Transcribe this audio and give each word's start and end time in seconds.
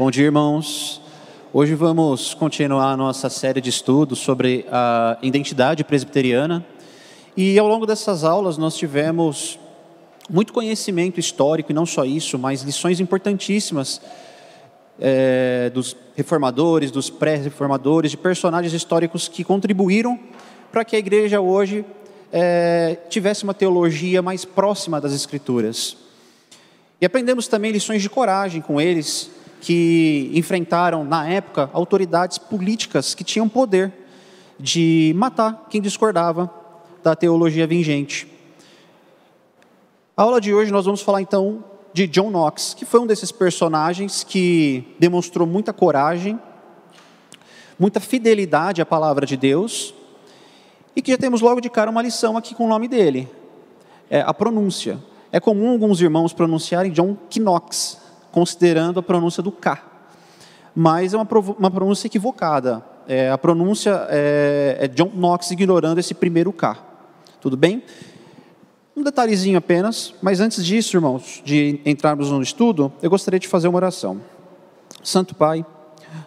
Bom 0.00 0.10
dia, 0.10 0.24
irmãos. 0.24 0.98
Hoje 1.52 1.74
vamos 1.74 2.32
continuar 2.32 2.92
a 2.92 2.96
nossa 2.96 3.28
série 3.28 3.60
de 3.60 3.68
estudos 3.68 4.18
sobre 4.18 4.64
a 4.72 5.18
identidade 5.20 5.84
presbiteriana. 5.84 6.64
E 7.36 7.58
ao 7.58 7.68
longo 7.68 7.84
dessas 7.84 8.24
aulas 8.24 8.56
nós 8.56 8.78
tivemos 8.78 9.58
muito 10.30 10.54
conhecimento 10.54 11.20
histórico, 11.20 11.70
e 11.70 11.74
não 11.74 11.84
só 11.84 12.06
isso, 12.06 12.38
mas 12.38 12.62
lições 12.62 12.98
importantíssimas 12.98 14.00
é, 14.98 15.70
dos 15.74 15.94
reformadores, 16.16 16.90
dos 16.90 17.10
pré-reformadores, 17.10 18.10
de 18.10 18.16
personagens 18.16 18.72
históricos 18.72 19.28
que 19.28 19.44
contribuíram 19.44 20.18
para 20.72 20.82
que 20.82 20.96
a 20.96 20.98
igreja 20.98 21.42
hoje 21.42 21.84
é, 22.32 22.96
tivesse 23.10 23.44
uma 23.44 23.52
teologia 23.52 24.22
mais 24.22 24.46
próxima 24.46 24.98
das 24.98 25.12
Escrituras. 25.12 25.94
E 26.98 27.04
aprendemos 27.04 27.46
também 27.46 27.70
lições 27.70 28.00
de 28.00 28.08
coragem 28.08 28.62
com 28.62 28.80
eles, 28.80 29.30
que 29.60 30.30
enfrentaram, 30.34 31.04
na 31.04 31.28
época, 31.28 31.70
autoridades 31.72 32.38
políticas 32.38 33.14
que 33.14 33.22
tinham 33.22 33.48
poder 33.48 33.92
de 34.58 35.12
matar 35.16 35.66
quem 35.70 35.80
discordava 35.80 36.50
da 37.02 37.14
teologia 37.14 37.66
vigente. 37.66 38.26
A 40.16 40.22
aula 40.22 40.40
de 40.40 40.52
hoje 40.52 40.70
nós 40.70 40.84
vamos 40.84 41.00
falar 41.00 41.22
então 41.22 41.64
de 41.92 42.06
John 42.06 42.30
Knox, 42.30 42.74
que 42.74 42.84
foi 42.84 43.00
um 43.00 43.06
desses 43.06 43.32
personagens 43.32 44.22
que 44.22 44.84
demonstrou 44.98 45.46
muita 45.46 45.72
coragem, 45.72 46.38
muita 47.78 48.00
fidelidade 48.00 48.82
à 48.82 48.86
palavra 48.86 49.26
de 49.26 49.36
Deus, 49.36 49.94
e 50.94 51.02
que 51.02 51.10
já 51.10 51.18
temos 51.18 51.40
logo 51.40 51.60
de 51.60 51.70
cara 51.70 51.90
uma 51.90 52.02
lição 52.02 52.36
aqui 52.36 52.54
com 52.54 52.66
o 52.66 52.68
nome 52.68 52.88
dele, 52.88 53.28
é 54.10 54.20
a 54.20 54.34
pronúncia. 54.34 54.98
É 55.32 55.38
comum 55.38 55.70
alguns 55.70 56.00
irmãos 56.00 56.32
pronunciarem 56.32 56.90
John 56.90 57.16
Knox, 57.36 57.99
considerando 58.32 59.00
a 59.00 59.02
pronúncia 59.02 59.42
do 59.42 59.52
K. 59.52 59.82
Mas 60.74 61.14
é 61.14 61.16
uma, 61.16 61.28
uma 61.58 61.70
pronúncia 61.70 62.06
equivocada. 62.06 62.84
É, 63.08 63.30
a 63.30 63.38
pronúncia 63.38 64.06
é, 64.08 64.78
é 64.80 64.88
John 64.88 65.10
Knox 65.14 65.50
ignorando 65.50 65.98
esse 65.98 66.14
primeiro 66.14 66.52
K. 66.52 66.78
Tudo 67.40 67.56
bem? 67.56 67.82
Um 68.96 69.02
detalhezinho 69.02 69.56
apenas, 69.56 70.14
mas 70.20 70.40
antes 70.40 70.64
disso, 70.64 70.96
irmãos, 70.96 71.42
de 71.44 71.80
entrarmos 71.86 72.30
no 72.30 72.42
estudo, 72.42 72.92
eu 73.00 73.08
gostaria 73.08 73.40
de 73.40 73.48
fazer 73.48 73.68
uma 73.68 73.76
oração. 73.76 74.20
Santo 75.02 75.34
Pai, 75.34 75.64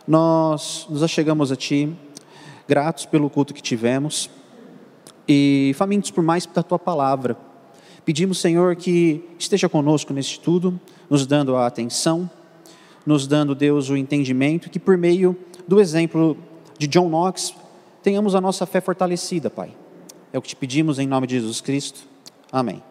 nós 0.08 0.88
nos 0.90 1.04
achegamos 1.04 1.52
a 1.52 1.56
Ti, 1.56 1.96
gratos 2.68 3.06
pelo 3.06 3.30
culto 3.30 3.54
que 3.54 3.62
tivemos 3.62 4.30
e 5.28 5.74
famintos 5.76 6.12
por 6.12 6.24
mais 6.24 6.46
da 6.46 6.64
Tua 6.64 6.80
palavra. 6.80 7.38
Pedimos, 8.06 8.40
Senhor, 8.40 8.76
que 8.76 9.23
esteja 9.40 9.70
conosco 9.70 10.14
nesse 10.14 10.32
estudo, 10.32 10.80
nos 11.09 11.26
dando 11.26 11.56
a 11.56 11.66
atenção, 11.66 12.30
nos 13.06 13.28
dando, 13.28 13.56
Deus, 13.56 13.90
o 13.90 13.96
entendimento, 13.96 14.70
que 14.70 14.80
por 14.80 14.98
meio 14.98 15.38
do 15.68 15.80
exemplo 15.80 16.38
de 16.78 16.88
John 16.88 17.09
Knox, 17.09 17.54
tenhamos 18.02 18.36
a 18.36 18.42
nossa 18.42 18.66
fé 18.66 18.81
fortalecida, 18.81 19.50
Pai. 19.50 19.74
É 20.34 20.38
o 20.38 20.42
que 20.42 20.50
te 20.50 20.56
pedimos 20.56 21.00
em 21.00 21.08
nome 21.08 21.28
de 21.28 21.36
Jesus 21.36 21.62
Cristo. 21.62 22.02
Amém. 22.52 22.84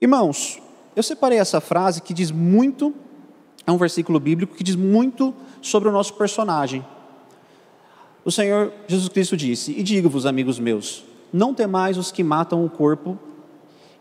Irmãos, 0.00 0.60
eu 0.94 1.02
separei 1.02 1.38
essa 1.38 1.60
frase 1.60 2.00
que 2.00 2.14
diz 2.14 2.30
muito, 2.30 2.94
é 3.66 3.72
um 3.72 3.78
versículo 3.78 4.20
bíblico 4.20 4.54
que 4.54 4.62
diz 4.62 4.76
muito 4.76 5.34
sobre 5.60 5.88
o 5.88 5.92
nosso 5.92 6.14
personagem. 6.14 6.84
O 8.24 8.30
Senhor 8.30 8.72
Jesus 8.86 9.08
Cristo 9.08 9.36
disse: 9.36 9.72
E 9.72 9.82
digo-vos, 9.82 10.26
amigos 10.26 10.58
meus, 10.58 11.04
não 11.34 11.52
temais 11.52 11.98
os 11.98 12.12
que 12.12 12.22
matam 12.22 12.64
o 12.64 12.70
corpo 12.70 13.18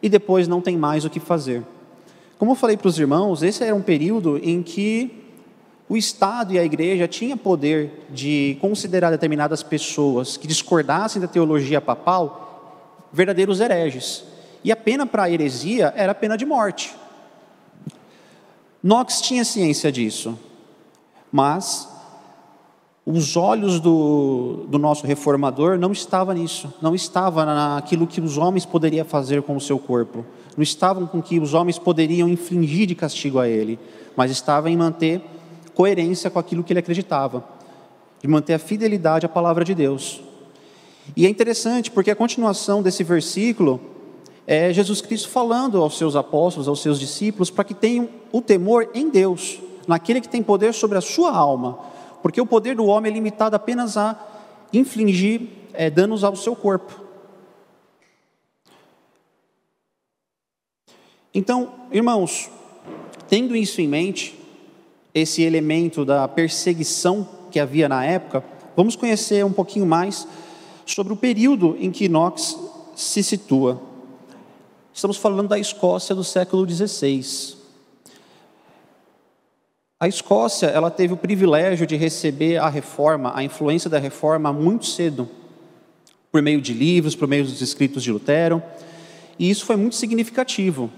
e 0.03 0.07
depois 0.07 0.47
não 0.47 0.61
tem 0.61 0.77
mais 0.77 1.03
o 1.03 1.09
que 1.09 1.19
fazer. 1.19 1.63
Como 2.37 2.51
eu 2.51 2.55
falei 2.55 2.77
para 2.77 2.87
os 2.87 2.99
irmãos, 2.99 3.41
esse 3.41 3.63
era 3.63 3.73
um 3.73 3.81
período 3.81 4.37
em 4.37 4.61
que 4.61 5.23
o 5.89 5.97
Estado 5.97 6.53
e 6.53 6.59
a 6.59 6.63
igreja 6.63 7.07
tinham 7.07 7.35
poder 7.35 8.05
de 8.11 8.55
considerar 8.61 9.09
determinadas 9.09 9.63
pessoas 9.63 10.37
que 10.37 10.45
discordassem 10.45 11.19
da 11.19 11.27
teologia 11.27 11.81
papal 11.81 13.07
verdadeiros 13.11 13.59
hereges. 13.59 14.23
E 14.63 14.71
a 14.71 14.75
pena 14.75 15.03
para 15.07 15.23
a 15.23 15.31
heresia 15.31 15.91
era 15.95 16.11
a 16.11 16.15
pena 16.15 16.37
de 16.37 16.45
morte. 16.45 16.95
Knox 18.83 19.21
tinha 19.21 19.43
ciência 19.43 19.91
disso, 19.91 20.37
mas 21.31 21.89
os 23.05 23.35
olhos 23.35 23.79
do, 23.79 24.65
do 24.67 24.79
nosso 24.79 25.05
reformador 25.05 25.77
não 25.77 25.91
estavam 25.91 26.33
nisso, 26.33 26.73
não 26.81 26.95
estava 26.95 27.45
naquilo 27.45 28.07
que 28.07 28.21
os 28.21 28.37
homens 28.37 28.65
poderiam 28.65 29.05
fazer 29.05 29.41
com 29.41 29.55
o 29.55 29.61
seu 29.61 29.77
corpo 29.77 30.25
não 30.55 30.63
estavam 30.63 31.05
com 31.05 31.21
que 31.21 31.39
os 31.39 31.53
homens 31.53 31.79
poderiam 31.79 32.27
infligir 32.27 32.85
de 32.87 32.95
castigo 32.95 33.39
a 33.39 33.47
ele, 33.47 33.79
mas 34.15 34.31
estava 34.31 34.69
em 34.69 34.77
manter 34.77 35.21
coerência 35.73 36.29
com 36.29 36.39
aquilo 36.39 36.63
que 36.63 36.71
ele 36.71 36.79
acreditava, 36.79 37.43
de 38.21 38.27
manter 38.27 38.53
a 38.53 38.59
fidelidade 38.59 39.25
à 39.25 39.29
palavra 39.29 39.65
de 39.65 39.73
Deus. 39.73 40.21
E 41.17 41.25
é 41.25 41.29
interessante 41.29 41.91
porque 41.91 42.11
a 42.11 42.15
continuação 42.15 42.81
desse 42.81 43.03
versículo 43.03 43.81
é 44.45 44.71
Jesus 44.71 45.01
Cristo 45.01 45.29
falando 45.29 45.81
aos 45.81 45.97
seus 45.97 46.15
apóstolos, 46.15 46.67
aos 46.67 46.81
seus 46.81 46.99
discípulos, 46.99 47.49
para 47.49 47.63
que 47.63 47.73
tenham 47.73 48.07
o 48.31 48.41
temor 48.41 48.89
em 48.93 49.09
Deus, 49.09 49.59
naquele 49.87 50.21
que 50.21 50.29
tem 50.29 50.43
poder 50.43 50.73
sobre 50.73 50.97
a 50.97 51.01
sua 51.01 51.35
alma, 51.35 51.79
porque 52.23 52.39
o 52.39 52.45
poder 52.45 52.73
do 52.77 52.85
homem 52.85 53.11
é 53.11 53.13
limitado 53.13 53.53
apenas 53.53 53.97
a 53.97 54.17
infligir 54.71 55.41
é, 55.73 55.89
danos 55.89 56.23
ao 56.23 56.37
seu 56.37 56.55
corpo. 56.55 57.03
Então, 61.33 61.73
irmãos, 61.91 62.49
tendo 63.27 63.57
isso 63.57 63.81
em 63.81 63.89
mente, 63.89 64.39
esse 65.13 65.41
elemento 65.41 66.05
da 66.05 66.25
perseguição 66.25 67.27
que 67.51 67.59
havia 67.59 67.89
na 67.89 68.05
época, 68.05 68.41
vamos 68.73 68.95
conhecer 68.95 69.43
um 69.43 69.51
pouquinho 69.51 69.85
mais 69.85 70.25
sobre 70.85 71.11
o 71.11 71.17
período 71.17 71.75
em 71.77 71.91
que 71.91 72.07
Knox 72.07 72.57
se 72.95 73.21
situa. 73.21 73.81
Estamos 74.93 75.17
falando 75.17 75.49
da 75.49 75.59
Escócia 75.59 76.15
do 76.15 76.23
século 76.23 76.65
XVI. 76.69 77.62
A 80.03 80.07
Escócia, 80.09 80.67
ela 80.67 80.91
teve 80.91 81.13
o 81.13 81.15
privilégio 81.15 81.87
de 81.87 81.95
receber 81.95 82.57
a 82.57 82.67
reforma, 82.67 83.31
a 83.33 83.41
influência 83.41 83.89
da 83.89 83.97
reforma 83.97 84.51
muito 84.51 84.85
cedo, 84.85 85.29
por 86.29 86.41
meio 86.41 86.59
de 86.59 86.73
livros, 86.73 87.15
por 87.15 87.25
meio 87.25 87.45
dos 87.45 87.61
escritos 87.61 88.03
de 88.03 88.11
Lutero, 88.11 88.61
e 89.39 89.49
isso 89.49 89.65
foi 89.65 89.77
muito 89.77 89.95
significativo 89.95 90.91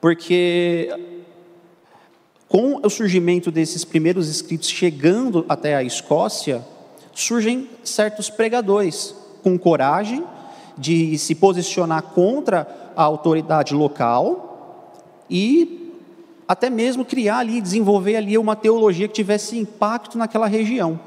porque 0.00 0.88
com 2.46 2.80
o 2.84 2.88
surgimento 2.88 3.50
desses 3.50 3.84
primeiros 3.84 4.28
escritos 4.28 4.68
chegando 4.68 5.44
até 5.48 5.74
a 5.74 5.82
Escócia, 5.82 6.64
surgem 7.12 7.68
certos 7.82 8.30
pregadores 8.30 9.12
com 9.42 9.58
coragem 9.58 10.24
de 10.78 11.18
se 11.18 11.34
posicionar 11.34 12.02
contra 12.14 12.92
a 12.94 13.02
autoridade 13.02 13.74
local 13.74 15.02
e 15.28 15.83
até 16.46 16.68
mesmo 16.68 17.04
criar 17.04 17.38
ali, 17.38 17.60
desenvolver 17.60 18.16
ali 18.16 18.36
uma 18.36 18.54
teologia 18.54 19.08
que 19.08 19.14
tivesse 19.14 19.58
impacto 19.58 20.18
naquela 20.18 20.46
região. 20.46 20.98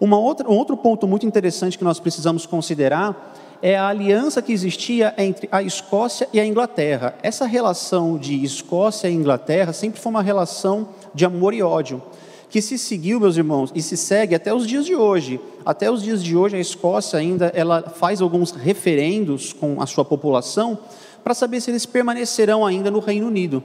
Uma 0.00 0.18
outra, 0.18 0.48
um 0.48 0.56
outro 0.56 0.76
ponto 0.76 1.06
muito 1.06 1.26
interessante 1.26 1.78
que 1.78 1.84
nós 1.84 2.00
precisamos 2.00 2.46
considerar 2.46 3.34
é 3.62 3.76
a 3.76 3.88
aliança 3.88 4.42
que 4.42 4.52
existia 4.52 5.14
entre 5.16 5.48
a 5.50 5.62
Escócia 5.62 6.28
e 6.32 6.40
a 6.40 6.44
Inglaterra. 6.44 7.14
Essa 7.22 7.46
relação 7.46 8.18
de 8.18 8.44
Escócia 8.44 9.08
e 9.08 9.14
Inglaterra 9.14 9.72
sempre 9.72 10.00
foi 10.00 10.10
uma 10.10 10.22
relação 10.22 10.88
de 11.14 11.24
amor 11.24 11.54
e 11.54 11.62
ódio, 11.62 12.02
que 12.50 12.60
se 12.60 12.76
seguiu, 12.76 13.18
meus 13.18 13.36
irmãos, 13.36 13.72
e 13.74 13.80
se 13.80 13.96
segue 13.96 14.34
até 14.34 14.52
os 14.52 14.66
dias 14.66 14.84
de 14.84 14.94
hoje. 14.94 15.40
Até 15.64 15.90
os 15.90 16.02
dias 16.02 16.22
de 16.22 16.36
hoje, 16.36 16.56
a 16.56 16.60
Escócia 16.60 17.18
ainda 17.18 17.50
ela 17.54 17.82
faz 17.82 18.20
alguns 18.20 18.50
referendos 18.50 19.52
com 19.52 19.80
a 19.80 19.86
sua 19.86 20.04
população 20.04 20.78
para 21.22 21.32
saber 21.32 21.60
se 21.62 21.70
eles 21.70 21.86
permanecerão 21.86 22.66
ainda 22.66 22.90
no 22.90 23.00
Reino 23.00 23.26
Unido. 23.26 23.62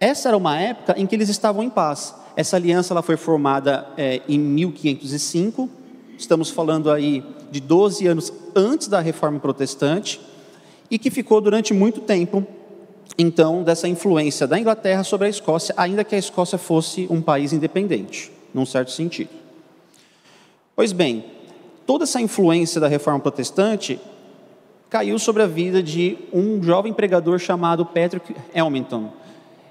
Essa 0.00 0.30
era 0.30 0.36
uma 0.36 0.58
época 0.58 0.94
em 0.98 1.06
que 1.06 1.14
eles 1.14 1.28
estavam 1.28 1.62
em 1.62 1.70
paz. 1.70 2.14
Essa 2.34 2.56
aliança 2.56 2.92
ela 2.92 3.02
foi 3.02 3.16
formada 3.16 3.86
é, 3.96 4.22
em 4.26 4.38
1505 4.38 5.78
estamos 6.20 6.50
falando 6.50 6.90
aí 6.90 7.24
de 7.50 7.60
12 7.60 8.06
anos 8.06 8.32
antes 8.54 8.88
da 8.88 9.00
reforma 9.00 9.40
protestante, 9.40 10.20
e 10.90 10.98
que 10.98 11.10
ficou 11.10 11.40
durante 11.40 11.72
muito 11.72 12.00
tempo, 12.00 12.46
então, 13.16 13.62
dessa 13.62 13.88
influência 13.88 14.46
da 14.46 14.58
Inglaterra 14.58 15.04
sobre 15.04 15.26
a 15.26 15.30
Escócia, 15.30 15.74
ainda 15.76 16.04
que 16.04 16.14
a 16.14 16.18
Escócia 16.18 16.58
fosse 16.58 17.06
um 17.10 17.22
país 17.22 17.52
independente, 17.52 18.30
num 18.52 18.66
certo 18.66 18.90
sentido. 18.90 19.30
Pois 20.74 20.92
bem, 20.92 21.24
toda 21.86 22.04
essa 22.04 22.20
influência 22.20 22.80
da 22.80 22.88
reforma 22.88 23.20
protestante 23.20 24.00
caiu 24.88 25.18
sobre 25.18 25.42
a 25.42 25.46
vida 25.46 25.82
de 25.82 26.18
um 26.32 26.62
jovem 26.62 26.92
pregador 26.92 27.38
chamado 27.38 27.86
Patrick 27.86 28.34
Elmington. 28.52 29.12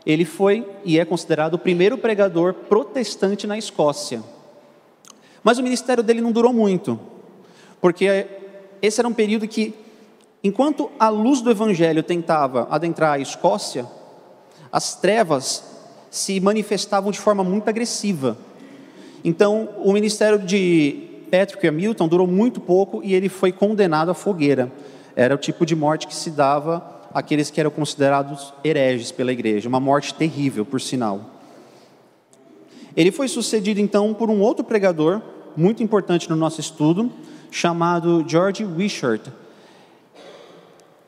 Ele 0.05 0.25
foi 0.25 0.67
e 0.83 0.99
é 0.99 1.05
considerado 1.05 1.55
o 1.55 1.59
primeiro 1.59 1.97
pregador 1.97 2.53
protestante 2.53 3.45
na 3.45 3.57
Escócia. 3.57 4.23
Mas 5.43 5.57
o 5.57 5.63
ministério 5.63 6.03
dele 6.03 6.21
não 6.21 6.31
durou 6.31 6.53
muito, 6.53 6.99
porque 7.79 8.27
esse 8.81 8.99
era 8.99 9.07
um 9.07 9.13
período 9.13 9.47
que, 9.47 9.73
enquanto 10.43 10.89
a 10.99 11.09
luz 11.09 11.41
do 11.41 11.51
evangelho 11.51 12.03
tentava 12.03 12.67
adentrar 12.69 13.13
a 13.13 13.19
Escócia, 13.19 13.85
as 14.71 14.95
trevas 14.95 15.63
se 16.11 16.39
manifestavam 16.39 17.11
de 17.11 17.19
forma 17.19 17.43
muito 17.43 17.67
agressiva. 17.69 18.37
Então, 19.23 19.69
o 19.77 19.93
ministério 19.93 20.39
de 20.39 21.07
Patrick 21.29 21.67
Hamilton 21.67 22.07
durou 22.07 22.27
muito 22.27 22.59
pouco 22.59 23.01
e 23.03 23.13
ele 23.13 23.29
foi 23.29 23.51
condenado 23.51 24.09
à 24.09 24.13
fogueira. 24.13 24.71
Era 25.15 25.35
o 25.35 25.37
tipo 25.37 25.65
de 25.65 25.75
morte 25.75 26.07
que 26.07 26.15
se 26.15 26.31
dava 26.31 26.98
àqueles 27.13 27.49
que 27.49 27.59
eram 27.59 27.71
considerados 27.71 28.53
hereges 28.63 29.11
pela 29.11 29.31
igreja, 29.31 29.67
uma 29.67 29.79
morte 29.79 30.13
terrível, 30.13 30.65
por 30.65 30.79
sinal. 30.79 31.21
Ele 32.95 33.11
foi 33.11 33.27
sucedido 33.27 33.79
então 33.79 34.13
por 34.13 34.29
um 34.29 34.41
outro 34.41 34.63
pregador, 34.63 35.21
muito 35.55 35.81
importante 35.83 36.29
no 36.29 36.35
nosso 36.35 36.59
estudo, 36.59 37.11
chamado 37.51 38.23
George 38.27 38.63
Wishart. 38.63 39.21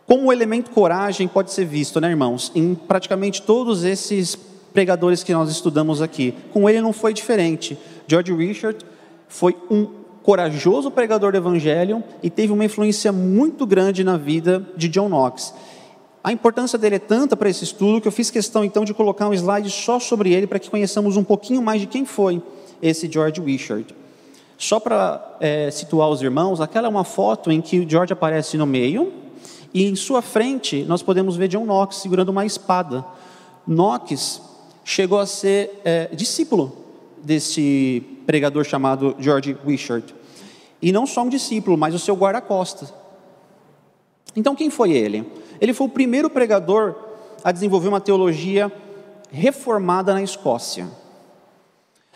Como 0.05 0.27
o 0.27 0.33
elemento 0.33 0.71
coragem 0.71 1.27
pode 1.27 1.51
ser 1.51 1.65
visto, 1.65 2.01
né, 2.01 2.09
irmãos, 2.09 2.51
em 2.53 2.75
praticamente 2.75 3.41
todos 3.41 3.83
esses 3.83 4.35
pregadores 4.73 5.23
que 5.23 5.33
nós 5.33 5.49
estudamos 5.49 6.01
aqui. 6.01 6.33
Com 6.51 6.69
ele 6.69 6.81
não 6.81 6.93
foi 6.93 7.13
diferente. 7.13 7.77
George 8.07 8.31
Wishart 8.31 8.81
foi 9.27 9.55
um 9.69 9.87
corajoso 10.23 10.91
pregador 10.91 11.31
do 11.31 11.37
evangelho 11.37 12.03
e 12.21 12.29
teve 12.29 12.51
uma 12.51 12.65
influência 12.65 13.11
muito 13.11 13.65
grande 13.65 14.03
na 14.03 14.17
vida 14.17 14.65
de 14.75 14.87
John 14.87 15.09
Knox. 15.09 15.53
A 16.23 16.31
importância 16.31 16.77
dele 16.77 16.95
é 16.95 16.99
tanta 16.99 17.35
para 17.35 17.49
esse 17.49 17.63
estudo 17.63 17.99
que 17.99 18.07
eu 18.07 18.11
fiz 18.11 18.29
questão 18.29 18.63
então 18.63 18.85
de 18.85 18.93
colocar 18.93 19.27
um 19.27 19.33
slide 19.33 19.69
só 19.71 19.99
sobre 19.99 20.31
ele 20.31 20.45
para 20.45 20.59
que 20.59 20.69
conheçamos 20.69 21.17
um 21.17 21.23
pouquinho 21.23 21.61
mais 21.63 21.81
de 21.81 21.87
quem 21.87 22.05
foi 22.05 22.41
esse 22.81 23.11
George 23.11 23.41
Wishart. 23.41 23.89
Só 24.55 24.79
para 24.79 25.37
é, 25.39 25.71
situar 25.71 26.09
os 26.09 26.21
irmãos, 26.21 26.61
aquela 26.61 26.85
é 26.85 26.89
uma 26.89 27.03
foto 27.03 27.51
em 27.51 27.59
que 27.59 27.87
George 27.89 28.13
aparece 28.13 28.55
no 28.55 28.67
meio 28.67 29.11
e 29.73 29.85
em 29.85 29.95
sua 29.95 30.21
frente 30.21 30.83
nós 30.83 31.01
podemos 31.01 31.35
ver 31.35 31.47
John 31.47 31.65
Knox 31.65 31.95
segurando 31.95 32.29
uma 32.29 32.45
espada. 32.45 33.03
Knox 33.65 34.41
chegou 34.83 35.17
a 35.17 35.25
ser 35.25 35.81
é, 35.83 36.09
discípulo 36.13 36.85
desse 37.23 38.03
pregador 38.27 38.63
chamado 38.63 39.15
George 39.19 39.57
Wishart. 39.65 40.05
E 40.79 40.91
não 40.91 41.07
só 41.07 41.23
um 41.23 41.29
discípulo, 41.29 41.77
mas 41.77 41.95
o 41.95 41.99
seu 41.99 42.15
guarda-costas. 42.15 42.93
Então, 44.35 44.55
quem 44.55 44.69
foi 44.69 44.91
ele? 44.91 45.25
Ele 45.61 45.73
foi 45.73 45.85
o 45.85 45.91
primeiro 45.91 46.29
pregador 46.29 46.95
a 47.43 47.51
desenvolver 47.51 47.87
uma 47.87 48.01
teologia 48.01 48.71
reformada 49.31 50.13
na 50.13 50.23
Escócia. 50.23 50.87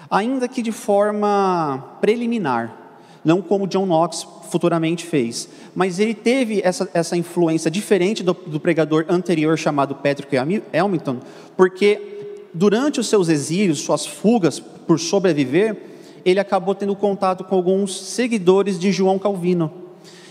Ainda 0.10 0.48
que 0.48 0.62
de 0.62 0.72
forma 0.72 1.98
preliminar, 2.02 2.76
não 3.24 3.42
como 3.42 3.68
John 3.68 3.86
Knox 3.86 4.28
futuramente 4.50 5.06
fez. 5.06 5.48
Mas 5.74 6.00
ele 6.00 6.14
teve 6.14 6.62
essa, 6.64 6.90
essa 6.94 7.16
influência 7.16 7.72
diferente 7.72 8.24
do, 8.24 8.34
do 8.34 8.60
pregador 8.60 9.06
anterior 9.10 9.58
chamado 9.58 9.96
Patrick 9.96 10.36
Hamilton, 10.38 11.20
porque 11.56 12.46
durante 12.54 13.00
os 13.00 13.08
seus 13.08 13.30
exílios, 13.30 13.80
suas 13.80 14.06
fugas 14.06 14.60
por 14.60 15.00
sobreviver, 15.00 15.76
ele 16.24 16.40
acabou 16.40 16.74
tendo 16.74 16.96
contato 16.96 17.44
com 17.44 17.56
alguns 17.56 18.00
seguidores 18.00 18.80
de 18.80 18.92
João 18.92 19.20
Calvino. 19.20 19.85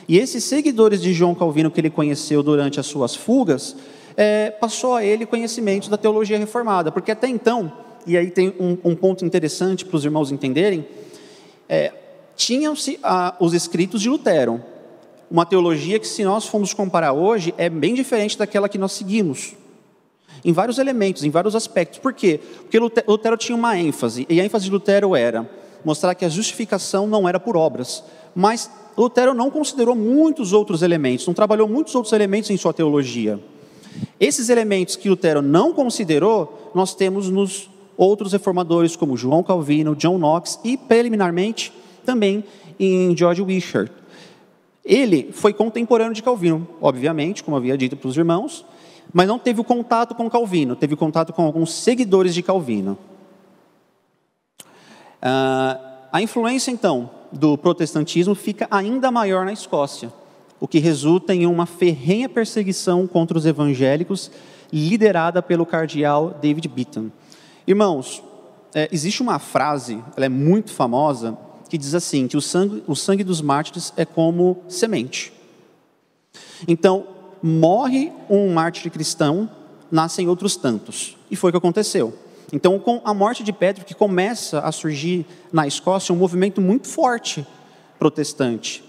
E 0.09 0.19
esses 0.19 0.45
seguidores 0.45 1.01
de 1.01 1.13
João 1.13 1.35
Calvino 1.35 1.71
que 1.71 1.81
ele 1.81 1.91
conheceu 1.91 2.43
durante 2.43 2.79
as 2.79 2.87
suas 2.87 3.15
fugas, 3.15 3.77
é, 4.17 4.51
passou 4.51 4.95
a 4.95 5.05
ele 5.05 5.27
conhecimentos 5.27 5.89
da 5.89 5.97
teologia 5.97 6.39
reformada, 6.39 6.93
porque 6.93 7.11
até 7.11 7.27
então, 7.27 7.73
e 8.07 8.17
aí 8.17 8.31
tem 8.31 8.55
um, 8.61 8.77
um 8.85 8.95
ponto 8.95 9.25
interessante 9.25 9.85
para 9.85 9.97
os 9.97 10.05
irmãos 10.05 10.31
entenderem, 10.31 10.87
é, 11.69 11.93
tinham-se 12.37 12.99
ah, 13.03 13.35
os 13.41 13.55
escritos 13.55 14.01
de 14.01 14.09
Lutero, 14.09 14.63
uma 15.31 15.47
teologia 15.47 15.99
que, 15.99 16.07
se 16.07 16.23
nós 16.23 16.47
formos 16.47 16.75
comparar 16.75 17.13
hoje, 17.13 17.55
é 17.57 17.69
bem 17.69 17.95
diferente 17.95 18.39
daquela 18.39 18.69
que 18.69 18.79
nós 18.79 18.93
seguimos 18.93 19.55
em 20.45 20.53
vários 20.53 20.79
elementos, 20.79 21.25
em 21.25 21.31
vários 21.31 21.57
aspectos. 21.57 21.99
Por 21.99 22.13
quê? 22.13 22.39
Porque 22.61 22.79
Lutero 22.79 23.37
tinha 23.37 23.57
uma 23.57 23.79
ênfase, 23.79 24.27
e 24.29 24.41
a 24.41 24.45
ênfase 24.45 24.67
de 24.67 24.71
Lutero 24.71 25.17
era 25.17 25.49
mostrar 25.85 26.15
que 26.15 26.25
a 26.25 26.29
justificação 26.29 27.07
não 27.07 27.29
era 27.29 27.41
por 27.41 27.57
obras. 27.57 28.05
Mas 28.35 28.71
Lutero 28.97 29.35
não 29.35 29.51
considerou 29.51 29.95
muitos 29.95 30.53
outros 30.53 30.83
elementos, 30.83 31.27
não 31.27 31.35
trabalhou 31.35 31.69
muitos 31.69 31.95
outros 31.95 32.13
elementos 32.13 32.51
em 32.51 32.57
sua 32.57 32.73
teologia. 32.73 33.41
Esses 34.19 34.49
elementos 34.49 34.97
que 34.97 35.09
Lutero 35.09 35.43
não 35.43 35.73
considerou, 35.73 36.71
nós 36.75 36.95
temos 36.95 37.29
nos 37.29 37.69
outros 37.97 38.33
reformadores, 38.33 38.97
como 38.97 39.17
João 39.17 39.43
Calvino, 39.43 39.95
John 39.95 40.19
Knox 40.19 40.59
e, 40.65 40.77
preliminarmente, 40.77 41.73
também 42.05 42.45
em 42.79 43.17
George 43.17 43.43
Wishart. 43.43 43.91
Ele 44.85 45.31
foi 45.33 45.53
contemporâneo 45.53 46.13
de 46.13 46.23
Calvino, 46.23 46.69
obviamente, 46.81 47.43
como 47.43 47.57
havia 47.57 47.77
dito 47.77 47.97
para 47.97 48.09
os 48.09 48.17
irmãos, 48.17 48.65
mas 49.13 49.27
não 49.27 49.39
teve 49.39 49.63
contato 49.65 50.15
com 50.15 50.29
Calvino, 50.29 50.77
teve 50.77 50.95
contato 50.97 51.33
com 51.33 51.43
alguns 51.43 51.73
seguidores 51.73 52.35
de 52.35 52.43
Calvino. 52.43 52.99
Uh, 55.23 55.81
a 56.13 56.21
influência, 56.21 56.71
então, 56.71 57.11
do 57.35 57.59
protestantismo 57.59 58.35
fica 58.35 58.67
ainda 58.71 59.11
maior 59.11 59.45
na 59.45 59.53
Escócia, 59.53 60.13
o 60.61 60.69
que 60.69 60.79
resulta 60.79 61.35
em 61.35 61.47
uma 61.47 61.67
ferrenha 61.67 62.29
perseguição 62.29 63.07
contra 63.07 63.37
os 63.37 63.45
evangélicos, 63.45 64.31
liderada 64.73 65.43
pelo 65.43 65.67
cardeal 65.67 66.39
David 66.41 66.69
Beaton. 66.69 67.11
Irmãos, 67.67 68.23
é, 68.75 68.89
existe 68.91 69.23
uma 69.23 69.39
frase, 69.39 70.03
ela 70.17 70.27
é 70.27 70.29
muito 70.29 70.73
famosa, 70.73 71.37
que 71.69 71.79
diz 71.79 71.95
assim: 71.95 72.27
que 72.27 72.37
o 72.37 72.41
sangue, 72.41 72.83
o 72.87 72.95
sangue 72.95 73.25
dos 73.25 73.41
mártires 73.41 73.93
é 73.97 74.05
como 74.05 74.63
semente. 74.69 75.33
Então, 76.67 77.07
morre 77.43 78.13
um 78.31 78.53
mártir 78.53 78.91
cristão, 78.91 79.51
nascem 79.91 80.29
outros 80.29 80.57
tantos. 80.57 81.17
E 81.31 81.37
foi 81.37 81.51
o 81.51 81.53
que 81.53 81.59
aconteceu. 81.59 82.15
Então, 82.53 82.79
com 82.79 83.01
a 83.05 83.15
morte 83.15 83.43
de 83.43 83.53
Pedro, 83.53 83.85
que 83.85 83.95
começa 83.95 84.61
a 84.61 84.71
surgir 84.71 85.27
na 85.53 85.67
Escócia 85.67 86.15
um 86.15 86.19
movimento 86.19 86.61
muito 86.61 86.89
forte 86.89 87.47
protestante, 87.99 88.85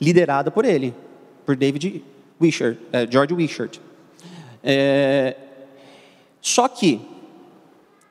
liderado 0.00 0.50
por 0.50 0.64
ele, 0.64 0.94
por 1.44 1.56
David 1.56 2.04
Wishart, 2.40 2.78
eh, 2.92 3.06
George 3.10 3.34
Wishart. 3.34 3.78
É, 4.62 5.36
só 6.40 6.66
que 6.68 7.00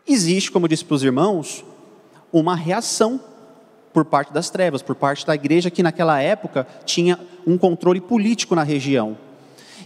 existe, 0.07 0.51
como 0.51 0.68
disse 0.68 0.86
para 0.86 0.95
os 0.95 1.03
irmãos, 1.03 1.65
uma 2.31 2.56
reação 2.56 3.19
por 3.94 4.06
parte 4.06 4.33
das 4.33 4.50
trevas, 4.50 4.81
por 4.81 4.95
parte 4.95 5.25
da 5.25 5.36
igreja 5.36 5.71
que 5.71 5.83
naquela 5.83 6.21
época 6.21 6.68
tinha 6.86 7.19
um 7.45 7.57
controle 7.57 8.01
político 8.01 8.56
na 8.56 8.63
região. 8.63 9.18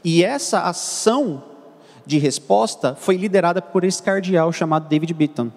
E 0.04 0.24
essa 0.24 0.62
ação 0.62 1.44
de 2.09 2.18
resposta 2.18 2.95
foi 2.95 3.18
liderada 3.18 3.61
por 3.61 3.83
esse 3.83 4.01
cardeal 4.01 4.51
chamado 4.51 4.89
David 4.89 5.13
Beaton. 5.13 5.51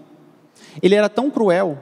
Ele 0.82 0.94
era 0.94 1.08
tão 1.08 1.30
cruel 1.30 1.78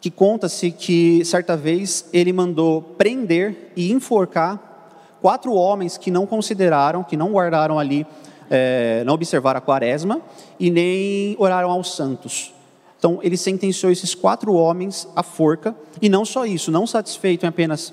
que 0.00 0.10
conta-se 0.10 0.70
que 0.70 1.22
certa 1.22 1.54
vez 1.54 2.08
ele 2.10 2.32
mandou 2.32 2.80
prender 2.80 3.72
e 3.76 3.92
enforcar 3.92 5.18
quatro 5.20 5.52
homens 5.52 5.98
que 5.98 6.10
não 6.10 6.24
consideraram, 6.24 7.04
que 7.04 7.14
não 7.14 7.32
guardaram 7.32 7.78
ali, 7.78 8.06
é, 8.50 9.04
não 9.04 9.12
observaram 9.12 9.58
a 9.58 9.60
quaresma 9.60 10.22
e 10.58 10.70
nem 10.70 11.36
oraram 11.38 11.70
aos 11.70 11.94
santos. 11.94 12.54
Então 12.98 13.18
ele 13.22 13.36
sentenciou 13.36 13.92
esses 13.92 14.14
quatro 14.14 14.54
homens 14.54 15.06
à 15.14 15.22
forca 15.22 15.76
e 16.00 16.08
não 16.08 16.24
só 16.24 16.46
isso, 16.46 16.70
não 16.70 16.86
satisfeito 16.86 17.44
em 17.44 17.50
apenas 17.50 17.92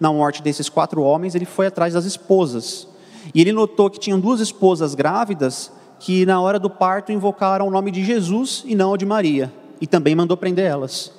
na 0.00 0.10
morte 0.10 0.42
desses 0.42 0.70
quatro 0.70 1.02
homens, 1.02 1.34
ele 1.34 1.44
foi 1.44 1.66
atrás 1.66 1.92
das 1.92 2.06
esposas 2.06 2.88
e 3.34 3.40
ele 3.40 3.52
notou 3.52 3.90
que 3.90 3.98
tinham 3.98 4.18
duas 4.18 4.40
esposas 4.40 4.94
grávidas 4.94 5.72
que 5.98 6.26
na 6.26 6.40
hora 6.40 6.58
do 6.58 6.68
parto 6.68 7.12
invocaram 7.12 7.66
o 7.66 7.70
nome 7.70 7.90
de 7.90 8.04
Jesus 8.04 8.62
e 8.66 8.74
não 8.74 8.92
o 8.92 8.96
de 8.96 9.06
Maria, 9.06 9.52
e 9.80 9.86
também 9.86 10.14
mandou 10.14 10.36
prender 10.36 10.66
elas. 10.66 11.12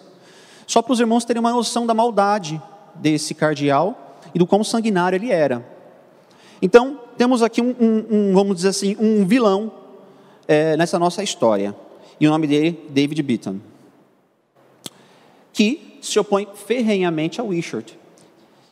Só 0.65 0.81
para 0.81 0.93
os 0.93 0.99
irmãos 0.99 1.25
terem 1.25 1.39
uma 1.39 1.51
noção 1.51 1.85
da 1.85 1.93
maldade 1.93 2.61
desse 2.95 3.33
cardeal 3.33 4.19
e 4.33 4.39
do 4.39 4.45
quão 4.45 4.63
sanguinário 4.63 5.15
ele 5.15 5.31
era. 5.31 5.65
Então, 6.61 6.99
temos 7.17 7.41
aqui 7.41 7.61
um, 7.61 7.75
um, 7.79 8.05
um 8.09 8.33
vamos 8.33 8.57
dizer 8.57 8.69
assim, 8.69 8.95
um 8.99 9.25
vilão 9.25 9.71
é, 10.47 10.75
nessa 10.75 10.97
nossa 10.97 11.23
história. 11.23 11.75
E 12.19 12.27
o 12.27 12.31
nome 12.31 12.47
dele, 12.47 12.79
David 12.89 13.21
Beaton. 13.21 13.57
Que 15.53 15.99
se 16.01 16.19
opõe 16.19 16.47
ferrenhamente 16.53 17.39
a 17.39 17.43
Wishart, 17.43 17.93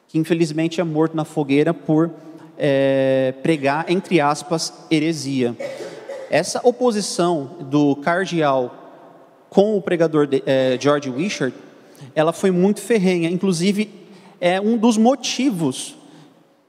que 0.07 0.17
infelizmente 0.17 0.81
é 0.81 0.83
morto 0.83 1.15
na 1.15 1.25
fogueira 1.25 1.73
por 1.73 2.11
é, 2.57 3.33
pregar, 3.43 3.85
entre 3.89 4.19
aspas, 4.19 4.73
heresia. 4.89 5.55
Essa 6.29 6.59
oposição 6.63 7.57
do 7.61 7.95
cardeal 7.97 8.73
com 9.49 9.77
o 9.77 9.81
pregador 9.81 10.27
de, 10.27 10.43
é, 10.45 10.77
George 10.79 11.09
Wishart, 11.09 11.53
ela 12.13 12.33
foi 12.33 12.51
muito 12.51 12.81
ferrenha. 12.81 13.29
Inclusive, 13.29 13.89
é 14.39 14.59
um 14.59 14.77
dos 14.77 14.97
motivos 14.97 15.95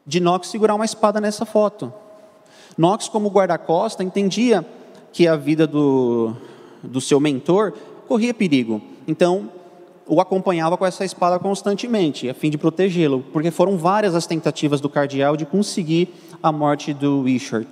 de 0.06 0.20
Knox 0.20 0.48
segurar 0.48 0.74
uma 0.74 0.84
espada 0.84 1.20
nessa 1.20 1.44
foto. 1.44 1.92
Knox, 2.78 3.08
como 3.08 3.28
guarda-costa, 3.28 4.04
entendia 4.04 4.64
que 5.12 5.26
a 5.26 5.34
vida 5.34 5.66
do, 5.66 6.36
do 6.82 7.00
seu 7.00 7.18
mentor 7.18 7.72
corria 8.06 8.34
perigo. 8.34 8.80
Então, 9.08 9.50
o 10.06 10.20
acompanhava 10.20 10.76
com 10.76 10.86
essa 10.86 11.04
espada 11.04 11.38
constantemente, 11.38 12.28
a 12.28 12.34
fim 12.34 12.48
de 12.48 12.56
protegê-lo, 12.56 13.24
porque 13.32 13.50
foram 13.50 13.76
várias 13.76 14.14
as 14.14 14.26
tentativas 14.26 14.80
do 14.80 14.88
cardeal 14.88 15.36
de 15.36 15.44
conseguir 15.44 16.14
a 16.42 16.52
morte 16.52 16.94
do 16.94 17.22
Wishart. 17.22 17.66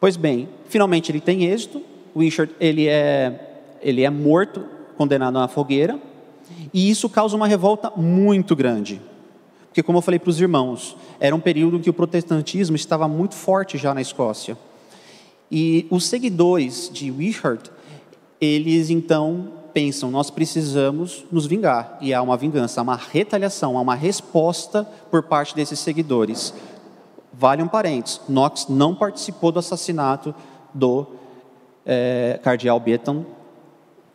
Pois 0.00 0.16
bem, 0.16 0.48
finalmente 0.68 1.10
ele 1.10 1.20
tem 1.20 1.44
êxito, 1.44 1.80
Wishart 2.14 2.50
ele 2.58 2.88
é, 2.88 3.76
ele 3.80 4.02
é 4.02 4.10
morto, 4.10 4.64
condenado 4.96 5.38
à 5.38 5.46
fogueira, 5.46 6.00
e 6.72 6.90
isso 6.90 7.08
causa 7.08 7.36
uma 7.36 7.46
revolta 7.46 7.92
muito 7.96 8.56
grande. 8.56 9.00
Porque, 9.68 9.82
como 9.82 9.98
eu 9.98 10.02
falei 10.02 10.18
para 10.18 10.30
os 10.30 10.40
irmãos, 10.40 10.96
era 11.20 11.36
um 11.36 11.40
período 11.40 11.76
em 11.76 11.80
que 11.80 11.90
o 11.90 11.92
protestantismo 11.92 12.76
estava 12.76 13.06
muito 13.06 13.34
forte 13.34 13.76
já 13.76 13.92
na 13.92 14.00
Escócia. 14.00 14.56
E 15.52 15.86
os 15.90 16.06
seguidores 16.06 16.90
de 16.90 17.10
Wishart, 17.10 17.68
eles 18.40 18.90
então 18.90 19.52
pensam, 19.76 20.10
nós 20.10 20.30
precisamos 20.30 21.26
nos 21.30 21.44
vingar. 21.44 21.98
E 22.00 22.14
há 22.14 22.22
uma 22.22 22.34
vingança, 22.34 22.80
há 22.80 22.82
uma 22.82 22.96
retaliação, 22.96 23.76
há 23.76 23.82
uma 23.82 23.94
resposta 23.94 24.84
por 25.10 25.24
parte 25.24 25.54
desses 25.54 25.78
seguidores. 25.80 26.54
Vale 27.30 27.62
um 27.62 27.68
parênteses, 27.68 28.22
Knox 28.26 28.68
não 28.70 28.94
participou 28.94 29.52
do 29.52 29.58
assassinato 29.58 30.34
do 30.72 31.06
é, 31.84 32.40
cardeal 32.42 32.80
Beaton, 32.80 33.26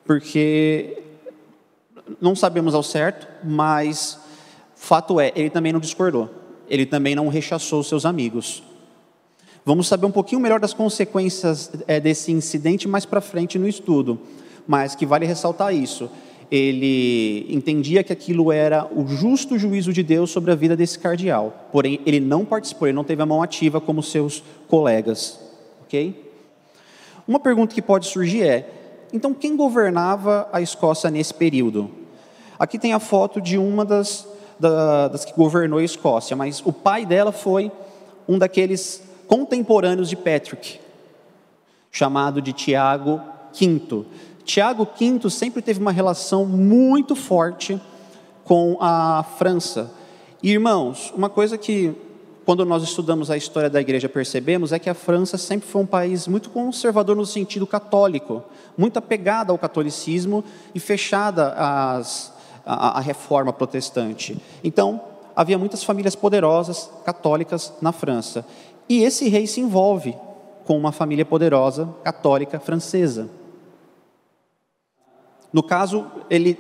porque 0.04 1.04
não 2.20 2.36
sabemos 2.36 2.74
ao 2.74 2.82
certo, 2.82 3.28
mas 3.44 4.20
fato 4.74 5.20
é, 5.20 5.32
ele 5.36 5.52
também 5.52 5.72
não 5.72 5.80
discordou. 5.80 6.28
Ele 6.68 6.88
também 6.88 7.14
não 7.14 7.28
rechaçou 7.28 7.84
seus 7.84 8.04
amigos. 8.04 8.64
Vamos 9.64 9.88
saber 9.88 10.08
um 10.08 10.12
pouquinho 10.12 10.42
melhor 10.42 10.60
das 10.60 10.74
consequências 10.74 11.70
é, 11.86 12.00
desse 12.00 12.32
incidente 12.32 12.88
mais 12.88 13.06
para 13.06 13.22
frente 13.22 13.60
no 13.60 13.68
estudo 13.68 14.20
mas 14.68 14.96
que 14.96 15.06
vale 15.06 15.26
ressaltar 15.26 15.74
isso. 15.74 16.10
Ele 16.52 17.48
entendia 17.50 18.04
que 18.04 18.12
aquilo 18.12 18.52
era 18.52 18.86
o 18.94 19.08
justo 19.08 19.58
juízo 19.58 19.94
de 19.94 20.04
Deus 20.04 20.32
sobre 20.32 20.52
a 20.52 20.56
vida 20.56 20.76
desse 20.76 21.00
cardeal, 21.00 21.70
porém 21.72 22.02
ele 22.06 22.20
não 22.20 22.44
participou, 22.44 22.88
ele 22.88 22.96
não 22.96 23.06
teve 23.06 23.22
a 23.22 23.26
mão 23.26 23.42
ativa 23.42 23.80
como 23.80 24.04
seus 24.04 24.44
colegas, 24.68 25.40
ok? 25.84 26.30
Uma 27.26 27.40
pergunta 27.40 27.74
que 27.74 27.82
pode 27.82 28.08
surgir 28.08 28.44
é: 28.44 28.70
então 29.14 29.34
quem 29.34 29.56
governava 29.56 30.50
a 30.52 30.62
Escócia 30.62 31.10
nesse 31.10 31.34
período? 31.34 31.90
Aqui 32.60 32.78
tem 32.78 32.94
a 32.94 33.00
foto 33.00 33.40
de 33.40 33.58
uma 33.58 33.86
das, 33.86 34.28
das 34.60 35.24
que 35.26 35.34
governou 35.34 35.80
a 35.80 35.84
Escócia, 35.84 36.36
mas 36.36 36.62
o 36.66 36.74
pai 36.74 37.06
dela 37.06 37.32
foi 37.32 37.72
um 38.28 38.38
daqueles 38.38 39.02
contemporâneos 39.26 40.10
de 40.10 40.16
Patrick, 40.16 40.80
chamado 41.90 42.42
de 42.42 42.54
Tiago 42.54 43.22
V. 43.54 44.06
Tiago 44.44 44.88
V 45.00 45.30
sempre 45.30 45.62
teve 45.62 45.80
uma 45.80 45.92
relação 45.92 46.46
muito 46.46 47.16
forte 47.16 47.80
com 48.44 48.78
a 48.80 49.24
França. 49.38 49.92
E, 50.44 50.52
irmãos, 50.52 51.14
uma 51.16 51.30
coisa 51.30 51.58
que, 51.58 51.94
quando 52.46 52.66
nós 52.66 52.84
estudamos 52.84 53.30
a 53.30 53.38
história 53.38 53.70
da 53.70 53.80
igreja, 53.80 54.10
percebemos 54.10 54.72
é 54.72 54.80
que 54.80 54.90
a 54.90 54.94
França 54.94 55.38
sempre 55.38 55.68
foi 55.68 55.82
um 55.82 55.86
país 55.86 56.28
muito 56.28 56.50
conservador 56.50 57.16
no 57.16 57.26
sentido 57.26 57.68
católico, 57.68 58.44
muito 58.78 58.98
apegada 58.98 59.52
ao 59.52 59.58
catolicismo 59.58 60.44
e 60.74 60.80
fechada 60.80 61.54
às, 61.54 62.34
à, 62.66 62.98
à 62.98 63.00
reforma 63.00 63.54
protestante. 63.54 64.38
Então, 64.64 65.00
havia 65.36 65.58
muitas 65.58 65.84
famílias 65.84 66.16
poderosas 66.16 66.90
católicas 67.06 67.72
na 67.82 67.92
França. 67.92 68.46
E 68.90 69.04
esse 69.04 69.30
rei 69.30 69.48
se 69.48 69.62
envolve 69.62 70.16
com 70.66 70.78
uma 70.78 70.92
família 70.92 71.26
poderosa 71.26 71.88
católica 72.04 72.60
francesa. 72.60 73.30
No 75.52 75.62
caso, 75.62 76.06
ele 76.30 76.58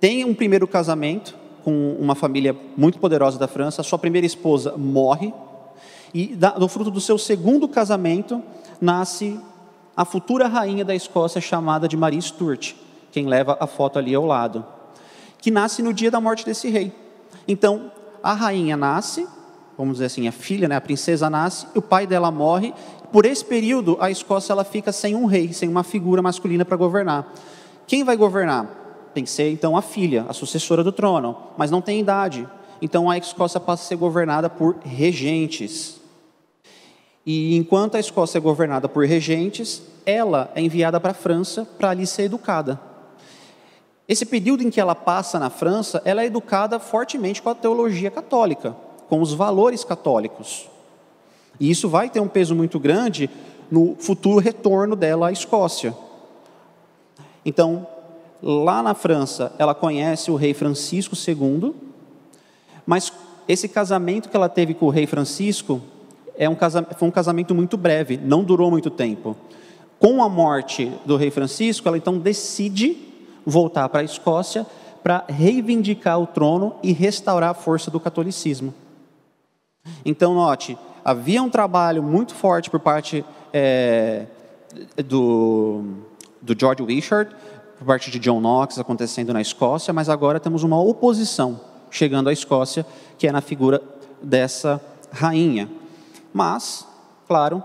tem 0.00 0.24
um 0.24 0.34
primeiro 0.34 0.66
casamento 0.66 1.36
com 1.62 1.96
uma 2.00 2.14
família 2.14 2.56
muito 2.76 2.98
poderosa 2.98 3.38
da 3.38 3.46
França, 3.46 3.82
sua 3.82 3.98
primeira 3.98 4.26
esposa 4.26 4.76
morre, 4.76 5.32
e 6.14 6.36
no 6.58 6.68
fruto 6.68 6.90
do 6.90 7.00
seu 7.00 7.18
segundo 7.18 7.68
casamento 7.68 8.42
nasce 8.80 9.38
a 9.96 10.04
futura 10.04 10.48
rainha 10.48 10.84
da 10.84 10.94
Escócia 10.94 11.40
chamada 11.40 11.86
de 11.86 11.96
Maria 11.96 12.20
Stuart, 12.20 12.74
quem 13.12 13.26
leva 13.26 13.56
a 13.60 13.66
foto 13.66 13.98
ali 13.98 14.14
ao 14.14 14.24
lado, 14.24 14.64
que 15.38 15.50
nasce 15.50 15.82
no 15.82 15.92
dia 15.92 16.10
da 16.10 16.20
morte 16.20 16.44
desse 16.44 16.68
rei. 16.68 16.92
Então, 17.46 17.92
a 18.22 18.32
rainha 18.32 18.76
nasce, 18.76 19.26
vamos 19.76 19.94
dizer 19.94 20.06
assim, 20.06 20.26
a 20.26 20.32
filha, 20.32 20.68
né, 20.68 20.76
a 20.76 20.80
princesa 20.80 21.28
nasce, 21.28 21.66
o 21.74 21.82
pai 21.82 22.06
dela 22.06 22.30
morre. 22.30 22.72
Por 23.12 23.24
esse 23.26 23.44
período, 23.44 23.96
a 24.00 24.10
Escócia 24.10 24.52
ela 24.52 24.64
fica 24.64 24.92
sem 24.92 25.14
um 25.14 25.26
rei, 25.26 25.52
sem 25.52 25.68
uma 25.68 25.82
figura 25.82 26.22
masculina 26.22 26.64
para 26.64 26.76
governar. 26.76 27.32
Quem 27.90 28.04
vai 28.04 28.16
governar? 28.16 29.10
Tem 29.12 29.24
que 29.24 29.30
ser 29.30 29.50
então 29.50 29.76
a 29.76 29.82
filha, 29.82 30.24
a 30.28 30.32
sucessora 30.32 30.84
do 30.84 30.92
trono, 30.92 31.36
mas 31.58 31.72
não 31.72 31.82
tem 31.82 31.98
idade. 31.98 32.48
Então 32.80 33.10
a 33.10 33.18
Escócia 33.18 33.58
passa 33.58 33.82
a 33.82 33.86
ser 33.88 33.96
governada 33.96 34.48
por 34.48 34.76
regentes. 34.84 36.00
E 37.26 37.56
enquanto 37.56 37.96
a 37.96 37.98
Escócia 37.98 38.38
é 38.38 38.40
governada 38.40 38.88
por 38.88 39.04
regentes, 39.06 39.82
ela 40.06 40.52
é 40.54 40.60
enviada 40.60 41.00
para 41.00 41.10
a 41.10 41.14
França 41.14 41.66
para 41.78 41.90
ali 41.90 42.06
ser 42.06 42.22
educada. 42.22 42.80
Esse 44.06 44.24
período 44.24 44.62
em 44.62 44.70
que 44.70 44.80
ela 44.80 44.94
passa 44.94 45.40
na 45.40 45.50
França, 45.50 46.00
ela 46.04 46.22
é 46.22 46.26
educada 46.26 46.78
fortemente 46.78 47.42
com 47.42 47.50
a 47.50 47.56
teologia 47.56 48.08
católica, 48.08 48.76
com 49.08 49.20
os 49.20 49.34
valores 49.34 49.82
católicos. 49.82 50.70
E 51.58 51.68
isso 51.68 51.88
vai 51.88 52.08
ter 52.08 52.20
um 52.20 52.28
peso 52.28 52.54
muito 52.54 52.78
grande 52.78 53.28
no 53.68 53.96
futuro 53.98 54.38
retorno 54.38 54.94
dela 54.94 55.26
à 55.26 55.32
Escócia. 55.32 55.92
Então, 57.44 57.86
lá 58.42 58.82
na 58.82 58.94
França, 58.94 59.52
ela 59.58 59.74
conhece 59.74 60.30
o 60.30 60.36
rei 60.36 60.54
Francisco 60.54 61.14
II, 61.14 61.74
mas 62.86 63.12
esse 63.48 63.68
casamento 63.68 64.28
que 64.28 64.36
ela 64.36 64.48
teve 64.48 64.74
com 64.74 64.86
o 64.86 64.90
rei 64.90 65.06
Francisco 65.06 65.80
é 66.36 66.48
um 66.48 66.54
casamento, 66.54 66.94
foi 66.94 67.08
um 67.08 67.12
casamento 67.12 67.54
muito 67.54 67.76
breve, 67.76 68.16
não 68.16 68.42
durou 68.42 68.70
muito 68.70 68.90
tempo. 68.90 69.36
Com 69.98 70.22
a 70.22 70.28
morte 70.28 70.90
do 71.04 71.16
rei 71.16 71.30
Francisco, 71.30 71.86
ela 71.86 71.98
então 71.98 72.18
decide 72.18 72.96
voltar 73.44 73.88
para 73.88 74.00
a 74.00 74.04
Escócia 74.04 74.66
para 75.02 75.24
reivindicar 75.28 76.18
o 76.18 76.26
trono 76.26 76.74
e 76.82 76.92
restaurar 76.92 77.50
a 77.50 77.54
força 77.54 77.90
do 77.90 78.00
catolicismo. 78.00 78.72
Então, 80.04 80.34
note, 80.34 80.78
havia 81.04 81.42
um 81.42 81.50
trabalho 81.50 82.02
muito 82.02 82.34
forte 82.34 82.70
por 82.70 82.80
parte 82.80 83.24
é, 83.52 84.26
do 85.04 85.84
do 86.40 86.58
George 86.58 86.82
Wishart, 86.82 87.30
por 87.78 87.86
parte 87.86 88.10
de 88.10 88.18
John 88.18 88.40
Knox 88.40 88.78
acontecendo 88.78 89.32
na 89.32 89.40
Escócia, 89.40 89.92
mas 89.92 90.08
agora 90.08 90.38
temos 90.38 90.62
uma 90.62 90.80
oposição 90.80 91.60
chegando 91.90 92.28
à 92.28 92.32
Escócia, 92.32 92.84
que 93.18 93.26
é 93.26 93.32
na 93.32 93.40
figura 93.40 93.82
dessa 94.22 94.80
rainha. 95.10 95.68
Mas, 96.32 96.86
claro, 97.26 97.62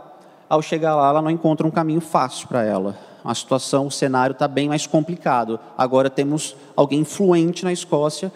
ao 0.49 0.61
chegar 0.61 0.95
lá, 0.95 1.09
ela 1.09 1.21
não 1.21 1.29
encontra 1.29 1.67
um 1.67 1.71
caminho 1.71 2.01
fácil 2.01 2.47
para 2.47 2.63
ela. 2.63 2.97
A 3.23 3.33
situação, 3.33 3.87
o 3.87 3.91
cenário 3.91 4.33
está 4.33 4.47
bem 4.47 4.67
mais 4.69 4.87
complicado. 4.87 5.59
Agora 5.77 6.09
temos 6.09 6.55
alguém 6.75 6.99
influente 6.99 7.63
na 7.63 7.73
Escócia, 7.73 8.31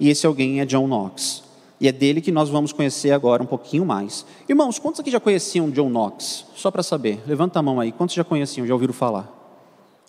e 0.00 0.08
esse 0.08 0.26
alguém 0.26 0.60
é 0.60 0.64
John 0.64 0.86
Knox. 0.86 1.42
E 1.80 1.86
é 1.86 1.92
dele 1.92 2.20
que 2.20 2.32
nós 2.32 2.48
vamos 2.48 2.72
conhecer 2.72 3.12
agora 3.12 3.42
um 3.42 3.46
pouquinho 3.46 3.84
mais. 3.84 4.24
Irmãos, 4.48 4.78
quantos 4.78 5.00
aqui 5.00 5.10
já 5.10 5.20
conheciam 5.20 5.70
John 5.70 5.88
Knox? 5.88 6.46
Só 6.56 6.70
para 6.70 6.82
saber, 6.82 7.22
levanta 7.26 7.58
a 7.58 7.62
mão 7.62 7.78
aí. 7.78 7.92
Quantos 7.92 8.16
já 8.16 8.24
conheciam, 8.24 8.66
já 8.66 8.74
ouviram 8.74 8.92
falar? 8.92 9.37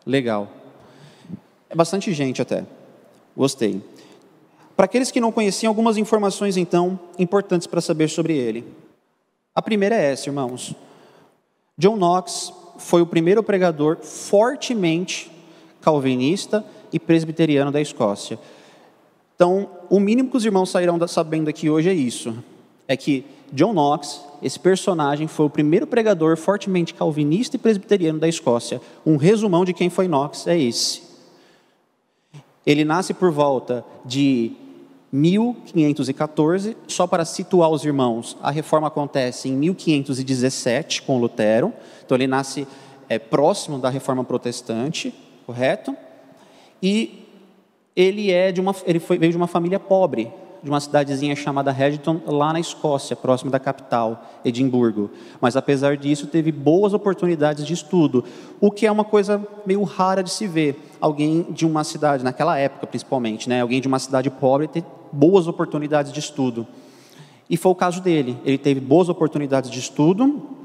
Legal. 0.09 0.49
É 1.69 1.75
bastante 1.75 2.11
gente 2.13 2.41
até. 2.41 2.65
Gostei. 3.37 3.79
Para 4.75 4.85
aqueles 4.85 5.11
que 5.11 5.21
não 5.21 5.31
conheciam, 5.31 5.69
algumas 5.69 5.97
informações 5.97 6.57
então 6.57 6.99
importantes 7.19 7.67
para 7.67 7.79
saber 7.79 8.09
sobre 8.09 8.35
ele. 8.35 8.65
A 9.53 9.61
primeira 9.61 9.95
é 9.95 10.11
essa, 10.11 10.27
irmãos. 10.27 10.73
John 11.77 11.95
Knox 11.95 12.51
foi 12.79 13.03
o 13.03 13.05
primeiro 13.05 13.43
pregador 13.43 13.97
fortemente 13.97 15.31
calvinista 15.79 16.65
e 16.91 16.99
presbiteriano 16.99 17.71
da 17.71 17.79
Escócia. 17.79 18.39
Então, 19.35 19.69
o 19.91 19.99
mínimo 19.99 20.31
que 20.31 20.37
os 20.37 20.45
irmãos 20.45 20.71
sairão 20.71 21.07
sabendo 21.07 21.49
aqui 21.51 21.69
hoje 21.69 21.87
é 21.87 21.93
isso: 21.93 22.35
é 22.89 22.97
que 22.97 23.23
John 23.53 23.71
Knox, 23.71 24.19
esse 24.41 24.59
personagem, 24.59 25.27
foi 25.27 25.45
o 25.45 25.49
primeiro 25.49 25.85
pregador 25.85 26.35
fortemente 26.35 26.95
calvinista 26.95 27.55
e 27.55 27.59
presbiteriano 27.59 28.17
da 28.17 28.27
Escócia. 28.27 28.81
Um 29.05 29.15
resumão 29.15 29.63
de 29.63 29.73
quem 29.73 29.91
foi 29.91 30.07
Knox 30.07 30.47
é 30.47 30.57
esse. 30.57 31.03
Ele 32.65 32.83
nasce 32.83 33.13
por 33.13 33.31
volta 33.31 33.85
de 34.03 34.53
1514, 35.11 36.75
só 36.87 37.05
para 37.05 37.25
situar 37.25 37.69
os 37.69 37.85
irmãos, 37.85 38.35
a 38.41 38.49
reforma 38.49 38.87
acontece 38.87 39.49
em 39.49 39.53
1517 39.53 41.03
com 41.03 41.19
Lutero, 41.19 41.71
então 42.03 42.17
ele 42.17 42.27
nasce 42.27 42.67
é, 43.07 43.17
próximo 43.17 43.77
da 43.77 43.89
reforma 43.89 44.23
protestante, 44.23 45.13
correto? 45.45 45.95
E 46.81 47.27
ele 47.95 48.31
é 48.31 48.51
de 48.51 48.61
uma, 48.61 48.75
ele 48.85 48.99
foi, 48.99 49.17
veio 49.17 49.31
de 49.31 49.37
uma 49.37 49.47
família 49.47 49.79
pobre, 49.79 50.31
de 50.61 50.69
uma 50.69 50.79
cidadezinha 50.79 51.35
chamada 51.35 51.71
Redington, 51.71 52.21
lá 52.25 52.51
na 52.53 52.59
Escócia, 52.59 53.15
próximo 53.15 53.49
da 53.49 53.59
capital, 53.59 54.23
Edimburgo. 54.43 55.09
Mas 55.39 55.55
apesar 55.55 55.97
disso, 55.97 56.27
teve 56.27 56.51
boas 56.51 56.93
oportunidades 56.93 57.65
de 57.65 57.73
estudo, 57.73 58.23
o 58.59 58.69
que 58.69 58.85
é 58.85 58.91
uma 58.91 59.03
coisa 59.03 59.45
meio 59.65 59.83
rara 59.83 60.23
de 60.23 60.31
se 60.31 60.47
ver. 60.47 60.79
Alguém 60.99 61.47
de 61.49 61.65
uma 61.65 61.83
cidade, 61.83 62.23
naquela 62.23 62.57
época 62.57 62.87
principalmente, 62.87 63.47
né, 63.47 63.61
alguém 63.61 63.79
de 63.79 63.87
uma 63.87 63.99
cidade 63.99 64.29
pobre 64.29 64.67
ter 64.67 64.83
boas 65.11 65.47
oportunidades 65.47 66.11
de 66.11 66.19
estudo. 66.19 66.67
E 67.49 67.57
foi 67.57 67.71
o 67.71 67.75
caso 67.75 68.01
dele. 68.01 68.37
Ele 68.45 68.57
teve 68.57 68.79
boas 68.79 69.09
oportunidades 69.09 69.71
de 69.71 69.79
estudo, 69.79 70.57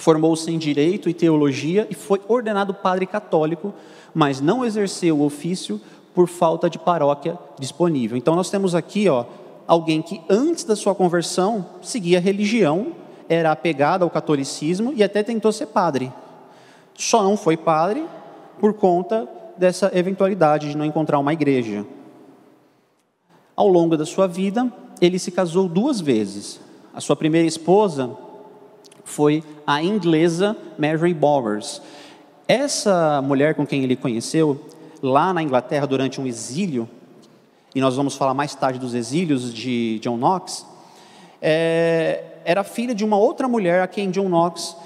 Formou-se 0.00 0.50
em 0.50 0.56
direito 0.56 1.10
e 1.10 1.14
teologia 1.14 1.86
e 1.90 1.94
foi 1.94 2.22
ordenado 2.26 2.72
padre 2.72 3.04
católico, 3.04 3.74
mas 4.14 4.40
não 4.40 4.64
exerceu 4.64 5.18
o 5.18 5.24
ofício 5.24 5.78
por 6.14 6.28
falta 6.28 6.68
de 6.68 6.78
paróquia 6.78 7.38
disponível. 7.58 8.16
Então 8.16 8.34
nós 8.34 8.50
temos 8.50 8.74
aqui, 8.74 9.08
ó, 9.08 9.24
alguém 9.66 10.02
que 10.02 10.20
antes 10.28 10.64
da 10.64 10.74
sua 10.74 10.94
conversão 10.94 11.66
seguia 11.80 12.18
a 12.18 12.20
religião, 12.20 12.92
era 13.28 13.52
apegado 13.52 14.02
ao 14.02 14.10
catolicismo 14.10 14.92
e 14.94 15.04
até 15.04 15.22
tentou 15.22 15.52
ser 15.52 15.66
padre. 15.66 16.12
Só 16.94 17.22
não 17.22 17.36
foi 17.36 17.56
padre 17.56 18.04
por 18.58 18.74
conta 18.74 19.28
dessa 19.56 19.90
eventualidade 19.94 20.70
de 20.70 20.76
não 20.76 20.84
encontrar 20.84 21.18
uma 21.18 21.32
igreja. 21.32 21.86
Ao 23.54 23.68
longo 23.68 23.96
da 23.96 24.04
sua 24.04 24.26
vida, 24.26 24.72
ele 25.00 25.18
se 25.18 25.30
casou 25.30 25.68
duas 25.68 26.00
vezes. 26.00 26.60
A 26.92 27.00
sua 27.00 27.14
primeira 27.14 27.46
esposa 27.46 28.10
foi 29.04 29.44
a 29.66 29.82
inglesa 29.82 30.56
Mary 30.76 31.14
Bowers. 31.14 31.80
Essa 32.48 33.22
mulher 33.22 33.54
com 33.54 33.64
quem 33.64 33.84
ele 33.84 33.94
conheceu, 33.94 34.60
lá 35.02 35.32
na 35.32 35.42
Inglaterra 35.42 35.86
durante 35.86 36.20
um 36.20 36.26
exílio, 36.26 36.88
e 37.74 37.80
nós 37.80 37.96
vamos 37.96 38.16
falar 38.16 38.34
mais 38.34 38.54
tarde 38.54 38.78
dos 38.78 38.94
exílios 38.94 39.52
de 39.52 39.98
John 40.00 40.16
Knox, 40.16 40.66
é, 41.40 42.24
era 42.44 42.64
filha 42.64 42.94
de 42.94 43.04
uma 43.04 43.16
outra 43.16 43.48
mulher 43.48 43.82
a 43.82 43.86
quem 43.86 44.10
John 44.10 44.28
Knox 44.28 44.76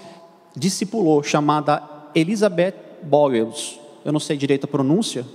discipulou, 0.55 1.23
chamada 1.23 1.83
Elizabeth 2.15 2.75
Boyles. 3.03 3.79
Eu 4.05 4.13
não 4.13 4.21
sei 4.21 4.37
direito 4.37 4.65
a 4.65 4.69
pronúncia, 4.69 5.27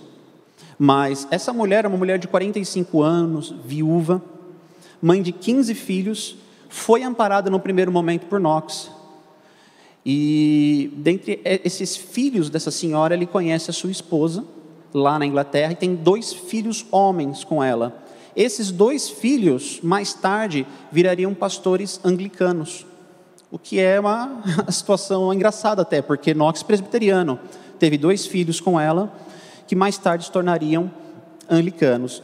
mas 0.78 1.28
essa 1.32 1.52
mulher 1.52 1.86
é 1.86 1.88
uma 1.88 1.98
mulher 1.98 2.20
de 2.20 2.28
45 2.28 3.02
anos, 3.02 3.54
viúva, 3.66 4.22
mãe 5.02 5.22
de 5.22 5.32
15 5.32 5.74
filhos, 5.74 6.38
foi 6.70 7.04
amparada 7.04 7.50
no 7.50 7.60
primeiro 7.60 7.92
momento 7.92 8.28
por 8.28 8.40
Knox. 8.40 8.92
E 10.06 10.92
dentre 10.96 11.42
esses 11.44 11.98
filhos 11.98 12.50
dessa 12.50 12.72
senhora, 12.72 13.14
ele 13.14 13.26
conhece 13.26 13.70
a 13.70 13.74
sua 13.74 13.92
esposa, 13.92 14.46
lá 14.94 15.20
na 15.20 15.26
Inglaterra, 15.26 15.72
e 15.72 15.76
tem 15.76 15.96
dois 15.96 16.34
filhos 16.34 16.86
homens 16.92 17.44
com 17.44 17.64
ela. 17.64 18.04
Esses 18.36 18.72
dois 18.72 19.10
filhos, 19.10 19.80
mais 19.82 20.14
tarde, 20.14 20.66
virariam 20.92 21.34
pastores 21.34 22.00
anglicanos, 22.04 22.86
o 23.52 23.58
que 23.58 23.80
é 23.80 24.00
uma 24.00 24.44
situação 24.70 25.34
engraçada 25.34 25.82
até, 25.82 26.02
porque 26.02 26.34
Knox 26.34 26.64
presbiteriano 26.64 27.40
teve 27.80 27.98
dois 27.98 28.26
filhos 28.26 28.60
com 28.60 28.80
ela, 28.80 29.12
que 29.68 29.76
mais 29.76 29.98
tarde 29.98 30.26
se 30.26 30.32
tornariam 30.32 30.92
anglicanos. 31.50 32.22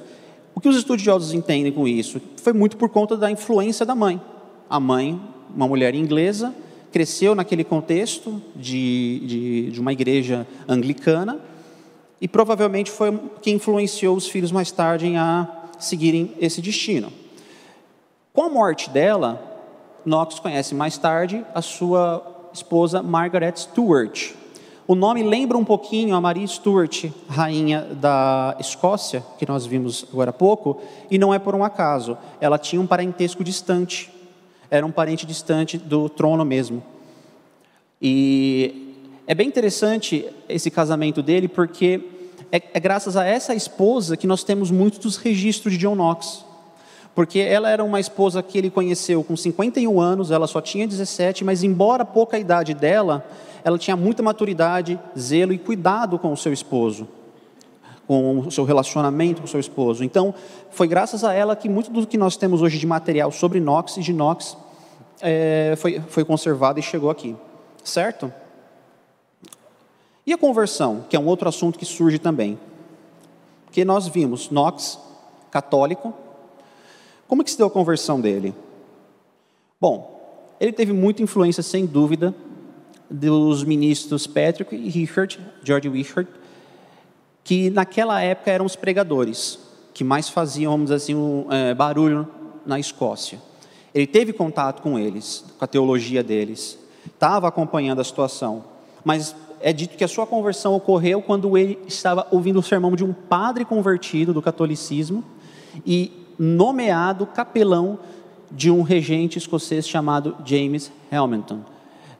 O 0.53 0.62
que 0.62 0.69
os 0.69 0.77
estudiosos 0.77 1.34
entendem 1.34 1.72
com 1.72 1.88
isso? 1.88 2.22
Foi 2.38 2.53
muito 2.53 2.77
por 2.77 2.89
conta 2.89 3.17
da 3.17 3.29
influência 3.29 3.86
da 3.86 3.93
mãe. 3.93 4.22
A 4.69 4.79
mãe, 4.79 5.19
uma 5.53 5.67
mulher 5.67 5.95
inglesa, 5.95 6.53
cresceu 6.91 7.36
naquele 7.36 7.63
contexto 7.63 8.41
de, 8.55 9.22
de, 9.25 9.72
de 9.72 9.81
uma 9.81 9.91
igreja 9.91 10.48
anglicana, 10.67 11.39
e 12.19 12.27
provavelmente 12.27 12.89
foi 12.91 13.19
quem 13.41 13.55
influenciou 13.55 14.15
os 14.15 14.27
filhos 14.27 14.51
mais 14.51 14.72
tarde 14.72 15.15
a 15.15 15.48
seguirem 15.79 16.34
esse 16.39 16.62
destino. 16.62 17.12
Com 18.34 18.43
a 18.43 18.50
morte 18.50 18.89
dela, 18.89 19.41
Knox 20.05 20.39
conhece 20.39 20.75
mais 20.75 20.98
tarde 20.98 21.45
a 21.53 21.62
sua 21.62 22.50
esposa 22.53 23.01
Margaret 23.01 23.53
Stuart. 23.55 24.34
O 24.88 24.93
nome 24.93 25.24
lembra 25.24 25.57
um 25.57 25.65
pouquinho 25.65 26.15
a 26.15 26.22
Maria 26.22 26.45
Stuart, 26.45 27.05
rainha 27.27 27.81
da 27.81 28.55
Escócia, 28.60 29.24
que 29.39 29.48
nós 29.48 29.65
vimos 29.65 30.05
agora 30.12 30.29
há 30.29 30.34
pouco, 30.34 30.79
e 31.10 31.17
não 31.17 31.34
é 31.34 31.39
por 31.39 31.55
um 31.55 31.63
acaso. 31.63 32.15
Ela 32.39 32.60
tinha 32.60 32.79
um 32.79 32.86
parentesco 32.86 33.43
distante, 33.43 34.12
era 34.69 34.86
um 34.86 34.91
parente 34.91 35.25
distante 35.25 35.77
do 35.77 36.07
trono 36.07 36.45
mesmo. 36.45 36.84
E 38.00 38.93
é 39.25 39.34
bem 39.34 39.48
interessante 39.48 40.29
esse 40.48 40.70
casamento 40.70 41.24
dele, 41.24 41.48
porque 41.48 42.14
é, 42.51 42.62
é 42.74 42.79
graças 42.79 43.16
a 43.18 43.25
essa 43.25 43.53
esposa 43.53 44.18
que 44.18 44.27
nós 44.27 44.44
temos 44.44 44.72
muitos 44.72 45.00
dos 45.00 45.18
registros 45.18 45.74
de 45.74 45.79
John 45.79 45.96
Knox. 45.96 46.46
Porque 47.14 47.40
ela 47.40 47.70
era 47.70 47.84
uma 47.84 48.00
esposa 48.00 48.44
que 48.44 48.58
ele 48.58 48.70
conheceu 48.70 49.24
com 49.24 49.38
51 49.38 50.01
anos, 50.01 50.31
ela 50.31 50.48
só 50.48 50.60
tinha 50.60 50.86
17, 50.86 51.46
mas 51.46 51.64
embora 51.64 52.03
pouca 52.03 52.38
idade 52.38 52.74
dela, 52.74 53.25
ela 53.64 53.77
tinha 53.77 53.96
muita 53.96 54.22
maturidade, 54.22 55.00
zelo 55.18 55.53
e 55.53 55.58
cuidado 55.58 56.20
com 56.20 56.34
o 56.34 56.38
seu 56.38 56.51
esposo, 56.51 57.08
com 58.05 58.40
o 58.40 58.51
seu 58.51 58.66
relacionamento 58.66 59.42
com 59.42 59.48
o 59.48 59.50
seu 59.50 59.62
esposo. 59.62 60.03
Então, 60.03 60.36
foi 60.70 60.88
graças 60.88 61.24
a 61.24 61.34
ela 61.34 61.55
que 61.55 61.70
muito 61.70 61.90
do 61.90 62.05
que 62.05 62.18
nós 62.18 62.36
temos 62.36 62.62
hoje 62.62 62.77
de 62.77 62.86
material 62.86 63.31
sobre 63.31 63.62
Knox 63.62 63.96
e 63.96 64.01
de 64.01 64.12
Knox 64.12 64.58
é, 65.22 65.74
foi, 65.77 66.01
foi 66.08 66.25
conservado 66.25 66.79
e 66.79 66.84
chegou 66.84 67.10
aqui. 67.10 67.34
Certo? 67.81 68.31
E 70.25 70.33
a 70.33 70.38
conversão, 70.38 71.05
que 71.09 71.16
é 71.16 71.20
um 71.20 71.27
outro 71.27 71.48
assunto 71.48 71.77
que 71.77 71.85
surge 71.85 72.18
também. 72.18 72.57
Porque 73.66 73.85
nós 73.85 74.07
vimos 74.07 74.50
Knox, 74.50 75.00
católico. 75.51 76.14
Como 77.27 77.42
é 77.42 77.46
que 77.46 77.51
se 77.51 77.57
deu 77.57 77.68
a 77.68 77.72
conversão 77.72 78.20
dele? 78.20 78.53
Bom, 79.79 80.16
ele 80.59 80.72
teve 80.72 80.94
muita 80.94 81.22
influência, 81.22 81.61
sem 81.61 81.85
dúvida, 81.85 82.33
dos 83.09 83.64
ministros 83.64 84.25
Patrick 84.25 84.75
e 84.75 84.90
Richard, 84.90 85.40
George 85.64 85.90
Richard, 85.90 86.29
que 87.44 87.70
naquela 87.70 88.22
época 88.22 88.51
eram 88.51 88.66
os 88.66 88.75
pregadores, 88.75 89.59
que 89.94 90.03
mais 90.03 90.27
faziam, 90.27 90.72
vamos 90.72 90.85
dizer 90.85 90.96
assim, 90.96 91.16
um, 91.16 91.46
é, 91.51 91.74
barulho 91.74 92.27
na 92.66 92.79
Escócia. 92.79 93.40
Ele 93.94 94.07
teve 94.07 94.33
contato 94.33 94.81
com 94.81 94.98
eles, 94.98 95.46
com 95.57 95.64
a 95.64 95.68
teologia 95.68 96.24
deles, 96.24 96.77
estava 97.05 97.48
acompanhando 97.48 98.01
a 98.01 98.03
situação, 98.03 98.64
mas 99.03 99.35
é 99.65 99.73
dito 99.73 99.97
que 99.97 100.03
a 100.03 100.07
sua 100.07 100.27
conversão 100.27 100.75
ocorreu 100.75 101.23
quando 101.23 101.57
ele 101.57 101.79
estava 101.87 102.27
ouvindo 102.29 102.59
o 102.59 102.61
sermão 102.61 102.95
de 102.95 103.03
um 103.03 103.11
padre 103.11 103.65
convertido 103.65 104.31
do 104.31 104.39
catolicismo 104.39 105.23
e 105.83 106.27
nomeado 106.37 107.25
capelão 107.25 107.97
de 108.51 108.69
um 108.69 108.83
regente 108.83 109.39
escocês 109.39 109.87
chamado 109.87 110.37
James 110.45 110.91
Hamilton. 111.11 111.61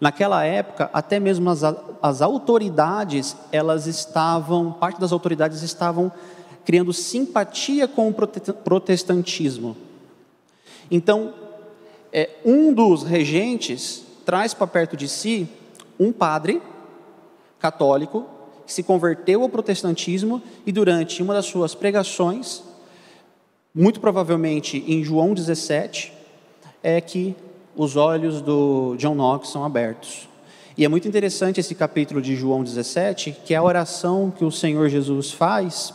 Naquela 0.02 0.44
época, 0.44 0.90
até 0.92 1.20
mesmo 1.20 1.48
as, 1.52 1.62
as 2.02 2.20
autoridades, 2.24 3.38
elas 3.52 3.86
estavam, 3.86 4.72
parte 4.72 5.00
das 5.00 5.12
autoridades 5.12 5.62
estavam 5.62 6.12
criando 6.66 6.92
simpatia 6.92 7.88
com 7.88 8.10
o 8.10 8.14
protestantismo. 8.64 9.78
Então, 10.90 11.32
é, 12.12 12.28
um 12.44 12.74
dos 12.74 13.04
regentes 13.04 14.04
traz 14.26 14.52
para 14.52 14.66
perto 14.66 14.98
de 14.98 15.08
si 15.08 15.48
um 16.00 16.12
padre 16.12 16.60
católico 17.60 18.26
que 18.66 18.74
se 18.74 18.84
converteu 18.84 19.44
ao 19.44 19.50
protestantismo 19.50 20.42
e 20.66 20.72
durante 20.72 21.22
uma 21.22 21.34
das 21.34 21.46
suas 21.46 21.76
pregações, 21.76 22.64
muito 23.74 24.00
provavelmente 24.00 24.84
em 24.88 25.04
João 25.04 25.34
17, 25.34 26.12
é 26.82 27.00
que 27.00 27.36
os 27.76 27.96
olhos 27.96 28.42
do 28.42 28.96
John 28.98 29.16
Knox 29.16 29.50
são 29.50 29.64
abertos. 29.64 30.28
E 30.78 30.84
é 30.84 30.88
muito 30.88 31.08
interessante 31.08 31.60
esse 31.60 31.74
capítulo 31.74 32.22
de 32.22 32.36
João 32.36 32.64
17, 32.64 33.38
que 33.46 33.54
é 33.54 33.58
a 33.58 33.64
oração 33.64 34.32
que 34.36 34.44
o 34.44 34.52
Senhor 34.52 34.90
Jesus 34.90 35.32
faz 35.32 35.94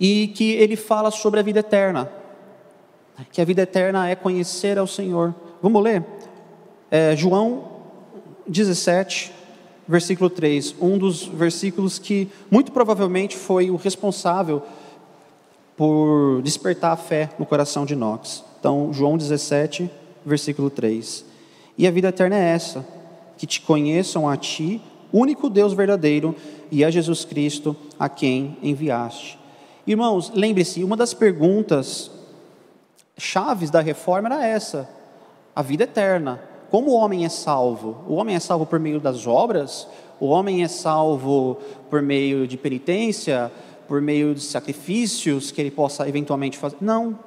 e 0.00 0.28
que 0.28 0.52
ele 0.52 0.76
fala 0.76 1.10
sobre 1.10 1.40
a 1.40 1.42
vida 1.42 1.60
eterna. 1.60 2.10
Que 3.30 3.40
a 3.40 3.44
vida 3.44 3.62
eterna 3.62 4.08
é 4.08 4.14
conhecer 4.14 4.78
ao 4.78 4.86
Senhor. 4.86 5.34
Vamos 5.60 5.82
ler? 5.82 6.04
É, 6.90 7.14
João 7.14 7.68
17, 8.46 9.32
versículo 9.86 10.30
3, 10.30 10.76
um 10.80 10.98
dos 10.98 11.24
versículos 11.26 11.98
que 11.98 12.28
muito 12.50 12.72
provavelmente 12.72 13.36
foi 13.36 13.70
o 13.70 13.76
responsável 13.76 14.62
por 15.76 16.40
despertar 16.42 16.92
a 16.92 16.96
fé 16.96 17.30
no 17.38 17.46
coração 17.46 17.84
de 17.84 17.94
Knox. 17.94 18.44
Então, 18.58 18.92
João 18.92 19.16
17, 19.16 19.90
versículo 20.24 20.70
3. 20.70 21.24
E 21.76 21.86
a 21.86 21.90
vida 21.90 22.08
eterna 22.08 22.36
é 22.36 22.50
essa: 22.50 22.86
que 23.36 23.46
te 23.46 23.60
conheçam 23.60 24.28
a 24.28 24.36
ti, 24.36 24.80
único 25.12 25.50
Deus 25.50 25.72
verdadeiro, 25.72 26.36
e 26.70 26.84
a 26.84 26.90
Jesus 26.90 27.24
Cristo, 27.24 27.76
a 27.98 28.08
quem 28.08 28.56
enviaste. 28.62 29.38
Irmãos, 29.86 30.30
lembre-se, 30.34 30.84
uma 30.84 30.96
das 30.96 31.12
perguntas 31.12 32.10
chaves 33.18 33.70
da 33.70 33.80
reforma 33.80 34.28
era 34.28 34.46
essa: 34.46 34.88
a 35.54 35.62
vida 35.62 35.84
eterna. 35.84 36.51
Como 36.72 36.92
o 36.92 36.94
homem 36.94 37.26
é 37.26 37.28
salvo? 37.28 37.98
O 38.08 38.14
homem 38.14 38.34
é 38.34 38.40
salvo 38.40 38.64
por 38.64 38.80
meio 38.80 38.98
das 38.98 39.26
obras? 39.26 39.86
O 40.18 40.28
homem 40.28 40.64
é 40.64 40.68
salvo 40.68 41.58
por 41.90 42.00
meio 42.00 42.48
de 42.48 42.56
penitência? 42.56 43.52
Por 43.86 44.00
meio 44.00 44.34
de 44.34 44.40
sacrifícios 44.40 45.50
que 45.50 45.60
ele 45.60 45.70
possa 45.70 46.08
eventualmente 46.08 46.56
fazer? 46.56 46.78
Não. 46.80 47.18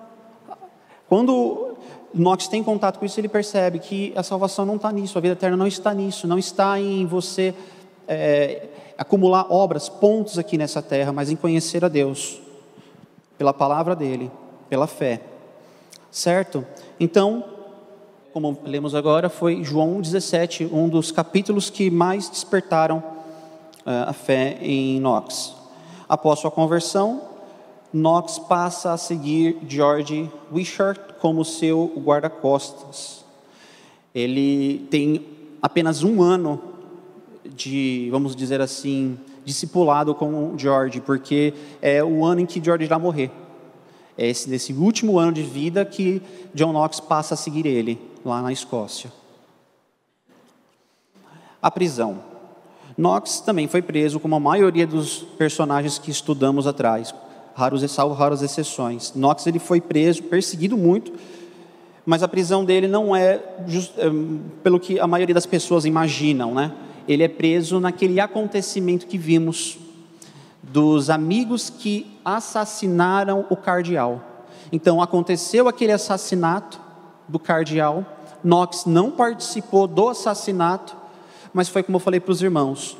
Quando 1.07 1.77
Knox 2.11 2.47
tem 2.47 2.63
contato 2.63 2.97
com 2.97 3.05
isso, 3.05 3.19
ele 3.19 3.27
percebe 3.27 3.77
que 3.77 4.11
a 4.15 4.23
salvação 4.23 4.65
não 4.65 4.77
está 4.77 4.91
nisso, 4.91 5.15
a 5.15 5.21
vida 5.21 5.33
eterna 5.33 5.55
não 5.55 5.67
está 5.67 5.93
nisso, 5.93 6.27
não 6.27 6.39
está 6.39 6.79
em 6.79 7.05
você 7.05 7.53
é, 8.07 8.67
acumular 8.97 9.45
obras, 9.53 9.87
pontos 9.87 10.39
aqui 10.39 10.57
nessa 10.57 10.81
terra, 10.81 11.13
mas 11.13 11.29
em 11.29 11.35
conhecer 11.35 11.85
a 11.85 11.87
Deus, 11.87 12.41
pela 13.37 13.53
palavra 13.53 13.95
dele, 13.95 14.31
pela 14.67 14.87
fé. 14.87 15.21
Certo? 16.09 16.65
Então, 16.99 17.54
como 18.35 18.59
lemos 18.65 18.93
agora, 18.93 19.29
foi 19.29 19.63
João 19.63 20.01
17, 20.01 20.65
um 20.69 20.89
dos 20.89 21.09
capítulos 21.09 21.69
que 21.69 21.89
mais 21.89 22.27
despertaram 22.27 22.97
uh, 22.97 24.09
a 24.09 24.11
fé 24.11 24.57
em 24.61 24.99
Knox. 24.99 25.55
Após 26.09 26.39
sua 26.39 26.51
conversão, 26.51 27.21
Knox 27.93 28.37
passa 28.37 28.91
a 28.91 28.97
seguir 28.97 29.57
George 29.65 30.29
Wishart 30.53 30.99
como 31.21 31.45
seu 31.45 31.93
guarda-costas. 31.95 33.23
Ele 34.13 34.85
tem 34.91 35.25
apenas 35.61 36.03
um 36.03 36.21
ano 36.21 36.61
de, 37.45 38.09
vamos 38.11 38.35
dizer 38.35 38.59
assim, 38.59 39.17
discipulado 39.45 40.13
com 40.13 40.57
George, 40.57 40.99
porque 40.99 41.53
é 41.81 42.03
o 42.03 42.25
ano 42.25 42.41
em 42.41 42.45
que 42.45 42.61
George 42.61 42.83
irá 42.83 42.99
morrer. 42.99 43.31
É 44.17 44.27
esse, 44.27 44.49
nesse 44.49 44.73
último 44.73 45.17
ano 45.17 45.31
de 45.31 45.41
vida 45.41 45.85
que 45.85 46.21
John 46.53 46.73
Knox 46.73 46.99
passa 46.99 47.35
a 47.35 47.37
seguir 47.37 47.65
ele, 47.65 48.13
lá 48.25 48.41
na 48.41 48.51
Escócia. 48.51 49.11
A 51.61 51.69
prisão. 51.69 52.19
Knox 52.97 53.39
também 53.39 53.67
foi 53.67 53.81
preso, 53.81 54.19
como 54.19 54.35
a 54.35 54.39
maioria 54.39 54.87
dos 54.87 55.19
personagens 55.37 55.99
que 55.99 56.09
estudamos 56.09 56.65
atrás, 56.65 57.13
raros, 57.53 57.89
salvo 57.91 58.15
raras 58.15 58.41
exceções. 58.41 59.11
Knox 59.15 59.45
ele 59.47 59.59
foi 59.59 59.79
preso, 59.79 60.23
perseguido 60.23 60.77
muito, 60.77 61.13
mas 62.05 62.23
a 62.23 62.27
prisão 62.27 62.63
dele 62.63 62.87
não 62.87 63.15
é, 63.15 63.41
just, 63.67 63.93
é 63.97 64.05
pelo 64.63 64.79
que 64.79 64.99
a 64.99 65.07
maioria 65.07 65.33
das 65.33 65.45
pessoas 65.45 65.85
imaginam, 65.85 66.53
né? 66.53 66.71
Ele 67.07 67.23
é 67.23 67.27
preso 67.27 67.79
naquele 67.79 68.19
acontecimento 68.19 69.07
que 69.07 69.17
vimos 69.17 69.77
dos 70.63 71.09
amigos 71.09 71.69
que 71.69 72.19
assassinaram 72.23 73.45
o 73.49 73.55
cardeal. 73.55 74.21
Então 74.71 75.01
aconteceu 75.01 75.67
aquele 75.67 75.91
assassinato 75.91 76.79
do 77.27 77.39
cardeal. 77.39 78.05
Knox 78.45 78.85
não 78.85 79.09
participou 79.09 79.87
do 79.87 80.07
assassinato, 80.07 80.95
mas 81.51 81.67
foi 81.67 81.81
como 81.81 81.95
eu 81.95 81.99
falei 81.99 82.19
para 82.19 82.31
os 82.31 82.43
irmãos. 82.43 82.95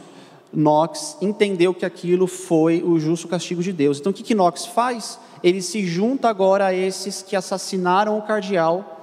Knox 0.51 1.17
entendeu 1.21 1.71
que 1.71 1.85
aquilo 1.85 2.25
foi 2.25 2.81
o 2.81 2.99
justo 2.99 3.27
castigo 3.27 3.61
de 3.61 3.71
Deus. 3.71 3.99
Então 3.99 4.11
o 4.11 4.15
que, 4.15 4.23
que 4.23 4.33
Knox 4.33 4.65
faz? 4.65 5.19
Ele 5.43 5.61
se 5.61 5.85
junta 5.85 6.29
agora 6.29 6.65
a 6.67 6.73
esses 6.73 7.21
que 7.21 7.35
assassinaram 7.35 8.17
o 8.17 8.23
cardeal 8.23 8.93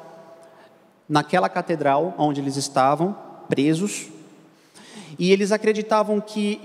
naquela 1.08 1.48
catedral 1.48 2.12
onde 2.18 2.40
eles 2.40 2.56
estavam 2.56 3.16
presos. 3.48 4.08
E 5.18 5.30
eles 5.30 5.52
acreditavam 5.52 6.20
que 6.20 6.60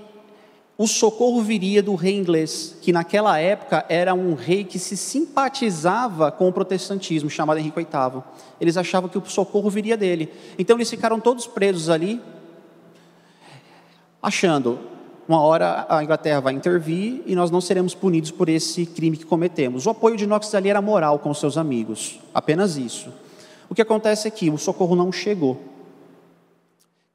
o 0.77 0.85
socorro 0.85 1.41
viria 1.41 1.81
do 1.81 1.95
rei 1.95 2.15
inglês, 2.15 2.77
que 2.81 2.93
naquela 2.93 3.39
época 3.39 3.83
era 3.89 4.13
um 4.13 4.35
rei 4.35 4.63
que 4.63 4.77
se 4.77 4.95
simpatizava 4.95 6.31
com 6.31 6.47
o 6.47 6.53
protestantismo, 6.53 7.31
chamado 7.31 7.57
Henrique 7.57 7.79
VIII. 7.79 8.21
Eles 8.61 8.77
achavam 8.77 9.09
que 9.09 9.17
o 9.17 9.25
socorro 9.25 9.71
viria 9.71 9.97
dele. 9.97 10.31
Então 10.57 10.77
eles 10.77 10.89
ficaram 10.89 11.19
todos 11.19 11.47
presos 11.47 11.89
ali, 11.89 12.21
achando, 14.21 14.79
uma 15.27 15.41
hora 15.41 15.87
a 15.89 16.03
Inglaterra 16.03 16.41
vai 16.41 16.53
intervir 16.53 17.23
e 17.25 17.33
nós 17.33 17.49
não 17.49 17.59
seremos 17.59 17.95
punidos 17.95 18.29
por 18.29 18.47
esse 18.47 18.85
crime 18.85 19.17
que 19.17 19.25
cometemos. 19.25 19.87
O 19.87 19.89
apoio 19.89 20.15
de 20.15 20.27
Knox 20.27 20.53
ali 20.53 20.69
era 20.69 20.81
moral 20.81 21.17
com 21.17 21.33
seus 21.33 21.57
amigos, 21.57 22.19
apenas 22.31 22.77
isso. 22.77 23.11
O 23.67 23.73
que 23.73 23.81
acontece 23.81 24.27
é 24.27 24.31
que 24.31 24.51
o 24.51 24.59
socorro 24.59 24.95
não 24.95 25.11
chegou. 25.11 25.59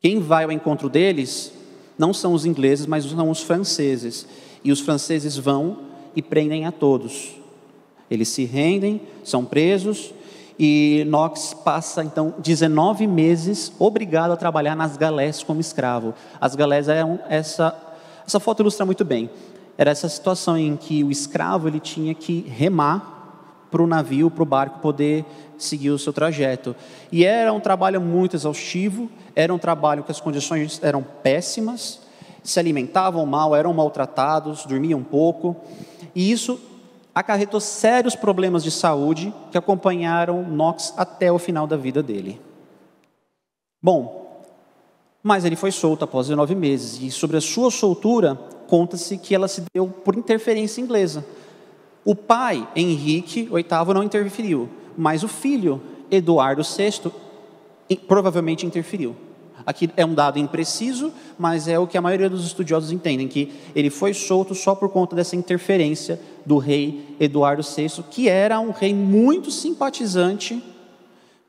Quem 0.01 0.19
vai 0.19 0.43
ao 0.43 0.51
encontro 0.51 0.89
deles 0.89 1.53
não 2.03 2.13
são 2.13 2.33
os 2.33 2.45
ingleses, 2.45 2.85
mas 2.85 3.05
são 3.05 3.31
os 3.31 3.43
franceses. 3.43 4.27
E 4.65 4.73
os 4.73 4.81
franceses 4.81 5.37
vão 5.37 5.79
e 6.17 6.21
prendem 6.21 6.67
a 6.67 6.73
todos. 6.73 7.37
Eles 8.11 8.27
se 8.27 8.45
rendem, 8.45 9.01
são 9.23 9.45
presos, 9.45 10.13
e 10.59 11.05
Knox 11.07 11.55
passa 11.65 12.03
então 12.03 12.35
19 12.39 13.07
meses 13.07 13.73
obrigado 13.79 14.33
a 14.33 14.37
trabalhar 14.37 14.75
nas 14.75 14.97
galés 14.97 15.45
como 15.45 15.61
escravo. 15.61 16.13
As 16.41 16.57
galés 16.57 16.89
eram 16.89 17.21
essa 17.29 17.73
essa 18.27 18.41
foto 18.41 18.63
ilustra 18.63 18.85
muito 18.85 19.05
bem. 19.05 19.31
Era 19.79 19.93
essa 19.93 20.09
situação 20.09 20.59
em 20.59 20.77
que 20.77 21.05
o 21.05 21.11
escravo 21.11 21.69
ele 21.69 21.79
tinha 21.79 22.15
que 22.15 22.41
remar 22.49 23.13
para 23.71 23.83
o 23.83 23.87
navio, 23.87 24.29
para 24.29 24.43
o 24.43 24.47
barco 24.47 24.81
poder 24.81 25.25
seguir 25.57 25.91
o 25.91 25.99
seu 25.99 26.13
trajeto. 26.13 26.75
E 27.13 27.25
era 27.25 27.53
um 27.53 27.61
trabalho 27.61 28.01
muito 28.01 28.37
exaustivo, 28.37 29.09
era 29.35 29.53
um 29.53 29.59
trabalho 29.59 30.05
que 30.05 30.11
as 30.11 30.21
condições 30.21 30.81
eram 30.83 31.03
péssimas, 31.03 32.01
se 32.43 32.59
alimentavam 32.59 33.25
mal, 33.25 33.55
eram 33.55 33.73
maltratados, 33.73 34.67
dormiam 34.67 35.03
pouco, 35.03 35.57
e 36.15 36.31
isso 36.31 36.61
acarretou 37.15 37.61
sérios 37.61 38.17
problemas 38.17 38.65
de 38.65 38.71
saúde 38.71 39.33
que 39.51 39.59
acompanharam 39.59 40.43
Knox 40.43 40.95
até 40.97 41.31
o 41.31 41.39
final 41.39 41.67
da 41.67 41.77
vida 41.77 42.03
dele. 42.03 42.41
Bom, 43.83 44.43
mas 45.23 45.45
ele 45.45 45.57
foi 45.57 45.71
solto 45.71 46.05
após 46.05 46.27
19 46.27 46.55
meses, 46.55 47.01
e 47.01 47.11
sobre 47.11 47.37
a 47.37 47.41
sua 47.41 47.71
soltura, 47.71 48.35
conta-se 48.67 49.19
que 49.19 49.35
ela 49.35 49.47
se 49.47 49.63
deu 49.73 49.87
por 49.89 50.17
interferência 50.17 50.81
inglesa. 50.81 51.25
O 52.05 52.17
pai, 52.17 52.67
Henrique 52.75 53.43
VIII, 53.45 53.95
não 53.95 54.03
interferiu, 54.03 54.69
mas 54.97 55.23
o 55.23 55.29
filho, 55.29 55.81
Eduardo 56.11 56.63
VI, 56.63 57.13
provavelmente 57.97 58.67
interferiu. 58.67 59.17
Aqui 59.65 59.91
é 59.97 60.05
um 60.05 60.15
dado 60.15 60.39
impreciso, 60.39 61.13
mas 61.39 61.69
é 61.69 61.79
o 61.79 61.87
que 61.87 61.97
a 61.97 62.01
maioria 62.01 62.29
dos 62.29 62.45
estudiosos 62.45 62.91
entendem, 62.91 63.29
que 63.29 63.53
ele 63.75 63.91
foi 63.91 64.13
solto 64.13 64.55
só 64.55 64.75
por 64.75 64.89
conta 64.89 65.15
dessa 65.15 65.37
interferência 65.37 66.21
do 66.45 66.59
rei 66.59 67.17
Eduardo 67.21 67.63
VI, 67.63 68.03
que 68.11 68.29
era 68.29 68.59
um 68.59 68.71
rei 68.71 68.93
muito 68.93 69.51
simpatizante 69.51 70.63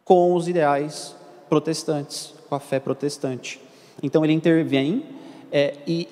com 0.03 0.35
os 0.35 0.47
ideais 0.47 1.15
protestantes, 1.49 2.33
com 2.47 2.55
a 2.55 2.59
fé 2.59 2.79
protestante. 2.79 3.59
Então 4.01 4.23
ele 4.23 4.33
intervém, 4.33 5.03
é, 5.51 5.75
e 5.87 6.07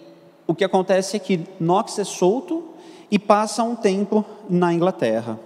o 0.47 0.55
que 0.55 0.63
acontece 0.63 1.17
é 1.17 1.19
que 1.19 1.41
Knox 1.59 1.99
é 1.99 2.03
solto 2.03 2.69
e 3.09 3.19
passa 3.19 3.63
um 3.63 3.75
tempo 3.75 4.25
na 4.49 4.73
Inglaterra. 4.73 5.39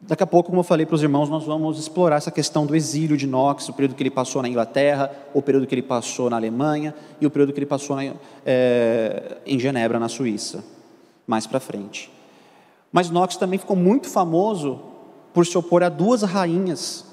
Daqui 0.00 0.22
a 0.22 0.26
pouco, 0.26 0.50
como 0.50 0.60
eu 0.60 0.64
falei 0.64 0.86
para 0.86 0.94
os 0.94 1.02
irmãos, 1.02 1.28
nós 1.28 1.44
vamos 1.44 1.78
explorar 1.78 2.16
essa 2.16 2.30
questão 2.30 2.64
do 2.64 2.76
exílio 2.76 3.16
de 3.16 3.26
Knox, 3.26 3.68
o 3.68 3.72
período 3.72 3.96
que 3.96 4.02
ele 4.02 4.10
passou 4.10 4.40
na 4.40 4.48
Inglaterra, 4.48 5.10
o 5.34 5.42
período 5.42 5.66
que 5.66 5.74
ele 5.74 5.82
passou 5.82 6.30
na 6.30 6.36
Alemanha 6.36 6.94
e 7.20 7.26
o 7.26 7.30
período 7.30 7.52
que 7.52 7.58
ele 7.58 7.66
passou 7.66 7.96
na, 7.96 8.14
é, 8.46 9.38
em 9.44 9.58
Genebra, 9.58 9.98
na 9.98 10.08
Suíça, 10.08 10.64
mais 11.26 11.48
para 11.48 11.58
frente. 11.58 12.10
Mas 12.92 13.10
Knox 13.10 13.36
também 13.36 13.58
ficou 13.58 13.76
muito 13.76 14.08
famoso 14.08 14.80
por 15.34 15.44
se 15.44 15.58
opor 15.58 15.82
a 15.82 15.88
duas 15.88 16.22
rainhas. 16.22 17.04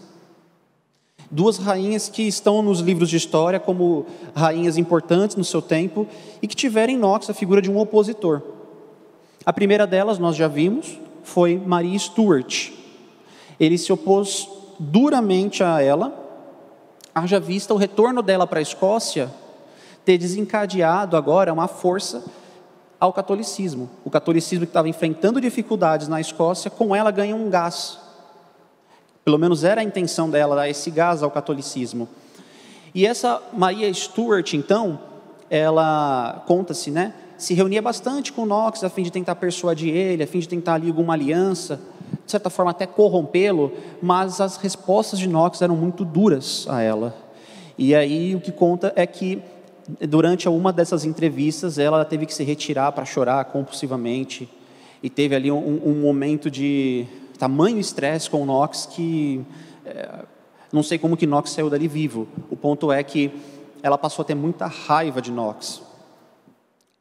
Duas 1.29 1.57
rainhas 1.57 2.07
que 2.07 2.21
estão 2.21 2.61
nos 2.61 2.81
livros 2.81 3.09
de 3.09 3.17
história 3.17 3.59
como 3.59 4.05
rainhas 4.35 4.77
importantes 4.77 5.35
no 5.35 5.43
seu 5.43 5.61
tempo 5.61 6.07
e 6.39 6.47
que 6.47 6.55
tiveram 6.55 6.93
em 6.93 6.97
Knox 6.97 7.31
a 7.31 7.33
figura 7.33 7.63
de 7.63 7.69
um 7.69 7.79
opositor. 7.79 8.43
A 9.43 9.51
primeira 9.51 9.87
delas, 9.87 10.19
nós 10.19 10.35
já 10.35 10.47
vimos, 10.47 10.99
foi 11.25 11.57
Maria 11.57 11.97
Stuart. 11.97 12.71
Ele 13.59 13.77
se 13.77 13.91
opôs 13.91 14.47
duramente 14.79 15.63
a 15.63 15.81
ela, 15.81 16.13
haja 17.13 17.39
vista 17.39 17.73
o 17.73 17.77
retorno 17.77 18.21
dela 18.21 18.45
para 18.45 18.59
a 18.59 18.61
Escócia 18.61 19.29
ter 20.05 20.17
desencadeado 20.17 21.17
agora 21.17 21.51
uma 21.51 21.67
força 21.67 22.23
ao 22.99 23.11
catolicismo. 23.11 23.89
O 24.05 24.09
catolicismo 24.09 24.65
que 24.65 24.69
estava 24.69 24.87
enfrentando 24.87 25.41
dificuldades 25.41 26.07
na 26.07 26.21
Escócia, 26.21 26.69
com 26.69 26.95
ela 26.95 27.09
ganha 27.09 27.35
um 27.35 27.49
gás. 27.49 27.97
Pelo 29.23 29.39
menos 29.39 29.63
era 29.63 29.81
a 29.81 29.83
intenção 29.83 30.29
dela 30.29 30.55
dar 30.55 30.69
esse 30.69 30.91
gás 30.91 31.23
ao 31.23 31.31
catolicismo. 31.31 32.07
E 32.93 33.05
essa 33.05 33.41
Maria 33.51 33.91
Stuart, 33.91 34.53
então, 34.53 34.99
ela 35.49 36.43
conta-se, 36.45 36.91
né? 36.91 37.13
Se 37.37 37.53
reunia 37.53 37.81
bastante 37.81 38.31
com 38.31 38.45
Knox 38.45 38.83
a 38.83 38.89
fim 38.89 39.03
de 39.03 39.11
tentar 39.11 39.35
persuadir 39.35 39.93
ele, 39.93 40.23
a 40.23 40.27
fim 40.27 40.39
de 40.39 40.47
tentar 40.47 40.75
ali 40.75 40.87
alguma 40.87 41.13
aliança, 41.13 41.79
de 42.25 42.31
certa 42.31 42.49
forma 42.49 42.71
até 42.71 42.85
corrompê-lo, 42.85 43.71
mas 44.01 44.39
as 44.39 44.57
respostas 44.57 45.19
de 45.19 45.27
Knox 45.27 45.61
eram 45.61 45.75
muito 45.75 46.05
duras 46.05 46.65
a 46.69 46.81
ela. 46.81 47.15
E 47.77 47.93
aí 47.93 48.35
o 48.35 48.39
que 48.39 48.51
conta 48.51 48.93
é 48.95 49.05
que 49.05 49.41
durante 50.07 50.47
uma 50.47 50.71
dessas 50.71 51.05
entrevistas 51.05 51.77
ela 51.77 52.03
teve 52.05 52.25
que 52.25 52.33
se 52.33 52.43
retirar 52.43 52.91
para 52.93 53.05
chorar 53.05 53.43
compulsivamente 53.45 54.49
e 55.03 55.09
teve 55.09 55.35
ali 55.35 55.51
um, 55.51 55.81
um 55.85 56.01
momento 56.01 56.49
de 56.49 57.05
tamanho 57.37 57.79
estresse 57.79 58.29
com 58.29 58.45
Knox 58.45 58.87
que 58.87 59.45
é, 59.85 60.23
não 60.71 60.81
sei 60.81 60.97
como 60.97 61.17
que 61.17 61.27
Knox 61.27 61.51
saiu 61.51 61.69
dali 61.69 61.87
vivo. 61.87 62.27
O 62.49 62.55
ponto 62.55 62.91
é 62.91 63.03
que 63.03 63.31
ela 63.83 63.97
passou 63.97 64.23
a 64.23 64.25
ter 64.25 64.35
muita 64.35 64.65
raiva 64.65 65.21
de 65.21 65.31
Knox 65.31 65.84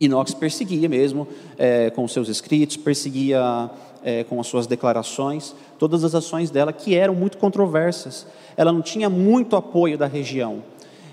Inox 0.00 0.34
perseguia 0.34 0.88
mesmo 0.88 1.26
é, 1.56 1.90
com 1.90 2.06
seus 2.08 2.28
escritos, 2.28 2.76
perseguia 2.76 3.70
é, 4.02 4.24
com 4.24 4.40
as 4.40 4.46
suas 4.46 4.66
declarações, 4.66 5.54
todas 5.78 6.02
as 6.02 6.14
ações 6.14 6.50
dela 6.50 6.72
que 6.72 6.94
eram 6.94 7.14
muito 7.14 7.38
controversas. 7.38 8.26
Ela 8.56 8.72
não 8.72 8.82
tinha 8.82 9.08
muito 9.08 9.56
apoio 9.56 9.96
da 9.96 10.06
região. 10.06 10.62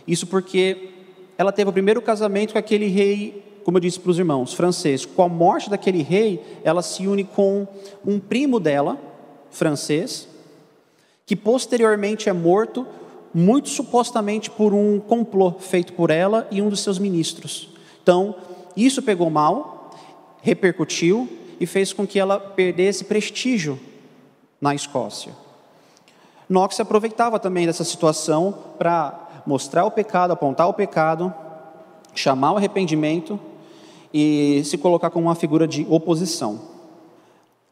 Isso 0.08 0.26
porque 0.26 0.90
ela 1.38 1.52
teve 1.52 1.70
o 1.70 1.74
primeiro 1.74 2.02
casamento 2.02 2.54
com 2.54 2.60
aquele 2.60 2.88
rei, 2.88 3.44
como 3.64 3.78
eu 3.78 3.82
disse 3.82 4.00
para 4.00 4.12
os 4.12 4.20
irmãos, 4.20 4.54
francês. 4.54 5.06
Com 5.06 5.24
a 5.24 5.30
morte 5.30 5.70
daquele 5.70 6.02
rei, 6.02 6.42
ela 6.64 6.82
se 6.82 7.08
une 7.08 7.24
com 7.24 7.68
um 8.06 8.20
primo 8.20 8.60
dela, 8.60 9.00
francês, 9.52 10.28
que 11.26 11.36
posteriormente 11.36 12.30
é 12.30 12.34
morto 12.34 12.86
muito 13.34 13.70
supostamente 13.70 14.50
por 14.50 14.74
um 14.74 15.00
complô 15.00 15.54
feito 15.54 15.94
por 15.94 16.10
ela 16.10 16.48
e 16.52 16.62
um 16.62 16.68
dos 16.68 16.82
seus 16.82 17.00
ministros. 17.00 17.70
Então, 18.04 18.36
isso 18.76 19.02
pegou 19.02 19.30
mal, 19.30 19.92
repercutiu 20.42 21.28
e 21.60 21.66
fez 21.66 21.94
com 21.94 22.08
que 22.08 22.20
ela 22.20 22.40
perdesse 22.40 23.06
prestígio 23.06 23.80
na 24.60 24.74
Escócia. 24.74 25.34
Knox 26.50 26.76
se 26.76 26.82
aproveitava 26.82 27.40
também 27.40 27.66
dessa 27.66 27.84
situação 27.84 28.54
para 28.78 29.44
mostrar 29.46 29.86
o 29.86 29.92
pecado, 29.92 30.32
apontar 30.32 30.68
o 30.68 30.74
pecado, 30.74 31.34
chamar 32.14 32.54
o 32.54 32.58
arrependimento 32.58 33.40
e 34.14 34.62
se 34.66 34.78
colocar 34.78 35.10
como 35.10 35.28
uma 35.28 35.36
figura 35.36 35.68
de 35.68 35.86
oposição. 35.90 36.70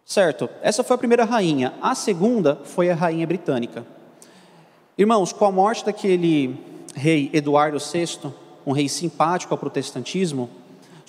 Certo, 0.05 0.49
essa 0.61 0.83
foi 0.83 0.95
a 0.95 0.97
primeira 0.97 1.25
rainha. 1.25 1.73
A 1.81 1.93
segunda 1.93 2.61
foi 2.63 2.89
a 2.89 2.95
rainha 2.95 3.27
britânica. 3.27 3.85
Irmãos, 4.97 5.31
com 5.31 5.45
a 5.45 5.51
morte 5.51 5.85
daquele 5.85 6.59
rei 6.95 7.29
Eduardo 7.31 7.77
VI, 7.77 8.31
um 8.65 8.71
rei 8.71 8.89
simpático 8.89 9.53
ao 9.53 9.57
protestantismo, 9.57 10.49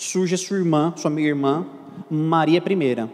surge 0.01 0.35
sua 0.39 0.57
irmã, 0.57 0.95
sua 0.97 1.11
meia-irmã, 1.11 1.67
Maria 2.09 2.59
I, 2.59 3.09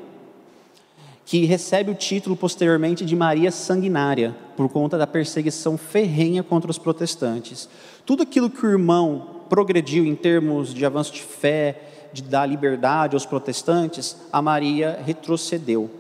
que 1.25 1.45
recebe 1.45 1.91
o 1.91 1.95
título 1.97 2.37
posteriormente 2.37 3.05
de 3.05 3.17
Maria 3.17 3.51
Sanguinária, 3.51 4.37
por 4.57 4.69
conta 4.69 4.97
da 4.97 5.07
perseguição 5.07 5.77
ferrenha 5.77 6.45
contra 6.45 6.71
os 6.71 6.79
protestantes. 6.79 7.69
Tudo 8.07 8.23
aquilo 8.23 8.49
que 8.49 8.65
o 8.65 8.71
irmão 8.71 9.41
progrediu 9.49 10.07
em 10.07 10.15
termos 10.15 10.73
de 10.73 10.87
avanço 10.87 11.13
de 11.13 11.23
fé, 11.23 12.09
de 12.13 12.23
dar 12.23 12.47
liberdade 12.47 13.17
aos 13.17 13.27
protestantes, 13.27 14.17
a 14.33 14.41
Maria 14.41 15.01
retrocedeu. 15.05 15.91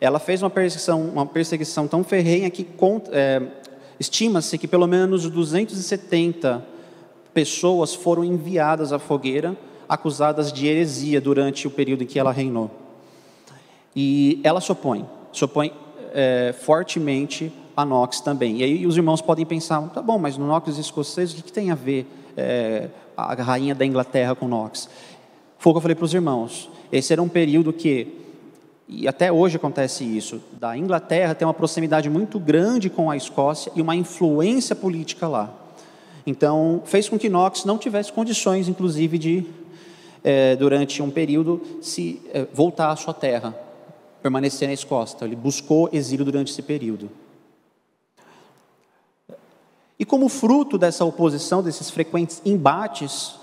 Ela 0.00 0.18
fez 0.18 0.42
uma 0.42 0.50
perseguição, 0.50 1.02
uma 1.02 1.26
perseguição 1.26 1.86
tão 1.86 2.02
ferrenha 2.02 2.48
que 2.48 2.66
é, 3.12 3.42
estima-se 4.00 4.56
que 4.56 4.66
pelo 4.66 4.86
menos 4.86 5.28
270 5.28 6.77
pessoas 7.38 7.94
foram 7.94 8.24
enviadas 8.24 8.92
à 8.92 8.98
fogueira, 8.98 9.56
acusadas 9.88 10.52
de 10.52 10.66
heresia 10.66 11.20
durante 11.20 11.68
o 11.68 11.70
período 11.70 12.02
em 12.02 12.06
que 12.06 12.18
ela 12.18 12.32
reinou. 12.32 12.68
E 13.94 14.40
ela 14.42 14.60
se 14.60 14.72
opõe, 14.72 15.06
se 15.32 15.44
opõe 15.44 15.72
é, 16.12 16.52
fortemente 16.52 17.52
a 17.76 17.84
Knox 17.84 18.20
também. 18.20 18.56
E 18.56 18.64
aí 18.64 18.86
os 18.88 18.96
irmãos 18.96 19.22
podem 19.22 19.46
pensar, 19.46 19.80
tá 19.90 20.02
bom, 20.02 20.18
mas 20.18 20.36
no 20.36 20.48
Knox 20.48 20.78
escocês, 20.78 21.30
o 21.30 21.36
que, 21.36 21.42
que 21.42 21.52
tem 21.52 21.70
a 21.70 21.76
ver 21.76 22.08
é, 22.36 22.88
a 23.16 23.34
rainha 23.34 23.72
da 23.72 23.86
Inglaterra 23.86 24.34
com 24.34 24.48
Knox. 24.48 24.88
Foi 25.58 25.70
o 25.70 25.74
que 25.74 25.78
eu 25.78 25.82
falei 25.82 25.94
para 25.94 26.06
os 26.06 26.14
irmãos. 26.14 26.68
Esse 26.90 27.12
era 27.12 27.22
um 27.22 27.28
período 27.28 27.72
que, 27.72 28.16
e 28.88 29.06
até 29.06 29.30
hoje 29.30 29.58
acontece 29.58 30.02
isso, 30.02 30.42
da 30.58 30.76
Inglaterra 30.76 31.36
tem 31.36 31.46
uma 31.46 31.54
proximidade 31.54 32.10
muito 32.10 32.40
grande 32.40 32.90
com 32.90 33.08
a 33.08 33.16
Escócia 33.16 33.70
e 33.76 33.80
uma 33.80 33.94
influência 33.94 34.74
política 34.74 35.28
lá. 35.28 35.67
Então, 36.28 36.82
fez 36.84 37.08
com 37.08 37.18
que 37.18 37.30
Knox 37.30 37.64
não 37.64 37.78
tivesse 37.78 38.12
condições, 38.12 38.68
inclusive, 38.68 39.16
de, 39.16 39.46
é, 40.22 40.56
durante 40.56 41.02
um 41.02 41.10
período, 41.10 41.58
se 41.80 42.20
é, 42.34 42.46
voltar 42.52 42.90
à 42.90 42.96
sua 42.96 43.14
terra, 43.14 43.56
permanecer 44.20 44.68
na 44.68 44.74
Escócia. 44.74 45.24
Ele 45.24 45.34
buscou 45.34 45.88
exílio 45.90 46.26
durante 46.26 46.52
esse 46.52 46.60
período. 46.60 47.08
E 49.98 50.04
como 50.04 50.28
fruto 50.28 50.76
dessa 50.76 51.02
oposição, 51.02 51.62
desses 51.62 51.88
frequentes 51.88 52.42
embates 52.44 53.34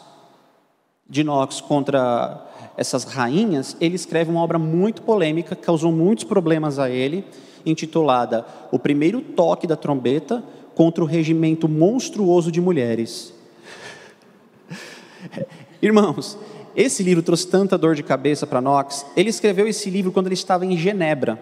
de 1.09 1.23
Knox 1.23 1.61
contra 1.61 2.45
essas 2.77 3.03
rainhas, 3.03 3.75
ele 3.81 3.95
escreve 3.95 4.29
uma 4.29 4.43
obra 4.43 4.59
muito 4.59 5.01
polêmica, 5.01 5.55
causou 5.55 5.91
muitos 5.91 6.23
problemas 6.23 6.77
a 6.77 6.87
ele, 6.87 7.25
intitulada 7.65 8.45
O 8.71 8.77
Primeiro 8.77 9.21
Toque 9.21 9.65
da 9.65 9.75
Trombeta 9.75 10.43
contra 10.75 11.03
o 11.03 11.07
Regimento 11.07 11.67
Monstruoso 11.67 12.51
de 12.51 12.61
Mulheres. 12.61 13.33
Irmãos, 15.81 16.37
esse 16.75 17.01
livro 17.01 17.23
trouxe 17.23 17.47
tanta 17.47 17.77
dor 17.77 17.95
de 17.95 18.03
cabeça 18.03 18.45
para 18.45 18.61
Knox. 18.61 19.05
Ele 19.15 19.29
escreveu 19.29 19.67
esse 19.67 19.89
livro 19.89 20.11
quando 20.11 20.27
ele 20.27 20.35
estava 20.35 20.65
em 20.65 20.77
Genebra, 20.77 21.39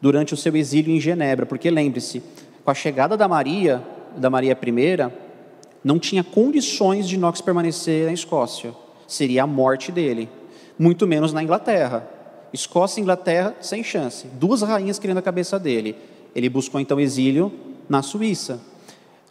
durante 0.00 0.32
o 0.32 0.36
seu 0.36 0.56
exílio 0.56 0.94
em 0.94 1.00
Genebra, 1.00 1.44
porque 1.44 1.68
lembre-se, 1.68 2.22
com 2.64 2.70
a 2.70 2.74
chegada 2.74 3.16
da 3.16 3.26
Maria, 3.26 3.82
da 4.16 4.30
Maria 4.30 4.56
I, 4.56 5.12
não 5.82 5.98
tinha 5.98 6.22
condições 6.22 7.08
de 7.08 7.18
Knox 7.18 7.40
permanecer 7.40 8.06
na 8.06 8.12
Escócia. 8.12 8.72
Seria 9.06 9.42
a 9.42 9.46
morte 9.46 9.90
dele. 9.90 10.28
Muito 10.78 11.06
menos 11.06 11.32
na 11.32 11.42
Inglaterra. 11.42 12.08
Escócia 12.52 13.00
e 13.00 13.02
Inglaterra, 13.02 13.54
sem 13.60 13.82
chance. 13.82 14.26
Duas 14.34 14.62
rainhas 14.62 14.98
querendo 14.98 15.18
a 15.18 15.22
cabeça 15.22 15.58
dele. 15.58 15.96
Ele 16.34 16.48
buscou 16.48 16.80
então 16.80 16.98
exílio 16.98 17.52
na 17.88 18.02
Suíça. 18.02 18.60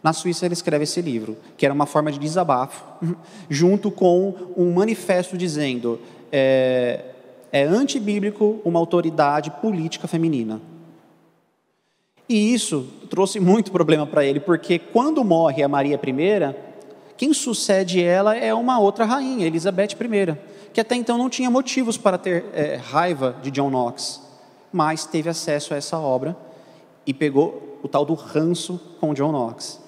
Na 0.02 0.12
Suíça 0.12 0.44
ele 0.44 0.52
escreve 0.52 0.84
esse 0.84 1.00
livro, 1.00 1.36
que 1.56 1.64
era 1.64 1.74
uma 1.74 1.86
forma 1.86 2.12
de 2.12 2.18
desabafo, 2.18 2.84
junto 3.48 3.90
com 3.90 4.34
um 4.56 4.72
manifesto 4.72 5.36
dizendo 5.36 5.98
é, 6.30 7.04
é 7.50 7.62
antibíblico 7.62 8.60
uma 8.64 8.78
autoridade 8.78 9.50
política 9.50 10.06
feminina. 10.06 10.60
E 12.28 12.52
isso 12.52 12.86
trouxe 13.08 13.38
muito 13.38 13.70
problema 13.70 14.06
para 14.06 14.24
ele, 14.24 14.40
porque 14.40 14.78
quando 14.78 15.24
morre 15.24 15.62
a 15.62 15.68
Maria 15.68 15.98
I, 16.02 16.54
quem 17.16 17.32
sucede 17.32 18.02
ela 18.02 18.36
é 18.36 18.52
uma 18.52 18.78
outra 18.78 19.04
rainha, 19.04 19.46
Elizabeth 19.46 19.92
I, 19.92 20.36
que 20.72 20.80
até 20.80 20.96
então 20.96 21.16
não 21.16 21.30
tinha 21.30 21.50
motivos 21.50 21.96
para 21.96 22.18
ter 22.18 22.44
é, 22.52 22.76
raiva 22.76 23.36
de 23.42 23.50
John 23.50 23.70
Knox, 23.70 24.20
mas 24.72 25.06
teve 25.06 25.30
acesso 25.30 25.72
a 25.72 25.76
essa 25.76 25.98
obra 25.98 26.36
e 27.06 27.12
pegou 27.12 27.78
o 27.82 27.88
tal 27.88 28.04
do 28.04 28.14
ranço 28.14 28.80
com 29.00 29.12
John 29.14 29.32
Knox. 29.32 29.80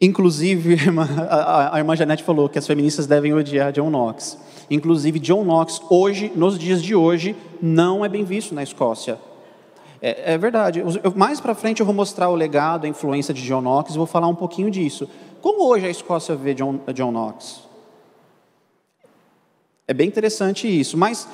Inclusive, 0.00 0.76
a, 1.28 1.76
irmã 1.76 1.96
Janete 1.96 2.22
falou 2.22 2.48
que 2.48 2.58
as 2.58 2.66
feministas 2.66 3.06
devem 3.06 3.34
odiar 3.34 3.72
John 3.72 3.90
Knox. 3.90 4.38
Inclusive, 4.70 5.18
John 5.18 5.44
Knox, 5.44 5.82
hoje, 5.90 6.30
nos 6.36 6.58
dias 6.58 6.82
de 6.82 6.94
hoje, 6.94 7.34
não 7.60 8.04
é 8.04 8.08
bem 8.08 8.22
visto 8.22 8.54
na 8.54 8.62
Escócia. 8.62 9.18
É, 10.00 10.34
é 10.34 10.38
verdade. 10.38 10.78
Eu, 10.78 11.12
mais 11.16 11.40
para 11.40 11.54
frente 11.54 11.80
eu 11.80 11.86
vou 11.86 11.94
mostrar 11.94 12.28
o 12.28 12.34
legado, 12.34 12.84
a 12.84 12.88
influência 12.88 13.34
de 13.34 13.42
John 13.42 13.60
Knox 13.60 13.94
e 13.94 13.98
vou 13.98 14.06
falar 14.06 14.28
um 14.28 14.34
pouquinho 14.34 14.70
disso. 14.70 15.08
Como 15.40 15.64
hoje 15.64 15.86
a 15.86 15.90
Escócia 15.90 16.36
vê 16.36 16.54
John, 16.54 16.80
John 16.94 17.10
Knox? 17.10 17.62
É 19.86 19.94
bem 19.94 20.06
interessante 20.06 20.68
isso, 20.68 20.96
mas 20.96 21.26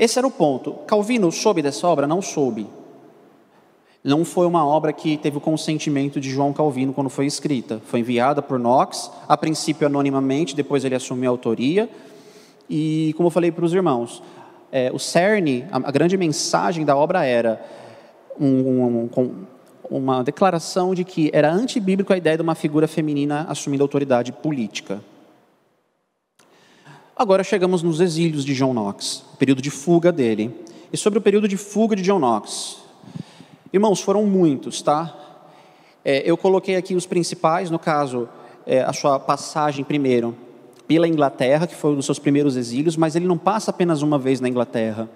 esse 0.00 0.18
era 0.18 0.26
o 0.26 0.30
ponto. 0.30 0.72
Calvino 0.86 1.30
soube 1.30 1.60
dessa 1.60 1.86
obra? 1.86 2.06
Não 2.06 2.22
soube. 2.22 2.66
Não 4.02 4.24
foi 4.24 4.46
uma 4.46 4.64
obra 4.66 4.94
que 4.94 5.18
teve 5.18 5.36
o 5.36 5.40
consentimento 5.42 6.18
de 6.18 6.30
João 6.30 6.54
Calvino 6.54 6.94
quando 6.94 7.10
foi 7.10 7.26
escrita. 7.26 7.82
Foi 7.84 8.00
enviada 8.00 8.40
por 8.40 8.58
Knox, 8.58 9.10
a 9.28 9.36
princípio 9.36 9.86
anonimamente, 9.86 10.56
depois 10.56 10.86
ele 10.86 10.94
assumiu 10.94 11.30
a 11.30 11.34
autoria. 11.34 11.86
E, 12.68 13.12
como 13.18 13.26
eu 13.26 13.30
falei 13.30 13.52
para 13.52 13.62
os 13.62 13.74
irmãos, 13.74 14.22
é, 14.72 14.90
o 14.90 14.98
cerne, 14.98 15.66
a, 15.70 15.76
a 15.76 15.90
grande 15.90 16.16
mensagem 16.16 16.82
da 16.82 16.96
obra 16.96 17.26
era 17.26 17.62
um, 18.40 19.10
um, 19.14 19.34
uma 19.90 20.22
declaração 20.24 20.94
de 20.94 21.04
que 21.04 21.30
era 21.34 21.52
antibíblico 21.52 22.10
a 22.10 22.16
ideia 22.16 22.36
de 22.38 22.42
uma 22.42 22.54
figura 22.54 22.88
feminina 22.88 23.44
assumindo 23.50 23.84
autoridade 23.84 24.32
política. 24.32 25.02
Agora 27.20 27.44
chegamos 27.44 27.82
nos 27.82 28.00
exílios 28.00 28.46
de 28.46 28.54
John 28.54 28.72
Knox, 28.72 29.22
período 29.38 29.60
de 29.60 29.70
fuga 29.70 30.10
dele. 30.10 30.58
E 30.90 30.96
sobre 30.96 31.18
o 31.18 31.20
período 31.22 31.46
de 31.46 31.58
fuga 31.58 31.94
de 31.94 32.00
John 32.00 32.18
Knox. 32.18 32.78
Irmãos, 33.70 34.00
foram 34.00 34.24
muitos, 34.24 34.80
tá? 34.80 35.14
É, 36.02 36.22
eu 36.24 36.34
coloquei 36.38 36.76
aqui 36.76 36.94
os 36.94 37.04
principais, 37.04 37.70
no 37.70 37.78
caso, 37.78 38.26
é, 38.66 38.80
a 38.80 38.94
sua 38.94 39.20
passagem 39.20 39.84
primeiro 39.84 40.34
pela 40.88 41.06
Inglaterra, 41.06 41.66
que 41.66 41.74
foi 41.74 41.90
um 41.92 41.96
dos 41.96 42.06
seus 42.06 42.18
primeiros 42.18 42.56
exílios, 42.56 42.96
mas 42.96 43.14
ele 43.14 43.26
não 43.26 43.36
passa 43.36 43.70
apenas 43.70 44.00
uma 44.00 44.18
vez 44.18 44.40
na 44.40 44.48
Inglaterra. 44.48 45.06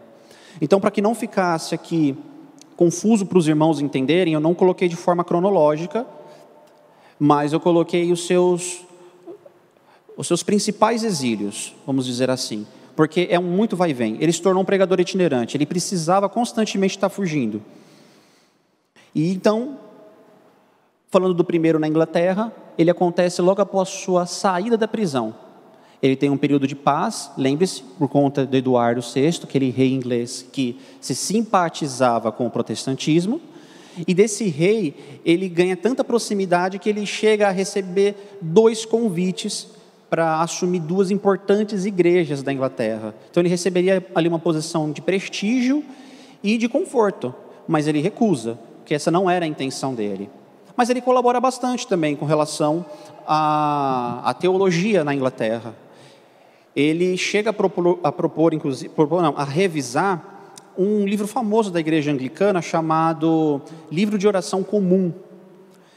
Então, 0.61 0.79
para 0.79 0.91
que 0.91 1.01
não 1.01 1.15
ficasse 1.15 1.75
aqui 1.75 2.15
confuso 2.77 3.25
para 3.25 3.39
os 3.39 3.49
irmãos 3.49 3.81
entenderem, 3.81 4.35
eu 4.35 4.41
não 4.41 4.53
coloquei 4.53 4.89
de 4.91 4.97
forma 4.97 5.25
cronológica, 5.25 6.07
mas 7.19 7.55
eu 7.55 7.61
coloquei 7.61 8.13
os 8.13 8.27
seus 8.27 8.85
os 10.17 10.27
seus 10.27 10.43
principais 10.43 11.03
exílios, 11.03 11.75
vamos 11.87 12.07
dizer 12.07 12.31
assim, 12.31 12.67
porque 12.95 13.27
é 13.31 13.39
um 13.39 13.43
muito 13.43 13.77
vai 13.77 13.91
e 13.91 13.95
vem. 13.95 14.17
Ele 14.21 14.33
se 14.33 14.41
tornou 14.41 14.63
um 14.63 14.67
pregador 14.67 15.01
itinerante, 15.01 15.57
ele 15.57 15.67
precisava 15.67 16.29
constantemente 16.29 16.97
estar 16.97 17.09
fugindo. 17.09 17.63
E 19.15 19.31
então, 19.33 19.79
falando 21.09 21.35
do 21.35 21.45
primeiro 21.45 21.79
na 21.79 21.89
Inglaterra, 21.89 22.53
ele 22.77 22.91
acontece 22.91 23.41
logo 23.41 23.63
após 23.63 23.89
sua 23.89 24.27
saída 24.27 24.77
da 24.77 24.89
prisão. 24.89 25.35
Ele 26.03 26.17
tem 26.17 26.29
um 26.29 26.37
período 26.37 26.67
de 26.67 26.77
paz, 26.77 27.31
lembre-se, 27.39 27.83
por 27.99 28.09
conta 28.09 28.45
de 28.45 28.59
Eduardo 28.59 29.01
VI, 29.01 29.41
aquele 29.43 29.71
rei 29.71 29.93
inglês 29.93 30.47
que 30.53 30.79
se 31.01 31.15
simpatizava 31.15 32.31
com 32.31 32.47
o 32.47 32.51
protestantismo. 32.51 33.41
E 34.07 34.13
desse 34.13 34.49
rei, 34.49 35.21
ele 35.25 35.49
ganha 35.49 35.77
tanta 35.77 36.05
proximidade 36.05 36.79
que 36.79 36.89
ele 36.89 37.07
chega 37.07 37.49
a 37.49 37.53
receber 37.53 38.39
dois 38.43 38.85
convites 38.85 39.69
para 40.15 40.41
assumir 40.43 40.79
duas 40.79 41.11
importantes 41.11 41.85
igrejas 41.85 42.41
da 42.41 42.53
Inglaterra. 42.53 43.13
Então 43.29 43.41
ele 43.41 43.49
receberia 43.49 44.07
ali 44.15 44.29
uma 44.29 44.39
posição 44.39 44.93
de 44.93 45.03
prestígio 45.03 45.83
e 46.41 46.57
de 46.57 46.69
conforto, 46.69 47.35
mas 47.67 47.89
ele 47.89 48.01
recusa, 48.01 48.57
porque 48.79 48.95
essa 48.95 49.11
não 49.11 49.29
era 49.29 49.45
a 49.45 49.49
intenção 49.49 49.93
dele. 49.93 50.31
Mas 50.77 50.89
ele 50.89 51.01
colabora 51.01 51.41
bastante 51.41 51.85
também 51.85 52.15
com 52.15 52.25
relação 52.25 52.87
à, 53.27 54.21
à 54.25 54.33
teologia 54.35 55.03
na 55.03 55.13
Inglaterra. 55.13 55.75
Ele 56.77 57.17
chega 57.17 57.51
a 57.51 57.53
propor, 57.53 57.99
a 58.05 58.13
propor 58.13 58.55
inclusive, 58.55 58.91
propor, 58.91 59.21
não, 59.21 59.35
a 59.37 59.43
revisar 59.43 60.53
um 60.79 61.05
livro 61.05 61.27
famoso 61.27 61.73
da 61.73 61.81
igreja 61.81 62.13
anglicana 62.13 62.63
chamado 62.63 63.61
Livro 63.91 64.17
de 64.17 64.29
Oração 64.29 64.63
Comum. 64.63 65.13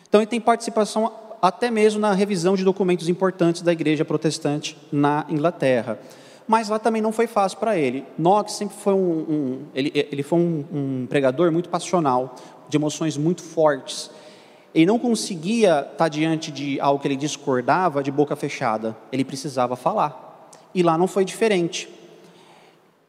Então 0.09 0.21
ele 0.21 0.27
tem 0.27 0.41
participação 0.41 1.26
até 1.47 1.71
mesmo 1.71 2.01
na 2.01 2.11
revisão 2.11 2.57
de 2.57 2.63
documentos 2.65 3.07
importantes 3.07 3.61
da 3.61 3.71
igreja 3.71 4.03
protestante 4.03 4.77
na 4.91 5.25
Inglaterra. 5.29 5.97
Mas 6.45 6.67
lá 6.67 6.77
também 6.77 7.01
não 7.01 7.13
foi 7.13 7.25
fácil 7.25 7.57
para 7.57 7.77
ele. 7.77 8.03
Knox 8.17 8.51
sempre 8.51 8.75
foi 8.75 8.93
um, 8.93 8.97
um 8.97 9.59
ele, 9.73 9.91
ele, 9.93 10.23
foi 10.23 10.39
um, 10.39 10.65
um 10.73 11.07
pregador 11.07 11.49
muito 11.49 11.69
passional, 11.69 12.35
de 12.67 12.75
emoções 12.75 13.15
muito 13.15 13.41
fortes. 13.41 14.11
Ele 14.75 14.85
não 14.85 14.99
conseguia 14.99 15.87
estar 15.89 16.09
diante 16.09 16.51
de 16.51 16.81
algo 16.81 16.99
que 17.01 17.07
ele 17.07 17.15
discordava 17.15 18.03
de 18.03 18.11
boca 18.11 18.35
fechada. 18.35 18.95
Ele 19.09 19.23
precisava 19.23 19.77
falar. 19.77 20.49
E 20.75 20.83
lá 20.83 20.97
não 20.97 21.07
foi 21.07 21.23
diferente. 21.23 21.87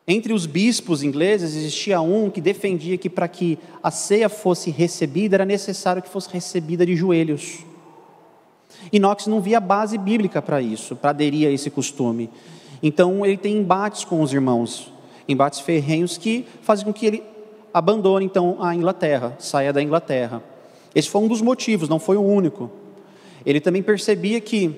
Entre 0.07 0.33
os 0.33 0.47
bispos 0.47 1.03
ingleses 1.03 1.57
existia 1.57 2.01
um 2.01 2.31
que 2.31 2.41
defendia 2.41 2.97
que 2.97 3.11
para 3.11 3.27
que 3.27 3.59
a 3.83 3.91
ceia 3.91 4.29
fosse 4.29 4.71
recebida 4.71 5.35
era 5.35 5.45
necessário 5.45 6.01
que 6.01 6.09
fosse 6.09 6.31
recebida 6.33 6.87
de 6.87 6.95
joelhos. 6.95 7.67
Knox 8.93 9.27
não 9.27 9.41
via 9.41 9.61
base 9.61 9.99
bíblica 9.99 10.41
para 10.41 10.61
isso, 10.61 10.97
para 10.97 11.11
aderir 11.11 11.49
a 11.49 11.51
esse 11.51 11.71
costume. 11.71 12.31
Então 12.83 13.25
ele 13.25 13.37
tem 13.37 13.57
embates 13.57 14.05
com 14.05 14.23
os 14.23 14.33
irmãos, 14.33 14.93
embates 15.29 15.61
ferrenhos 15.61 16.17
que 16.17 16.47
fazem 16.63 16.85
com 16.85 16.93
que 16.93 17.07
ele 17.07 17.23
abandone 17.73 18.25
então 18.25 18.57
a 18.63 18.75
Inglaterra, 18.75 19.35
saia 19.39 19.73
da 19.73 19.83
Inglaterra. 19.83 20.43
Esse 20.95 21.09
foi 21.09 21.21
um 21.21 21.29
dos 21.29 21.43
motivos, 21.43 21.89
não 21.89 21.99
foi 21.99 22.17
o 22.17 22.23
único. 22.23 22.71
Ele 23.45 23.61
também 23.61 23.83
percebia 23.83 24.41
que 24.41 24.75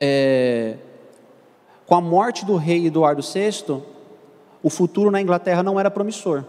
é, 0.00 0.76
com 1.86 1.94
a 1.94 2.00
morte 2.00 2.44
do 2.44 2.56
rei 2.56 2.86
Eduardo 2.86 3.22
VI, 3.22 3.82
o 4.62 4.70
futuro 4.70 5.10
na 5.10 5.20
Inglaterra 5.20 5.62
não 5.62 5.78
era 5.78 5.90
promissor, 5.90 6.44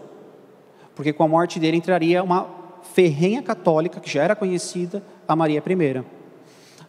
porque 0.94 1.12
com 1.12 1.22
a 1.24 1.28
morte 1.28 1.58
dele 1.58 1.76
entraria 1.76 2.22
uma 2.22 2.46
ferrenha 2.92 3.42
católica, 3.42 4.00
que 4.00 4.10
já 4.10 4.22
era 4.22 4.36
conhecida, 4.36 5.02
a 5.26 5.34
Maria 5.34 5.62
I. 5.66 6.04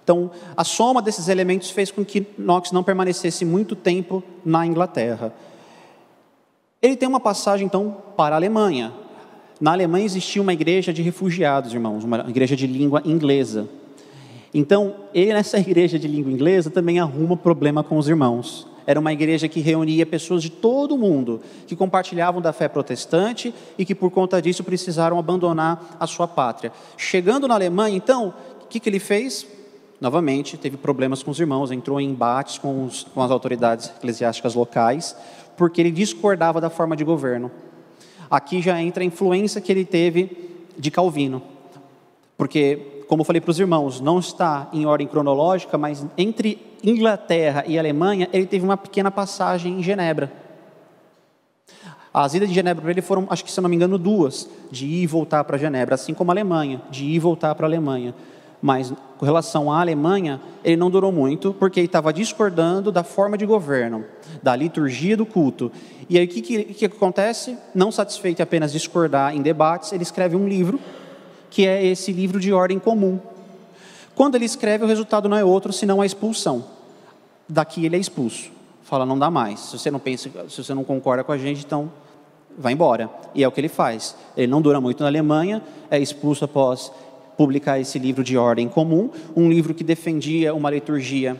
Então, 0.03 0.31
a 0.57 0.63
soma 0.63 1.01
desses 1.01 1.27
elementos 1.27 1.69
fez 1.69 1.91
com 1.91 2.03
que 2.03 2.25
Knox 2.37 2.71
não 2.71 2.83
permanecesse 2.83 3.45
muito 3.45 3.75
tempo 3.75 4.23
na 4.43 4.65
Inglaterra. 4.65 5.33
Ele 6.81 6.95
tem 6.95 7.07
uma 7.07 7.19
passagem, 7.19 7.65
então, 7.65 7.97
para 8.17 8.35
a 8.35 8.37
Alemanha. 8.37 8.91
Na 9.59 9.71
Alemanha 9.73 10.05
existia 10.05 10.41
uma 10.41 10.53
igreja 10.53 10.91
de 10.91 11.03
refugiados, 11.03 11.71
irmãos, 11.73 12.03
uma 12.03 12.25
igreja 12.27 12.55
de 12.55 12.65
língua 12.65 13.01
inglesa. 13.05 13.69
Então, 14.51 14.95
ele 15.13 15.33
nessa 15.33 15.57
igreja 15.61 15.99
de 15.99 16.07
língua 16.07 16.31
inglesa 16.31 16.71
também 16.71 16.99
arruma 16.99 17.37
problema 17.37 17.83
com 17.83 17.97
os 17.97 18.07
irmãos. 18.07 18.67
Era 18.87 18.99
uma 18.99 19.13
igreja 19.13 19.47
que 19.47 19.59
reunia 19.59 20.05
pessoas 20.07 20.41
de 20.41 20.49
todo 20.49 20.95
o 20.95 20.97
mundo, 20.97 21.39
que 21.67 21.75
compartilhavam 21.75 22.41
da 22.41 22.51
fé 22.51 22.67
protestante 22.67 23.53
e 23.77 23.85
que, 23.85 23.93
por 23.93 24.09
conta 24.09 24.41
disso, 24.41 24.63
precisaram 24.63 25.19
abandonar 25.19 25.95
a 25.99 26.07
sua 26.07 26.27
pátria. 26.27 26.73
Chegando 26.97 27.47
na 27.47 27.53
Alemanha, 27.53 27.95
então, 27.95 28.33
o 28.63 28.65
que, 28.65 28.79
que 28.79 28.89
ele 28.89 28.99
fez? 28.99 29.45
Novamente, 30.01 30.57
teve 30.57 30.77
problemas 30.77 31.21
com 31.21 31.29
os 31.29 31.39
irmãos, 31.39 31.69
entrou 31.69 32.01
em 32.01 32.09
embates 32.09 32.57
com, 32.57 32.85
os, 32.85 33.03
com 33.03 33.21
as 33.21 33.29
autoridades 33.29 33.93
eclesiásticas 33.95 34.55
locais, 34.55 35.15
porque 35.55 35.79
ele 35.79 35.91
discordava 35.91 36.59
da 36.59 36.71
forma 36.71 36.95
de 36.95 37.03
governo. 37.03 37.51
Aqui 38.27 38.63
já 38.63 38.81
entra 38.81 39.03
a 39.03 39.05
influência 39.05 39.61
que 39.61 39.71
ele 39.71 39.85
teve 39.85 40.57
de 40.75 40.89
Calvino, 40.89 41.43
porque, 42.35 43.03
como 43.07 43.21
eu 43.21 43.25
falei 43.25 43.39
para 43.39 43.51
os 43.51 43.59
irmãos, 43.59 44.01
não 44.01 44.17
está 44.17 44.67
em 44.73 44.87
ordem 44.87 45.05
cronológica, 45.05 45.77
mas 45.77 46.03
entre 46.17 46.59
Inglaterra 46.83 47.63
e 47.67 47.77
Alemanha, 47.77 48.27
ele 48.33 48.47
teve 48.47 48.65
uma 48.65 48.77
pequena 48.77 49.11
passagem 49.11 49.77
em 49.77 49.83
Genebra. 49.83 50.31
As 52.11 52.33
idas 52.33 52.49
de 52.49 52.55
Genebra 52.55 52.81
para 52.81 52.89
ele 52.89 53.03
foram, 53.03 53.27
acho 53.29 53.45
que 53.45 53.51
se 53.51 53.61
não 53.61 53.69
me 53.69 53.75
engano, 53.75 53.99
duas, 53.99 54.49
de 54.71 54.87
ir 54.87 55.03
e 55.03 55.07
voltar 55.07 55.43
para 55.43 55.59
Genebra, 55.59 55.93
assim 55.93 56.15
como 56.15 56.31
a 56.31 56.33
Alemanha, 56.33 56.81
de 56.89 57.05
ir 57.05 57.13
e 57.13 57.19
voltar 57.19 57.53
para 57.53 57.67
a 57.67 57.69
Alemanha. 57.69 58.15
Mas 58.61 58.93
com 59.17 59.25
relação 59.25 59.71
à 59.71 59.81
Alemanha, 59.81 60.39
ele 60.63 60.77
não 60.77 60.89
durou 60.91 61.11
muito, 61.11 61.53
porque 61.53 61.79
ele 61.79 61.87
estava 61.87 62.13
discordando 62.13 62.91
da 62.91 63.03
forma 63.03 63.37
de 63.37 63.45
governo, 63.45 64.05
da 64.41 64.55
liturgia 64.55 65.17
do 65.17 65.25
culto. 65.25 65.71
E 66.09 66.17
aí 66.17 66.25
o 66.25 66.27
que, 66.27 66.41
que, 66.41 66.63
que 66.65 66.85
acontece? 66.85 67.57
Não 67.73 67.91
satisfeito 67.91 68.39
em 68.39 68.43
apenas 68.43 68.71
discordar 68.71 69.35
em 69.35 69.41
debates, 69.41 69.91
ele 69.91 70.03
escreve 70.03 70.35
um 70.35 70.47
livro, 70.47 70.79
que 71.49 71.65
é 71.65 71.83
esse 71.83 72.11
livro 72.11 72.39
de 72.39 72.53
ordem 72.53 72.77
comum, 72.79 73.19
quando 74.15 74.35
ele 74.35 74.45
escreve, 74.45 74.83
o 74.83 74.87
resultado 74.87 75.29
não 75.29 75.37
é 75.37 75.43
outro 75.43 75.71
senão 75.71 76.01
a 76.01 76.05
expulsão. 76.05 76.63
Daqui 77.47 77.85
ele 77.85 77.95
é 77.95 77.99
expulso. 77.99 78.51
Fala, 78.83 79.05
não 79.05 79.17
dá 79.17 79.31
mais. 79.31 79.59
Se 79.59 79.79
você 79.79 79.89
não 79.89 79.99
pensa, 79.99 80.29
se 80.49 80.63
você 80.63 80.73
não 80.73 80.83
concorda 80.83 81.23
com 81.23 81.31
a 81.31 81.37
gente, 81.37 81.65
então 81.65 81.91
vai 82.57 82.73
embora. 82.73 83.09
E 83.33 83.43
é 83.43 83.47
o 83.47 83.51
que 83.51 83.59
ele 83.59 83.69
faz. 83.69 84.15
Ele 84.35 84.47
não 84.47 84.61
dura 84.61 84.81
muito 84.81 85.01
na 85.01 85.07
Alemanha, 85.07 85.61
é 85.89 85.97
expulso 85.97 86.45
após 86.45 86.91
publicar 87.37 87.79
esse 87.79 87.97
livro 87.97 88.23
de 88.23 88.37
ordem 88.37 88.67
comum, 88.67 89.09
um 89.35 89.49
livro 89.49 89.73
que 89.73 89.83
defendia 89.83 90.53
uma 90.53 90.69
liturgia 90.69 91.39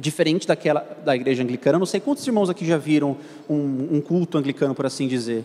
diferente 0.00 0.46
daquela 0.46 0.86
da 1.04 1.16
igreja 1.16 1.42
anglicana. 1.42 1.78
Não 1.78 1.86
sei 1.86 2.00
quantos 2.00 2.26
irmãos 2.26 2.50
aqui 2.50 2.64
já 2.64 2.76
viram 2.76 3.16
um, 3.48 3.88
um 3.92 4.00
culto 4.00 4.38
anglicano, 4.38 4.74
por 4.74 4.86
assim 4.86 5.08
dizer. 5.08 5.44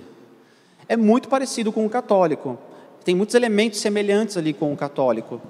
É 0.87 0.95
muito 0.95 1.27
parecido 1.27 1.71
com 1.71 1.85
o 1.85 1.89
católico. 1.89 2.57
Tem 3.03 3.15
muitos 3.15 3.35
elementos 3.35 3.79
semelhantes 3.79 4.37
ali 4.37 4.53
com 4.53 4.71
o 4.71 4.77
católico. 4.77 5.41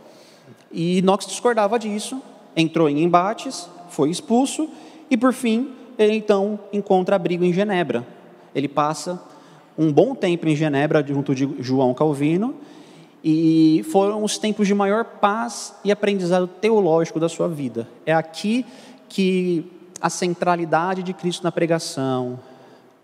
E 0.71 1.01
Knox 1.01 1.25
discordava 1.25 1.79
disso, 1.79 2.21
entrou 2.55 2.89
em 2.89 3.03
embates, 3.03 3.69
foi 3.89 4.10
expulso 4.10 4.69
e, 5.10 5.17
por 5.17 5.34
fim, 5.34 5.71
ele 5.97 6.15
então 6.15 6.60
encontra 6.71 7.15
abrigo 7.15 7.43
em 7.43 7.53
Genebra. 7.53 8.05
Ele 8.53 8.67
passa 8.67 9.21
um 9.77 9.91
bom 9.91 10.15
tempo 10.15 10.47
em 10.47 10.55
Genebra 10.55 11.05
junto 11.05 11.34
de 11.34 11.49
João 11.60 11.93
Calvino 11.93 12.55
e 13.28 13.84
foram 13.90 14.24
os 14.24 14.38
tempos 14.38 14.68
de 14.68 14.76
maior 14.76 15.04
paz 15.04 15.74
e 15.84 15.92
aprendizado 15.92 16.46
teológico 16.46 17.20
da 17.20 17.28
sua 17.28 17.48
vida. 17.48 17.90
É 18.06 18.14
aqui 18.14 18.64
que 19.10 19.66
a 20.00 20.12
centralidade 20.12 21.02
de 21.02 21.12
Cristo 21.12 21.44
na 21.44 21.52
pregação, 21.52 22.40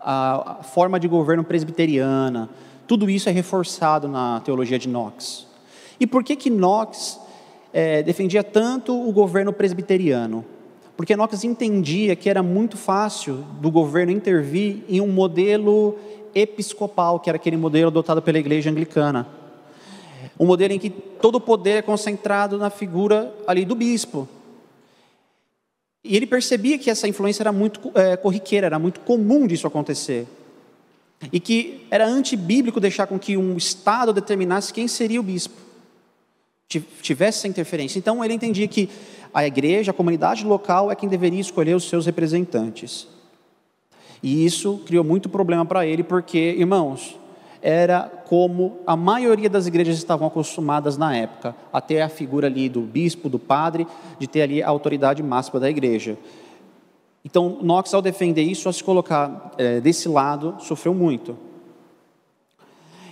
a 0.00 0.60
forma 0.62 1.00
de 1.00 1.08
governo 1.08 1.42
presbiteriana, 1.42 2.48
tudo 2.86 3.10
isso 3.10 3.28
é 3.28 3.32
reforçado 3.32 4.06
na 4.06 4.38
teologia 4.38 4.78
de 4.78 4.88
Knox. 4.88 5.44
E 5.98 6.06
por 6.06 6.22
que 6.22 6.36
que 6.36 6.50
Knox 6.50 7.18
é, 7.72 8.00
defendia 8.04 8.44
tanto 8.44 8.96
o 8.96 9.10
governo 9.10 9.52
presbiteriano, 9.52 10.44
porque 10.96 11.16
Knox 11.16 11.42
entendia 11.42 12.14
que 12.14 12.30
era 12.30 12.44
muito 12.44 12.76
fácil 12.76 13.44
do 13.60 13.72
governo 13.72 14.12
intervir 14.12 14.84
em 14.88 15.00
um 15.00 15.08
modelo 15.08 15.98
episcopal, 16.32 17.18
que 17.18 17.28
era 17.28 17.36
aquele 17.36 17.56
modelo 17.56 17.88
adotado 17.88 18.22
pela 18.22 18.38
igreja 18.38 18.70
anglicana. 18.70 19.41
Um 20.38 20.46
modelo 20.46 20.72
em 20.72 20.78
que 20.78 20.90
todo 20.90 21.36
o 21.36 21.40
poder 21.40 21.78
é 21.78 21.82
concentrado 21.82 22.58
na 22.58 22.70
figura 22.70 23.34
ali 23.46 23.64
do 23.64 23.74
bispo. 23.74 24.28
E 26.04 26.16
ele 26.16 26.26
percebia 26.26 26.78
que 26.78 26.90
essa 26.90 27.06
influência 27.06 27.42
era 27.42 27.52
muito 27.52 27.92
é, 27.94 28.16
corriqueira, 28.16 28.66
era 28.66 28.78
muito 28.78 29.00
comum 29.00 29.46
disso 29.46 29.66
acontecer. 29.66 30.26
E 31.32 31.38
que 31.38 31.86
era 31.90 32.06
antibíblico 32.06 32.80
deixar 32.80 33.06
com 33.06 33.18
que 33.18 33.36
um 33.36 33.56
Estado 33.56 34.12
determinasse 34.12 34.72
quem 34.72 34.88
seria 34.88 35.20
o 35.20 35.22
bispo 35.22 35.62
tivesse 37.02 37.38
essa 37.38 37.48
interferência. 37.48 37.98
Então 37.98 38.24
ele 38.24 38.34
entendia 38.34 38.66
que 38.68 38.88
a 39.32 39.46
igreja, 39.46 39.90
a 39.90 39.94
comunidade 39.94 40.44
local 40.44 40.90
é 40.90 40.94
quem 40.94 41.08
deveria 41.08 41.40
escolher 41.40 41.74
os 41.74 41.88
seus 41.88 42.06
representantes. 42.06 43.08
E 44.22 44.44
isso 44.44 44.80
criou 44.86 45.02
muito 45.02 45.28
problema 45.28 45.66
para 45.66 45.84
ele, 45.84 46.02
porque, 46.02 46.38
irmãos, 46.38 47.18
era 47.62 48.10
como 48.26 48.78
a 48.86 48.96
maioria 48.96 49.48
das 49.48 49.66
igrejas 49.66 49.96
estavam 49.96 50.26
acostumadas 50.26 50.98
na 50.98 51.16
época, 51.16 51.54
a 51.72 51.80
ter 51.80 52.00
a 52.00 52.08
figura 52.08 52.48
ali 52.48 52.68
do 52.68 52.80
bispo, 52.80 53.28
do 53.28 53.38
padre, 53.38 53.86
de 54.18 54.26
ter 54.26 54.42
ali 54.42 54.62
a 54.62 54.68
autoridade 54.68 55.22
máxima 55.22 55.60
da 55.60 55.70
igreja. 55.70 56.18
Então, 57.24 57.58
Knox, 57.62 57.94
ao 57.94 58.02
defender 58.02 58.42
isso, 58.42 58.68
ao 58.68 58.72
se 58.72 58.82
colocar 58.82 59.52
é, 59.56 59.80
desse 59.80 60.08
lado, 60.08 60.56
sofreu 60.58 60.92
muito. 60.92 61.36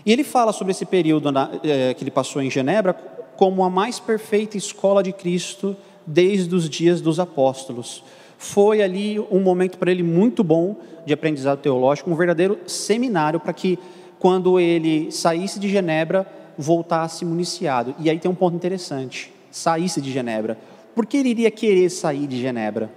E 0.04 0.12
ele 0.12 0.24
fala 0.24 0.52
sobre 0.52 0.72
esse 0.72 0.84
período 0.84 1.30
na, 1.30 1.50
é, 1.62 1.94
que 1.94 2.02
ele 2.02 2.10
passou 2.10 2.42
em 2.42 2.50
Genebra 2.50 2.94
como 3.36 3.64
a 3.64 3.70
mais 3.70 3.98
perfeita 3.98 4.56
escola 4.56 5.02
de 5.02 5.12
Cristo 5.12 5.76
desde 6.06 6.54
os 6.54 6.68
dias 6.68 7.00
dos 7.00 7.20
apóstolos. 7.20 8.02
Foi 8.36 8.82
ali 8.82 9.20
um 9.30 9.40
momento 9.40 9.78
para 9.78 9.90
ele 9.90 10.02
muito 10.02 10.42
bom 10.42 10.76
de 11.06 11.12
aprendizado 11.12 11.60
teológico, 11.60 12.10
um 12.10 12.14
verdadeiro 12.14 12.58
seminário 12.66 13.38
para 13.38 13.52
que, 13.52 13.78
quando 14.20 14.60
ele 14.60 15.10
saísse 15.10 15.58
de 15.58 15.68
Genebra, 15.68 16.26
voltasse 16.56 17.24
municiado. 17.24 17.94
E 17.98 18.10
aí 18.10 18.18
tem 18.18 18.30
um 18.30 18.34
ponto 18.34 18.54
interessante: 18.54 19.32
saísse 19.50 20.00
de 20.00 20.12
Genebra. 20.12 20.58
Por 20.94 21.06
que 21.06 21.16
ele 21.16 21.30
iria 21.30 21.50
querer 21.50 21.88
sair 21.88 22.26
de 22.26 22.38
Genebra? 22.38 22.92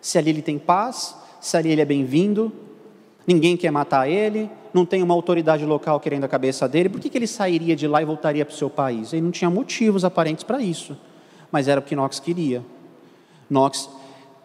Se 0.00 0.16
ali 0.16 0.30
ele 0.30 0.42
tem 0.42 0.58
paz, 0.58 1.16
se 1.40 1.56
ali 1.56 1.70
ele 1.70 1.80
é 1.80 1.84
bem-vindo, 1.84 2.52
ninguém 3.26 3.56
quer 3.56 3.72
matar 3.72 4.08
ele, 4.08 4.48
não 4.72 4.86
tem 4.86 5.02
uma 5.02 5.14
autoridade 5.14 5.64
local 5.64 5.98
querendo 5.98 6.24
a 6.24 6.28
cabeça 6.28 6.68
dele, 6.68 6.88
por 6.88 7.00
que, 7.00 7.08
que 7.08 7.18
ele 7.18 7.26
sairia 7.26 7.74
de 7.74 7.88
lá 7.88 8.00
e 8.00 8.04
voltaria 8.04 8.44
para 8.44 8.54
o 8.54 8.56
seu 8.56 8.70
país? 8.70 9.12
Ele 9.12 9.22
não 9.22 9.30
tinha 9.30 9.50
motivos 9.50 10.04
aparentes 10.04 10.44
para 10.44 10.62
isso, 10.62 10.96
mas 11.50 11.66
era 11.66 11.80
o 11.80 11.82
que 11.82 11.96
Knox 11.96 12.20
queria. 12.20 12.62
Knox, 13.50 13.88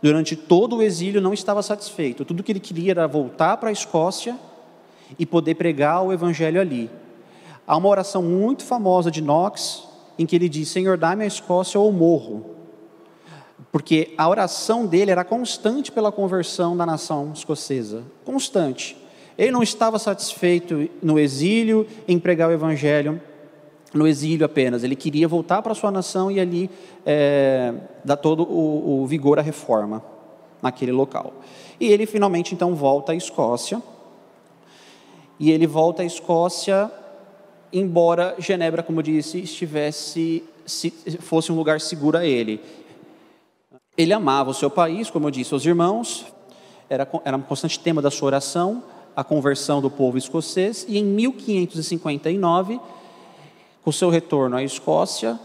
durante 0.02 0.36
todo 0.36 0.78
o 0.78 0.82
exílio, 0.82 1.22
não 1.22 1.34
estava 1.34 1.62
satisfeito. 1.62 2.26
Tudo 2.26 2.42
que 2.42 2.52
ele 2.52 2.60
queria 2.60 2.92
era 2.92 3.08
voltar 3.08 3.58
para 3.58 3.70
a 3.70 3.72
Escócia 3.72 4.36
e 5.18 5.26
poder 5.26 5.56
pregar 5.56 6.04
o 6.04 6.14
evangelho 6.14 6.60
ali. 6.60 6.90
Há 7.66 7.78
uma 7.78 7.90
oração 7.90 8.22
muito 8.22 8.64
famosa 8.64 9.10
de 9.10 9.22
Knox, 9.22 9.88
em 10.18 10.26
que 10.26 10.36
ele 10.36 10.50
diz: 10.50 10.70
Senhor, 10.70 10.98
dá-me 10.98 11.24
a 11.24 11.28
Escócia 11.28 11.80
ou 11.80 11.92
morro. 11.92 12.58
Porque 13.72 14.14
a 14.18 14.28
oração 14.28 14.86
dele 14.86 15.12
era 15.12 15.24
constante 15.24 15.92
pela 15.92 16.12
conversão 16.12 16.76
da 16.76 16.86
nação 16.86 17.32
escocesa. 17.34 18.04
Constante. 18.26 18.98
Ele 19.38 19.52
não 19.52 19.62
estava 19.62 20.00
satisfeito 20.00 20.90
no 21.02 21.20
exílio 21.20 21.88
em 22.08 22.20
pregar 22.20 22.50
o 22.50 22.52
evangelho 22.52 23.22
no 23.94 24.08
exílio 24.08 24.46
apenas. 24.46 24.84
Ele 24.84 24.96
queria 24.96 25.28
voltar 25.28 25.62
para 25.62 25.72
a 25.72 25.76
sua 25.76 25.92
nação 25.92 26.30
e 26.32 26.40
ali 26.40 26.70
é, 27.06 27.74
dar 28.04 28.18
todo 28.18 28.44
o, 28.44 29.02
o 29.02 29.06
vigor 29.06 29.40
à 29.40 29.42
reforma 29.42 30.04
naquele 30.62 30.92
local. 30.92 31.34
E 31.80 31.88
ele 31.88 32.06
finalmente 32.06 32.54
então 32.54 32.76
volta 32.76 33.12
à 33.12 33.16
Escócia. 33.16 33.82
E 35.40 35.52
ele 35.52 35.66
volta 35.66 36.02
à 36.02 36.06
Escócia, 36.06 36.92
embora 37.72 38.36
Genebra, 38.38 38.84
como 38.84 39.00
eu 39.00 39.04
disse, 39.04 39.40
estivesse 39.40 40.44
fosse 41.20 41.52
um 41.52 41.56
lugar 41.56 41.82
seguro 41.82 42.18
a 42.18 42.26
ele. 42.26 42.62
Ele 43.98 44.14
amava 44.14 44.52
o 44.52 44.54
seu 44.54 44.70
país, 44.70 45.10
como 45.10 45.28
eu 45.28 45.32
disse, 45.32 45.56
os 45.56 45.66
irmãos, 45.66 46.26
era, 46.90 47.08
era 47.26 47.38
um 47.38 47.42
constante 47.42 47.80
tema 47.80 48.02
da 48.02 48.12
sua 48.12 48.28
oração 48.28 48.84
a 49.16 49.24
conversão 49.24 49.82
do 49.82 49.90
povo 49.90 50.18
escocês, 50.18 50.86
e 50.88 50.98
em 50.98 51.04
1559, 51.04 52.80
com 53.84 53.92
seu 53.92 54.10
retorno 54.10 54.56
à 54.56 54.64
Escócia, 54.64 55.38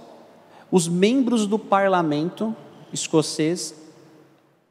os 0.70 0.86
membros 0.86 1.46
do 1.46 1.58
parlamento 1.58 2.54
escocês 2.92 3.74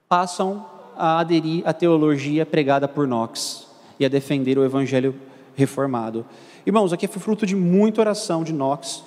passam 0.08 0.66
a 0.96 1.20
aderir 1.20 1.68
à 1.68 1.74
teologia 1.74 2.46
pregada 2.46 2.88
por 2.88 3.06
Knox 3.06 3.73
e 4.00 4.06
a 4.06 4.10
defender 4.10 4.58
o 4.58 4.66
evangelho 4.66 5.16
reformado. 5.56 6.26
Irmãos, 6.66 6.94
aqui 6.94 7.08
foi 7.08 7.22
fruto 7.22 7.46
de 7.46 7.56
muita 7.56 8.02
oração 8.02 8.44
de 8.44 8.54
Knox. 8.54 9.04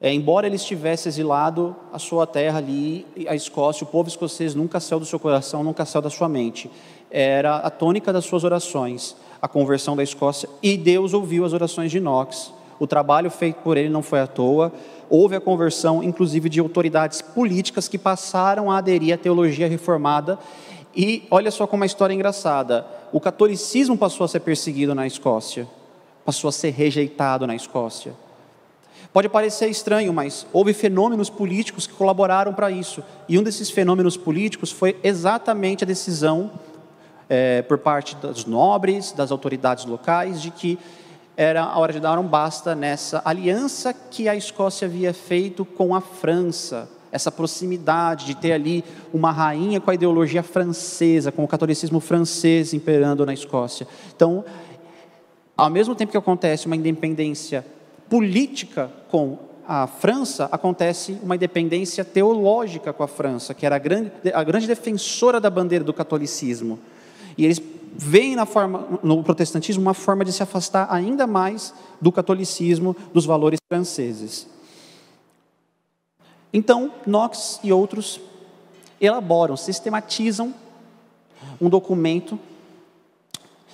É, 0.00 0.12
embora 0.12 0.46
ele 0.46 0.56
estivesse 0.56 1.08
exilado, 1.08 1.74
a 1.92 1.98
sua 1.98 2.26
terra 2.26 2.58
ali, 2.58 3.04
a 3.26 3.34
Escócia, 3.34 3.84
o 3.84 3.86
povo 3.86 4.08
escocês 4.08 4.54
nunca 4.54 4.78
saiu 4.78 5.00
do 5.00 5.06
seu 5.06 5.18
coração, 5.18 5.64
nunca 5.64 5.84
saiu 5.84 6.02
da 6.02 6.10
sua 6.10 6.28
mente 6.28 6.70
era 7.10 7.56
a 7.56 7.70
tônica 7.70 8.12
das 8.12 8.24
suas 8.24 8.44
orações, 8.44 9.16
a 9.40 9.48
conversão 9.48 9.96
da 9.96 10.02
Escócia, 10.02 10.48
e 10.62 10.76
Deus 10.76 11.14
ouviu 11.14 11.44
as 11.44 11.52
orações 11.52 11.90
de 11.90 12.00
Knox. 12.00 12.52
O 12.78 12.86
trabalho 12.86 13.30
feito 13.30 13.56
por 13.56 13.76
ele 13.76 13.88
não 13.88 14.02
foi 14.02 14.20
à 14.20 14.26
toa. 14.26 14.72
Houve 15.10 15.34
a 15.34 15.40
conversão, 15.40 16.02
inclusive, 16.02 16.48
de 16.48 16.60
autoridades 16.60 17.20
políticas 17.20 17.88
que 17.88 17.98
passaram 17.98 18.70
a 18.70 18.78
aderir 18.78 19.14
à 19.14 19.18
teologia 19.18 19.68
reformada. 19.68 20.38
E 20.94 21.24
olha 21.30 21.50
só 21.50 21.66
como 21.66 21.82
a 21.82 21.86
história 21.86 22.12
é 22.12 22.16
engraçada: 22.16 22.86
o 23.12 23.20
catolicismo 23.20 23.96
passou 23.96 24.24
a 24.24 24.28
ser 24.28 24.40
perseguido 24.40 24.94
na 24.94 25.06
Escócia, 25.06 25.66
passou 26.24 26.48
a 26.48 26.52
ser 26.52 26.70
rejeitado 26.70 27.46
na 27.46 27.54
Escócia. 27.54 28.12
Pode 29.12 29.28
parecer 29.28 29.68
estranho, 29.68 30.12
mas 30.12 30.46
houve 30.52 30.74
fenômenos 30.74 31.30
políticos 31.30 31.86
que 31.86 31.94
colaboraram 31.94 32.52
para 32.52 32.70
isso. 32.70 33.02
E 33.28 33.38
um 33.38 33.42
desses 33.42 33.70
fenômenos 33.70 34.16
políticos 34.16 34.70
foi 34.70 34.96
exatamente 35.02 35.82
a 35.82 35.86
decisão 35.86 36.50
é, 37.28 37.62
por 37.62 37.78
parte 37.78 38.16
dos 38.16 38.44
nobres, 38.44 39.12
das 39.12 39.30
autoridades 39.30 39.86
locais, 39.86 40.42
de 40.42 40.50
que 40.50 40.78
era 41.36 41.62
a 41.62 41.78
hora 41.78 41.92
de 41.92 42.00
dar 42.00 42.18
um 42.18 42.26
basta 42.26 42.74
nessa 42.74 43.22
aliança 43.24 43.94
que 43.94 44.28
a 44.28 44.34
Escócia 44.34 44.86
havia 44.86 45.14
feito 45.14 45.64
com 45.64 45.94
a 45.94 46.00
França, 46.00 46.88
essa 47.10 47.30
proximidade 47.30 48.26
de 48.26 48.34
ter 48.34 48.52
ali 48.52 48.84
uma 49.12 49.30
rainha 49.30 49.80
com 49.80 49.90
a 49.90 49.94
ideologia 49.94 50.42
francesa, 50.42 51.32
com 51.32 51.44
o 51.44 51.48
catolicismo 51.48 52.00
francês 52.00 52.74
imperando 52.74 53.24
na 53.24 53.32
Escócia. 53.32 53.86
Então, 54.14 54.44
ao 55.56 55.70
mesmo 55.70 55.94
tempo 55.94 56.12
que 56.12 56.18
acontece 56.18 56.66
uma 56.66 56.76
independência 56.76 57.64
política 58.08 58.90
com 59.10 59.38
a 59.66 59.86
França, 59.86 60.48
acontece 60.50 61.18
uma 61.22 61.36
independência 61.36 62.04
teológica 62.04 62.92
com 62.92 63.02
a 63.02 63.08
França, 63.08 63.52
que 63.52 63.66
era 63.66 63.76
a 63.76 63.78
grande, 63.78 64.10
a 64.32 64.42
grande 64.42 64.66
defensora 64.66 65.40
da 65.40 65.50
bandeira 65.50 65.84
do 65.84 65.92
catolicismo. 65.92 66.78
E 67.36 67.44
eles 67.44 67.60
veem 67.94 68.36
na 68.36 68.46
forma, 68.46 69.00
no 69.02 69.22
protestantismo 69.22 69.82
uma 69.82 69.94
forma 69.94 70.24
de 70.24 70.32
se 70.32 70.42
afastar 70.42 70.86
ainda 70.90 71.26
mais 71.26 71.74
do 72.00 72.12
catolicismo, 72.12 72.96
dos 73.12 73.26
valores 73.26 73.58
franceses. 73.68 74.46
Então, 76.52 76.92
Knox 77.06 77.60
e 77.62 77.72
outros 77.72 78.20
elaboram, 79.00 79.56
sistematizam 79.56 80.54
um 81.60 81.68
documento 81.68 82.38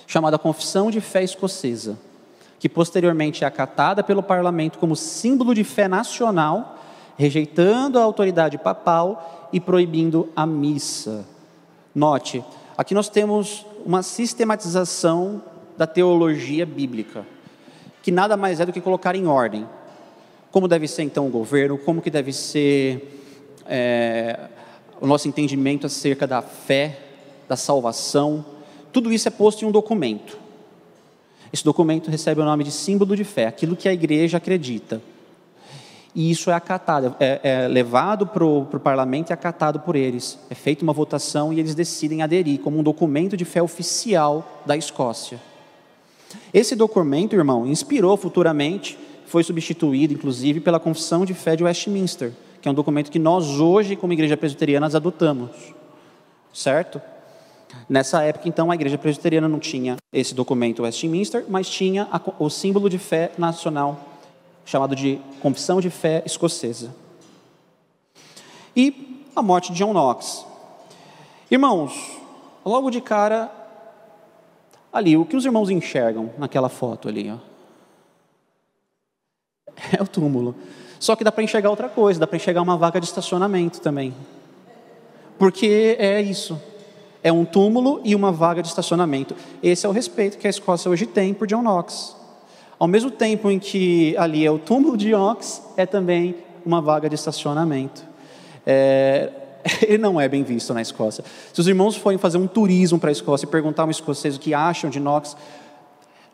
chamado 0.05 0.35
a 0.35 0.39
Confissão 0.39 0.91
de 0.91 1.01
Fé 1.01 1.23
Escocesa, 1.23 1.97
que 2.59 2.69
posteriormente 2.69 3.43
é 3.43 3.47
acatada 3.47 4.03
pelo 4.03 4.21
parlamento 4.21 4.77
como 4.77 4.95
símbolo 4.95 5.53
de 5.53 5.63
fé 5.63 5.87
nacional, 5.87 6.79
rejeitando 7.17 7.97
a 7.97 8.03
autoridade 8.03 8.57
papal 8.57 9.49
e 9.51 9.59
proibindo 9.59 10.29
a 10.35 10.45
missa. 10.45 11.25
Note, 11.93 12.43
Aqui 12.77 12.93
nós 12.93 13.07
temos 13.07 13.65
uma 13.85 14.03
sistematização 14.03 15.41
da 15.77 15.87
teologia 15.87 16.65
bíblica, 16.65 17.25
que 18.03 18.11
nada 18.11 18.35
mais 18.35 18.59
é 18.59 18.65
do 18.65 18.73
que 18.73 18.81
colocar 18.81 19.15
em 19.15 19.27
ordem 19.27 19.65
como 20.55 20.69
deve 20.69 20.87
ser 20.87 21.03
então 21.03 21.27
o 21.27 21.29
governo, 21.29 21.77
como 21.77 22.01
que 22.01 22.09
deve 22.09 22.31
ser 22.31 23.19
é, 23.67 24.39
o 25.01 25.05
nosso 25.05 25.27
entendimento 25.27 25.85
acerca 25.85 26.25
da 26.25 26.41
fé, 26.41 26.97
da 27.45 27.57
salvação. 27.57 28.45
Tudo 28.89 29.11
isso 29.11 29.27
é 29.27 29.31
posto 29.31 29.65
em 29.65 29.67
um 29.67 29.71
documento. 29.71 30.39
Esse 31.51 31.61
documento 31.61 32.09
recebe 32.09 32.39
o 32.39 32.45
nome 32.45 32.63
de 32.63 32.71
símbolo 32.71 33.17
de 33.17 33.25
fé, 33.25 33.47
aquilo 33.47 33.75
que 33.75 33.89
a 33.89 33.93
igreja 33.93 34.37
acredita 34.37 35.01
e 36.15 36.31
isso 36.31 36.49
é 36.49 36.53
acatado, 36.53 37.13
é, 37.19 37.41
é 37.43 37.67
levado 37.67 38.25
para 38.25 38.45
o 38.45 38.65
parlamento 38.79 39.31
e 39.31 39.33
acatado 39.33 39.81
por 39.81 39.97
eles. 39.97 40.39
É 40.49 40.55
feita 40.55 40.81
uma 40.81 40.93
votação 40.93 41.51
e 41.51 41.59
eles 41.59 41.75
decidem 41.75 42.21
aderir 42.21 42.61
como 42.61 42.79
um 42.79 42.83
documento 42.83 43.35
de 43.35 43.43
fé 43.43 43.61
oficial 43.61 44.61
da 44.65 44.77
Escócia. 44.77 45.37
Esse 46.53 46.73
documento, 46.73 47.35
irmão, 47.35 47.67
inspirou 47.67 48.15
futuramente, 48.15 48.97
foi 49.27 49.43
substituído, 49.43 50.13
inclusive, 50.13 50.59
pela 50.59 50.79
Confissão 50.79 51.25
de 51.25 51.33
Fé 51.33 51.55
de 51.55 51.63
Westminster, 51.63 52.31
que 52.61 52.67
é 52.67 52.71
um 52.71 52.75
documento 52.75 53.11
que 53.11 53.19
nós 53.19 53.59
hoje, 53.59 53.95
como 53.95 54.13
igreja 54.13 54.37
presbiteriana, 54.37 54.87
adotamos. 54.87 55.51
Certo? 56.53 57.01
Nessa 57.89 58.23
época, 58.23 58.47
então, 58.47 58.71
a 58.71 58.75
igreja 58.75 58.97
presbiteriana 58.97 59.47
não 59.47 59.59
tinha 59.59 59.97
esse 60.11 60.33
documento 60.33 60.83
Westminster, 60.83 61.45
mas 61.49 61.69
tinha 61.69 62.07
a, 62.11 62.21
o 62.39 62.49
símbolo 62.49 62.89
de 62.89 62.97
fé 62.97 63.31
nacional 63.37 63.99
chamado 64.65 64.95
de 64.95 65.19
Confissão 65.41 65.79
de 65.79 65.89
Fé 65.89 66.23
Escocesa. 66.25 66.95
E 68.75 69.27
a 69.35 69.41
morte 69.41 69.71
de 69.71 69.77
John 69.77 69.93
Knox. 69.93 70.45
Irmãos, 71.51 71.93
logo 72.65 72.89
de 72.89 72.99
cara, 72.99 73.51
ali, 74.91 75.15
o 75.15 75.25
que 75.25 75.35
os 75.35 75.45
irmãos 75.45 75.69
enxergam 75.69 76.31
naquela 76.37 76.69
foto 76.69 77.07
ali? 77.07 77.29
Ó? 77.31 77.54
É 79.91 80.01
o 80.01 80.07
túmulo. 80.07 80.55
Só 80.99 81.15
que 81.15 81.23
dá 81.23 81.31
para 81.31 81.43
enxergar 81.43 81.69
outra 81.69 81.89
coisa, 81.89 82.19
dá 82.19 82.25
para 82.25 82.37
enxergar 82.37 82.61
uma 82.61 82.77
vaga 82.77 82.99
de 82.99 83.05
estacionamento 83.05 83.81
também. 83.81 84.13
Porque 85.37 85.95
é 85.99 86.21
isso. 86.21 86.59
É 87.21 87.31
um 87.31 87.43
túmulo 87.43 88.01
e 88.03 88.15
uma 88.15 88.31
vaga 88.31 88.61
de 88.61 88.67
estacionamento. 88.67 89.35
Esse 89.61 89.85
é 89.85 89.89
o 89.89 89.91
respeito 89.91 90.37
que 90.37 90.47
a 90.47 90.49
Escócia 90.49 90.89
hoje 90.89 91.05
tem 91.05 91.33
por 91.33 91.47
John 91.47 91.61
Knox. 91.61 92.15
Ao 92.77 92.87
mesmo 92.87 93.09
tempo 93.09 93.49
em 93.49 93.57
que 93.57 94.15
ali 94.17 94.45
é 94.45 94.51
o 94.51 94.59
túmulo 94.59 94.97
de 94.97 95.13
Ox, 95.13 95.61
é 95.77 95.85
também 95.85 96.35
uma 96.65 96.81
vaga 96.81 97.07
de 97.07 97.15
estacionamento. 97.15 98.03
É, 98.65 99.31
ele 99.81 99.97
não 99.97 100.19
é 100.19 100.27
bem 100.27 100.43
visto 100.43 100.73
na 100.73 100.81
Escócia. 100.81 101.23
Se 101.53 101.59
os 101.59 101.67
irmãos 101.67 101.95
forem 101.95 102.17
fazer 102.17 102.37
um 102.37 102.47
turismo 102.47 102.99
para 102.99 103.09
a 103.09 103.11
Escócia 103.11 103.45
e 103.45 103.49
perguntar 103.49 103.83
a 103.83 103.85
um 103.85 103.91
escocês 103.91 104.35
o 104.35 104.39
que 104.39 104.53
acham 104.53 104.89
de 104.89 104.99
Knox, 104.99 105.35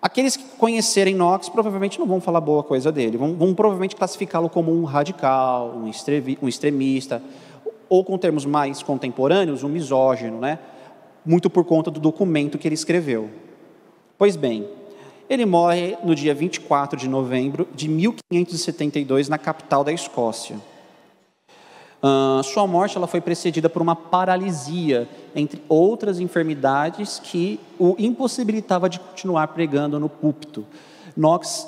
aqueles 0.01 0.35
que 0.35 0.43
conhecerem 0.57 1.15
Knox 1.15 1.49
provavelmente 1.49 1.99
não 1.99 2.07
vão 2.07 2.19
falar 2.19 2.41
boa 2.41 2.63
coisa 2.63 2.91
dele, 2.91 3.17
vão, 3.17 3.35
vão 3.35 3.53
provavelmente 3.53 3.95
classificá-lo 3.95 4.49
como 4.49 4.71
um 4.71 4.83
radical, 4.83 5.73
um, 5.75 5.91
um 6.41 6.47
extremista, 6.47 7.21
ou 7.87 8.03
com 8.03 8.17
termos 8.17 8.45
mais 8.45 8.81
contemporâneos, 8.81 9.63
um 9.63 9.69
misógino, 9.69 10.39
né? 10.39 10.59
muito 11.25 11.49
por 11.49 11.65
conta 11.65 11.91
do 11.91 11.99
documento 11.99 12.57
que 12.57 12.67
ele 12.67 12.75
escreveu. 12.75 13.29
Pois 14.17 14.35
bem, 14.35 14.67
ele 15.29 15.45
morre 15.45 15.97
no 16.03 16.15
dia 16.15 16.33
24 16.33 16.97
de 16.97 17.07
novembro 17.07 17.67
de 17.73 17.87
1572 17.87 19.29
na 19.29 19.37
capital 19.37 19.83
da 19.83 19.91
Escócia. 19.91 20.57
Uh, 22.01 22.41
sua 22.41 22.65
morte 22.65 22.97
ela 22.97 23.05
foi 23.05 23.21
precedida 23.21 23.69
por 23.69 23.79
uma 23.79 23.95
paralisia, 23.95 25.07
entre 25.35 25.61
outras 25.69 26.19
enfermidades 26.19 27.19
que 27.19 27.59
o 27.77 27.95
impossibilitava 27.99 28.89
de 28.89 28.99
continuar 28.99 29.47
pregando 29.49 29.99
no 29.99 30.09
púlpito. 30.09 30.65
Knox, 31.15 31.67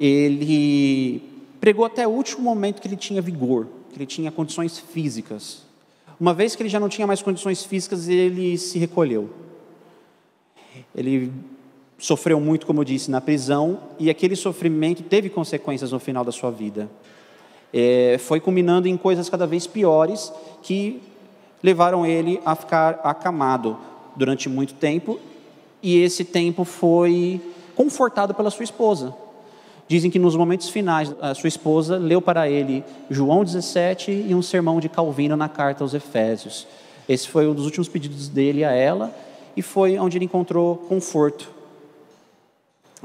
ele 0.00 1.22
pregou 1.60 1.84
até 1.84 2.06
o 2.06 2.10
último 2.10 2.42
momento 2.42 2.82
que 2.82 2.88
ele 2.88 2.96
tinha 2.96 3.22
vigor, 3.22 3.68
que 3.92 3.98
ele 3.98 4.06
tinha 4.06 4.32
condições 4.32 4.76
físicas. 4.76 5.62
Uma 6.18 6.34
vez 6.34 6.56
que 6.56 6.62
ele 6.62 6.68
já 6.68 6.80
não 6.80 6.88
tinha 6.88 7.06
mais 7.06 7.22
condições 7.22 7.62
físicas, 7.64 8.08
ele 8.08 8.58
se 8.58 8.76
recolheu. 8.76 9.30
Ele 10.92 11.32
sofreu 11.96 12.40
muito, 12.40 12.66
como 12.66 12.80
eu 12.80 12.84
disse, 12.84 13.08
na 13.08 13.20
prisão, 13.20 13.78
e 14.00 14.10
aquele 14.10 14.34
sofrimento 14.34 15.04
teve 15.04 15.28
consequências 15.28 15.92
no 15.92 16.00
final 16.00 16.24
da 16.24 16.32
sua 16.32 16.50
vida 16.50 16.90
é, 17.72 18.16
foi 18.18 18.40
culminando 18.40 18.88
em 18.88 18.96
coisas 18.96 19.28
cada 19.28 19.46
vez 19.46 19.66
piores 19.66 20.32
que 20.62 21.00
levaram 21.62 22.04
ele 22.06 22.40
a 22.44 22.54
ficar 22.54 23.00
acamado 23.04 23.76
durante 24.16 24.48
muito 24.48 24.74
tempo, 24.74 25.18
e 25.82 25.98
esse 25.98 26.24
tempo 26.24 26.64
foi 26.64 27.40
confortado 27.74 28.34
pela 28.34 28.50
sua 28.50 28.64
esposa. 28.64 29.14
Dizem 29.88 30.10
que 30.10 30.18
nos 30.18 30.36
momentos 30.36 30.68
finais, 30.68 31.12
a 31.20 31.34
sua 31.34 31.48
esposa 31.48 31.96
leu 31.96 32.22
para 32.22 32.48
ele 32.48 32.84
João 33.10 33.42
17 33.42 34.26
e 34.28 34.34
um 34.34 34.42
sermão 34.42 34.78
de 34.78 34.88
Calvino 34.88 35.36
na 35.36 35.48
carta 35.48 35.82
aos 35.82 35.94
Efésios. 35.94 36.66
Esse 37.08 37.28
foi 37.28 37.48
um 37.48 37.54
dos 37.54 37.64
últimos 37.64 37.88
pedidos 37.88 38.28
dele 38.28 38.64
a 38.64 38.70
ela, 38.70 39.12
e 39.56 39.62
foi 39.62 39.98
onde 39.98 40.16
ele 40.16 40.26
encontrou 40.26 40.76
conforto 40.76 41.50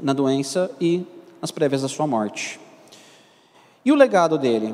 na 0.02 0.14
doença 0.14 0.70
e 0.80 1.04
nas 1.42 1.50
prévias 1.52 1.82
da 1.82 1.88
sua 1.88 2.06
morte. 2.06 2.60
E 3.86 3.92
o 3.92 3.96
legado 3.96 4.38
dele? 4.38 4.74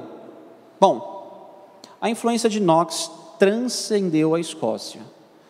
Bom, 0.80 1.78
a 2.00 2.10
influência 2.10 2.50
de 2.50 2.62
Knox 2.62 3.12
transcendeu 3.38 4.34
a 4.34 4.40
Escócia. 4.40 5.02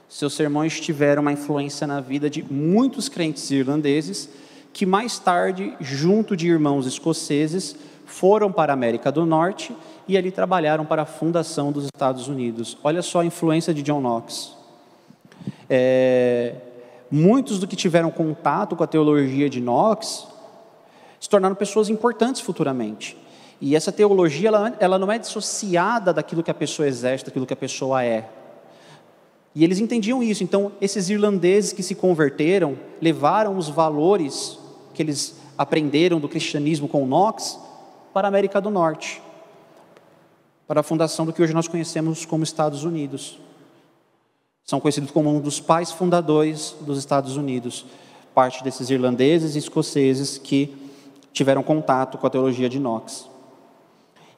Seus 0.09 0.33
sermões 0.33 0.79
tiveram 0.79 1.21
uma 1.21 1.31
influência 1.31 1.85
na 1.85 2.01
vida 2.01 2.29
de 2.29 2.43
muitos 2.51 3.07
crentes 3.07 3.49
irlandeses 3.51 4.29
que 4.73 4.85
mais 4.85 5.19
tarde, 5.19 5.75
junto 5.79 6.35
de 6.35 6.47
irmãos 6.47 6.87
escoceses, 6.87 7.75
foram 8.05 8.51
para 8.51 8.73
a 8.73 8.75
América 8.75 9.11
do 9.11 9.25
Norte 9.25 9.75
e 10.07 10.17
ali 10.17 10.31
trabalharam 10.31 10.85
para 10.85 11.03
a 11.03 11.05
fundação 11.05 11.71
dos 11.71 11.85
Estados 11.85 12.27
Unidos. 12.27 12.77
Olha 12.83 13.01
só 13.01 13.21
a 13.21 13.25
influência 13.25 13.73
de 13.73 13.81
John 13.81 14.01
Knox. 14.01 14.53
É, 15.69 16.55
muitos 17.09 17.59
do 17.59 17.67
que 17.67 17.75
tiveram 17.75 18.11
contato 18.11 18.75
com 18.75 18.83
a 18.83 18.87
teologia 18.87 19.49
de 19.49 19.61
Knox 19.61 20.27
se 21.19 21.29
tornaram 21.29 21.55
pessoas 21.55 21.89
importantes 21.89 22.41
futuramente. 22.41 23.17
E 23.61 23.75
essa 23.75 23.91
teologia, 23.91 24.47
ela, 24.47 24.75
ela 24.79 24.97
não 24.97 25.11
é 25.11 25.19
dissociada 25.19 26.11
daquilo 26.11 26.41
que 26.41 26.49
a 26.49 26.53
pessoa 26.53 26.87
exerce, 26.87 27.23
daquilo 27.23 27.45
que 27.45 27.53
a 27.53 27.57
pessoa 27.57 28.03
é. 28.03 28.27
E 29.53 29.63
eles 29.63 29.79
entendiam 29.79 30.23
isso. 30.23 30.43
Então, 30.43 30.71
esses 30.81 31.09
irlandeses 31.09 31.71
que 31.71 31.83
se 31.83 31.93
converteram 31.93 32.75
levaram 32.99 33.55
os 33.55 33.69
valores 33.69 34.57
que 34.95 35.03
eles 35.03 35.35
aprenderam 35.55 36.19
do 36.19 36.27
cristianismo 36.27 36.87
com 36.87 37.05
Knox 37.05 37.59
para 38.11 38.27
a 38.27 38.29
América 38.29 38.59
do 38.59 38.71
Norte, 38.71 39.21
para 40.67 40.79
a 40.79 40.83
fundação 40.83 41.23
do 41.25 41.31
que 41.31 41.41
hoje 41.41 41.53
nós 41.53 41.67
conhecemos 41.67 42.25
como 42.25 42.43
Estados 42.43 42.83
Unidos. 42.83 43.39
São 44.63 44.79
conhecidos 44.79 45.11
como 45.11 45.29
um 45.29 45.39
dos 45.39 45.59
pais 45.59 45.91
fundadores 45.91 46.75
dos 46.81 46.97
Estados 46.97 47.37
Unidos, 47.37 47.85
parte 48.33 48.63
desses 48.63 48.89
irlandeses 48.89 49.55
e 49.55 49.59
escoceses 49.59 50.39
que 50.39 50.75
tiveram 51.31 51.61
contato 51.61 52.17
com 52.17 52.25
a 52.25 52.29
teologia 52.29 52.67
de 52.67 52.79
Knox. 52.79 53.30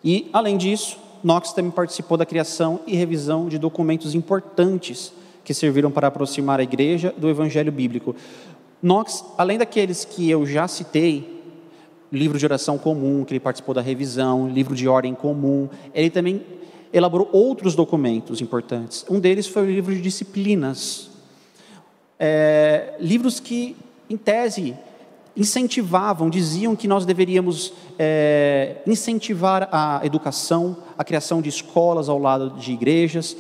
E, 0.04 0.30
além 0.34 0.58
disso, 0.58 0.97
Knox 1.24 1.54
também 1.54 1.72
participou 1.72 2.18
da 2.18 2.26
criação 2.26 2.82
e 2.86 2.95
revisão 2.95 3.47
de 3.47 3.58
documentos 3.58 4.14
importantes 4.14 5.14
que 5.43 5.54
serviram 5.54 5.91
para 5.91 6.08
aproximar 6.08 6.60
a 6.60 6.64
igreja 6.64 7.14
do 7.18 7.30
evangelho 7.30 7.72
bíblico. 7.72 8.16
Knox, 8.82 9.24
além 9.38 9.58
daqueles 9.58 10.04
que 10.04 10.30
eu 10.30 10.45
já 10.45 10.68
citei, 10.68 11.41
livro 12.12 12.38
de 12.38 12.45
oração 12.45 12.78
comum, 12.78 13.24
que 13.24 13.34
ele 13.34 13.39
participou 13.39 13.74
da 13.74 13.82
revisão, 13.82 14.49
livro 14.49 14.76
de 14.76 14.88
ordem 14.88 15.16
comum, 15.16 15.70
ele 15.93 16.10
também 16.10 16.41
elaborou 16.91 17.28
outros 17.32 17.74
documentos 17.74 18.39
importantes. 18.39 19.06
Um 19.10 19.20
deles 19.20 19.47
foi 19.47 19.64
o 19.64 19.72
livro 19.72 19.95
de 19.95 20.01
disciplinas. 20.01 21.10
É, 22.20 22.93
livros 22.99 23.39
que, 23.39 23.76
em 24.10 24.16
tese, 24.16 24.76
incentivavam, 25.36 26.30
diziam 26.30 26.76
que 26.76 26.88
nós 26.88 27.06
deveríamos 27.06 27.74
é, 27.98 28.78
incentivar 28.86 29.68
a 29.72 30.02
educação, 30.04 30.78
a 30.98 31.04
criação 31.04 31.42
de 31.42 31.50
escolas 31.50 32.08
ao 32.08 32.20
lado 32.20 32.52
de 32.52 32.72
igrejas, 32.72 33.36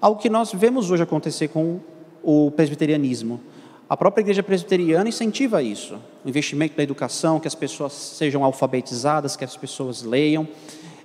algo 0.00 0.20
que 0.20 0.28
nós 0.28 0.52
vemos 0.52 0.90
hoje 0.90 1.02
acontecer 1.02 1.48
com 1.48 1.80
o 2.22 2.50
presbiterianismo. 2.50 3.40
A 3.88 3.96
própria 3.96 4.22
igreja 4.22 4.42
presbiteriana 4.42 5.08
incentiva 5.08 5.62
isso, 5.62 5.94
o 6.24 6.28
investimento 6.28 6.74
na 6.76 6.82
educação, 6.82 7.38
que 7.38 7.46
as 7.46 7.54
pessoas 7.54 7.92
sejam 7.92 8.42
alfabetizadas, 8.42 9.36
que 9.36 9.44
as 9.44 9.56
pessoas 9.56 10.02
leiam. 10.02 10.48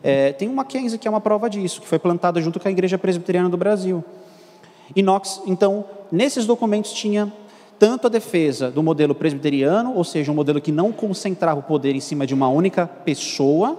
É, 0.02 0.34
tem 0.34 0.48
uma 0.48 0.64
Mackenzie 0.64 0.98
que 0.98 1.08
é 1.08 1.12
uma 1.12 1.22
prova 1.22 1.48
disso, 1.48 1.80
que 1.80 1.88
foi 1.88 2.00
plantada 2.00 2.42
junto 2.42 2.60
com 2.60 2.68
a 2.68 2.72
igreja 2.72 2.98
presbiteriana 2.98 3.50
do 3.50 3.58
Brasil. 3.58 4.04
Inox, 4.96 5.42
então, 5.46 5.86
nesses 6.12 6.48
documentos 6.48 6.92
tinha 6.92 7.32
tanto 7.82 8.06
a 8.06 8.10
defesa 8.12 8.70
do 8.70 8.84
modelo 8.84 9.16
presbiteriano, 9.16 9.96
ou 9.96 10.04
seja, 10.04 10.32
um 10.32 10.36
modelo 10.36 10.62
que 10.62 10.72
não 10.72 10.92
concentrava 10.92 11.62
o 11.62 11.64
poder 11.64 11.96
em 11.96 12.00
cima 12.00 12.28
de 12.28 12.34
uma 12.36 12.48
única 12.48 12.86
pessoa, 12.86 13.76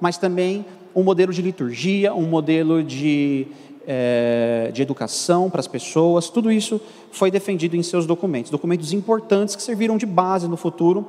mas 0.00 0.16
também 0.16 0.64
um 0.96 1.02
modelo 1.02 1.34
de 1.34 1.42
liturgia, 1.42 2.14
um 2.14 2.22
modelo 2.22 2.82
de, 2.82 3.46
é, 3.86 4.70
de 4.72 4.80
educação 4.80 5.50
para 5.50 5.60
as 5.60 5.68
pessoas, 5.68 6.30
tudo 6.30 6.50
isso 6.50 6.80
foi 7.10 7.30
defendido 7.30 7.76
em 7.76 7.82
seus 7.82 8.06
documentos, 8.06 8.50
documentos 8.50 8.94
importantes 8.94 9.54
que 9.54 9.62
serviram 9.62 9.98
de 9.98 10.06
base 10.06 10.48
no 10.48 10.56
futuro, 10.56 11.06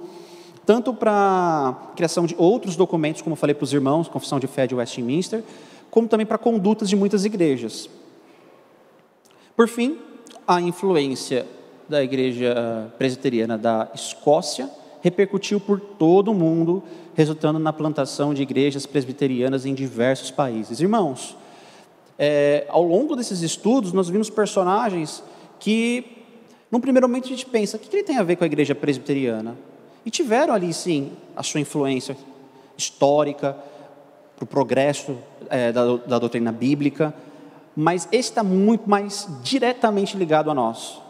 tanto 0.66 0.94
para 0.94 1.14
a 1.14 1.96
criação 1.96 2.26
de 2.26 2.36
outros 2.38 2.76
documentos, 2.76 3.22
como 3.22 3.36
eu 3.36 3.38
falei 3.38 3.54
para 3.54 3.64
os 3.64 3.72
irmãos, 3.72 4.10
Confissão 4.10 4.38
de 4.38 4.48
Fé 4.48 4.68
de 4.68 4.76
Westminster, 4.76 5.42
como 5.90 6.10
também 6.10 6.26
para 6.26 6.38
condutas 6.38 6.90
de 6.90 6.96
muitas 6.98 7.24
igrejas. 7.24 7.90
Por 9.56 9.70
fim, 9.70 9.98
a 10.46 10.60
influência 10.60 11.46
da 11.88 12.04
igreja 12.04 12.92
presbiteriana 12.98 13.58
da 13.58 13.90
Escócia 13.94 14.70
repercutiu 15.04 15.60
por 15.60 15.82
todo 15.82 16.32
o 16.32 16.34
mundo, 16.34 16.82
resultando 17.14 17.60
na 17.60 17.74
plantação 17.74 18.34
de 18.34 18.42
igrejas 18.42 18.86
presbiterianas 18.86 19.66
em 19.66 19.74
diversos 19.74 20.32
países. 20.32 20.80
Irmãos, 20.80 21.36
é, 22.18 22.66
ao 22.70 22.82
longo 22.82 23.14
desses 23.14 23.42
estudos, 23.42 23.92
nós 23.92 24.08
vimos 24.08 24.30
personagens 24.30 25.22
que, 25.60 26.06
num 26.72 26.80
primeiro 26.80 27.06
momento, 27.08 27.26
a 27.26 27.28
gente 27.28 27.46
pensa: 27.46 27.76
o 27.76 27.80
que 27.82 27.94
ele 27.94 28.04
tem 28.04 28.18
a 28.18 28.24
ver 28.24 28.38
com 28.38 28.46
a 28.46 28.48
igreja 28.48 28.74
presbiteriana? 28.74 29.58
E 30.06 30.10
tiveram 30.10 30.54
ali, 30.54 30.74
sim, 30.74 31.12
a 31.36 31.44
sua 31.44 31.60
influência 31.60 32.16
histórica 32.78 33.58
para 34.38 34.44
o 34.44 34.48
progresso 34.48 35.18
é, 35.50 35.74
da, 35.74 35.98
da 35.98 36.18
doutrina 36.18 36.52
bíblica, 36.52 37.14
mas 37.76 38.08
esse 38.10 38.30
está 38.30 38.42
muito 38.42 38.90
mais 38.90 39.28
diretamente 39.44 40.16
ligado 40.16 40.50
a 40.50 40.54
nós 40.54 41.03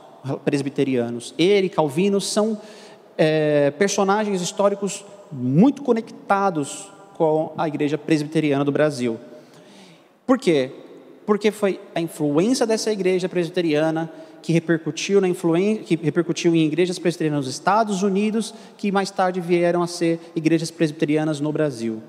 presbiterianos. 0.43 1.34
Ele 1.38 1.67
e 1.67 1.69
Calvino 1.69 2.19
são 2.19 2.59
é, 3.17 3.71
personagens 3.71 4.41
históricos 4.41 5.05
muito 5.32 5.82
conectados 5.82 6.91
com 7.15 7.53
a 7.57 7.67
igreja 7.67 7.97
presbiteriana 7.97 8.63
do 8.63 8.71
Brasil. 8.71 9.19
Por 10.26 10.38
quê? 10.38 10.71
Porque 11.26 11.51
foi 11.51 11.80
a 11.93 12.01
influência 12.01 12.65
dessa 12.65 12.91
igreja 12.91 13.30
presbiteriana 13.30 14.11
que 14.41 14.51
repercutiu, 14.51 15.21
na 15.21 15.28
que 15.30 15.95
repercutiu 15.95 16.53
em 16.53 16.65
igrejas 16.65 16.99
presbiterianas 16.99 17.45
nos 17.45 17.55
Estados 17.55 18.03
Unidos, 18.03 18.53
que 18.78 18.91
mais 18.91 19.09
tarde 19.09 19.39
vieram 19.39 19.82
a 19.82 19.88
ser 19.88 20.19
igrejas 20.36 20.69
presbiterianas 20.69 21.39
no 21.39 21.51
Brasil. 21.51 22.03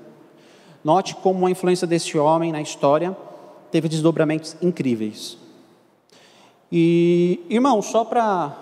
Note 0.83 1.15
como 1.15 1.47
a 1.47 1.51
influência 1.51 1.87
desse 1.87 2.17
homem 2.17 2.51
na 2.51 2.61
história 2.61 3.15
teve 3.71 3.87
desdobramentos 3.87 4.55
incríveis. 4.61 5.37
E, 6.71 7.45
irmão, 7.49 7.81
só 7.81 8.03
para 8.03 8.55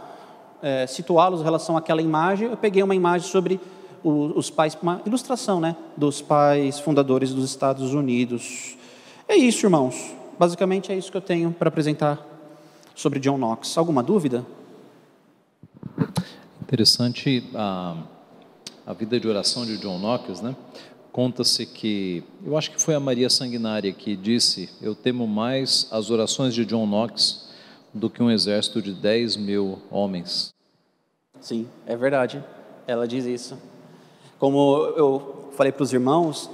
é, 0.61 0.87
situá-los 0.87 1.41
em 1.41 1.43
relação 1.43 1.75
àquela 1.77 2.01
imagem, 2.01 2.49
eu 2.49 2.57
peguei 2.57 2.83
uma 2.83 2.95
imagem 2.95 3.27
sobre 3.27 3.59
os 4.03 4.49
pais, 4.49 4.77
uma 4.81 5.01
ilustração, 5.05 5.61
né, 5.61 5.75
dos 5.95 6.21
pais 6.21 6.79
fundadores 6.79 7.33
dos 7.33 7.45
Estados 7.45 7.93
Unidos. 7.93 8.75
É 9.27 9.35
isso, 9.35 9.65
irmãos. 9.65 10.13
Basicamente 10.37 10.91
é 10.91 10.97
isso 10.97 11.09
que 11.09 11.17
eu 11.17 11.21
tenho 11.21 11.51
para 11.51 11.69
apresentar 11.69 12.19
sobre 12.93 13.19
John 13.19 13.37
Knox. 13.37 13.77
Alguma 13.77 14.03
dúvida? 14.03 14.45
Interessante 16.61 17.49
a, 17.53 17.95
a 18.85 18.93
vida 18.93 19.19
de 19.19 19.27
oração 19.27 19.65
de 19.65 19.77
John 19.77 19.99
Knox, 19.99 20.41
né? 20.41 20.55
Conta-se 21.11 21.65
que, 21.67 22.23
eu 22.43 22.57
acho 22.57 22.71
que 22.71 22.81
foi 22.81 22.95
a 22.95 22.99
Maria 22.99 23.29
Sanguinária 23.29 23.93
que 23.93 24.15
disse: 24.15 24.69
Eu 24.81 24.95
temo 24.95 25.27
mais 25.27 25.87
as 25.91 26.09
orações 26.09 26.55
de 26.55 26.65
John 26.65 26.87
Knox 26.87 27.42
do 27.93 28.09
que 28.09 28.23
um 28.23 28.31
exército 28.31 28.81
de 28.81 28.91
10 28.91 29.37
mil 29.37 29.79
homens. 29.91 30.53
Sim, 31.39 31.67
é 31.85 31.95
verdade. 31.95 32.43
Ela 32.87 33.07
diz 33.07 33.25
isso. 33.25 33.57
Como 34.39 34.85
eu 34.97 35.51
falei 35.55 35.71
para 35.71 35.83
os 35.83 35.93
irmãos, 35.93 36.49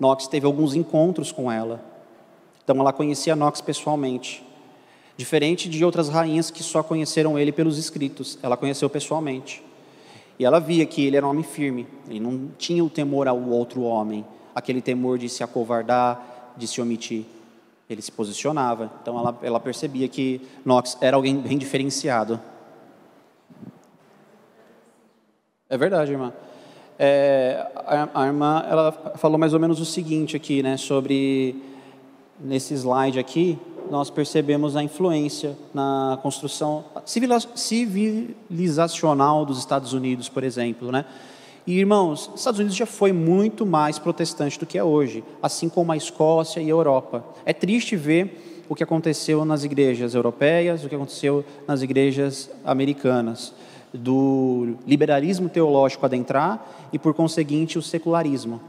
Knox 0.00 0.26
teve 0.26 0.46
alguns 0.46 0.74
encontros 0.74 1.30
com 1.30 1.50
ela. 1.50 1.84
Então 2.64 2.80
ela 2.80 2.92
conhecia 2.92 3.36
Knox 3.36 3.60
pessoalmente. 3.60 4.44
Diferente 5.16 5.68
de 5.68 5.84
outras 5.84 6.08
rainhas 6.08 6.50
que 6.50 6.62
só 6.62 6.82
conheceram 6.82 7.38
ele 7.38 7.50
pelos 7.50 7.76
escritos, 7.76 8.38
ela 8.42 8.56
conheceu 8.56 8.88
pessoalmente. 8.88 9.62
E 10.38 10.44
ela 10.44 10.60
via 10.60 10.86
que 10.86 11.04
ele 11.04 11.16
era 11.16 11.26
um 11.26 11.30
homem 11.30 11.42
firme, 11.42 11.88
ele 12.08 12.20
não 12.20 12.50
tinha 12.56 12.84
o 12.84 12.88
temor 12.88 13.26
ao 13.26 13.42
outro 13.50 13.82
homem, 13.82 14.24
aquele 14.54 14.80
temor 14.80 15.18
de 15.18 15.28
se 15.28 15.42
acovardar, 15.42 16.54
de 16.56 16.68
se 16.68 16.80
omitir. 16.80 17.24
Ele 17.88 18.02
se 18.02 18.12
posicionava, 18.12 18.92
então 19.00 19.18
ela, 19.18 19.38
ela 19.42 19.60
percebia 19.60 20.08
que 20.08 20.40
Knox 20.64 20.98
era 21.00 21.16
alguém 21.16 21.36
bem 21.40 21.56
diferenciado. 21.56 22.40
É 25.70 25.76
verdade, 25.76 26.12
irmã. 26.12 26.32
É, 26.98 27.66
a, 27.76 28.22
a, 28.22 28.26
irmã 28.26 28.64
ela 28.68 28.90
falou 29.16 29.38
mais 29.38 29.54
ou 29.54 29.60
menos 29.60 29.80
o 29.80 29.84
seguinte 29.84 30.36
aqui, 30.36 30.62
né, 30.62 30.76
sobre 30.76 31.62
nesse 32.40 32.74
slide 32.74 33.18
aqui, 33.18 33.58
nós 33.90 34.10
percebemos 34.10 34.76
a 34.76 34.82
influência 34.82 35.56
na 35.72 36.18
construção 36.22 36.84
civilizacional 37.54 39.46
dos 39.46 39.58
Estados 39.58 39.92
Unidos, 39.92 40.28
por 40.28 40.44
exemplo, 40.44 40.92
né? 40.92 41.04
E 41.68 41.80
irmãos, 41.80 42.30
os 42.32 42.40
Estados 42.40 42.60
Unidos 42.60 42.74
já 42.74 42.86
foi 42.86 43.12
muito 43.12 43.66
mais 43.66 43.98
protestante 43.98 44.58
do 44.58 44.64
que 44.64 44.78
é 44.78 44.82
hoje, 44.82 45.22
assim 45.42 45.68
como 45.68 45.92
a 45.92 45.98
Escócia 45.98 46.60
e 46.60 46.64
a 46.64 46.70
Europa. 46.70 47.22
É 47.44 47.52
triste 47.52 47.94
ver 47.94 48.64
o 48.70 48.74
que 48.74 48.82
aconteceu 48.82 49.44
nas 49.44 49.64
igrejas 49.64 50.14
europeias, 50.14 50.82
o 50.82 50.88
que 50.88 50.94
aconteceu 50.94 51.44
nas 51.66 51.82
igrejas 51.82 52.50
americanas, 52.64 53.52
do 53.92 54.76
liberalismo 54.86 55.50
teológico 55.50 56.06
adentrar 56.06 56.88
e, 56.90 56.98
por 56.98 57.12
conseguinte, 57.12 57.76
o 57.76 57.82
secularismo. 57.82 58.62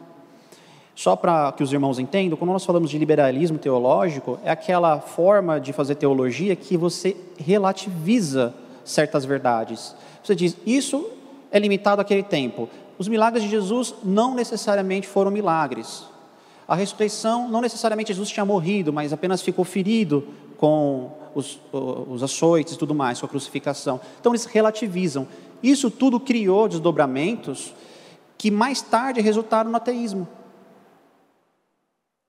Só 0.94 1.16
para 1.16 1.54
que 1.54 1.64
os 1.64 1.72
irmãos 1.72 2.00
entendam, 2.00 2.38
quando 2.38 2.52
nós 2.52 2.66
falamos 2.66 2.90
de 2.90 2.98
liberalismo 2.98 3.58
teológico, 3.58 4.38
é 4.44 4.52
aquela 4.52 5.00
forma 5.00 5.58
de 5.58 5.72
fazer 5.72 5.96
teologia 5.96 6.54
que 6.54 6.76
você 6.76 7.16
relativiza 7.38 8.54
certas 8.84 9.24
verdades. 9.24 9.96
Você 10.22 10.36
diz, 10.36 10.58
isso 10.66 11.10
é 11.50 11.58
limitado 11.58 12.02
àquele 12.02 12.24
tempo. 12.24 12.68
Os 13.00 13.08
milagres 13.08 13.44
de 13.44 13.50
Jesus 13.50 13.96
não 14.04 14.36
necessariamente 14.36 15.08
foram 15.08 15.32
milagres. 15.32 16.04
A 16.68 16.76
ressurreição, 16.76 17.48
não 17.48 17.62
necessariamente 17.62 18.10
Jesus 18.10 18.30
tinha 18.30 18.46
morrido, 18.46 18.92
mas 18.92 19.14
apenas 19.14 19.42
ficou 19.42 19.64
ferido 19.64 20.28
com 20.58 21.10
os, 21.34 21.58
os 21.72 22.22
açoites 22.22 22.74
e 22.74 22.78
tudo 22.78 22.94
mais, 22.94 23.18
com 23.18 23.26
a 23.26 23.30
crucificação. 23.30 24.02
Então 24.20 24.34
eles 24.34 24.44
relativizam. 24.44 25.26
Isso 25.64 25.90
tudo 25.90 26.20
criou 26.20 26.68
desdobramentos 26.68 27.74
que 28.38 28.52
mais 28.52 28.82
tarde 28.82 29.22
resultaram 29.22 29.72
no 29.72 29.78
ateísmo. 29.78 30.28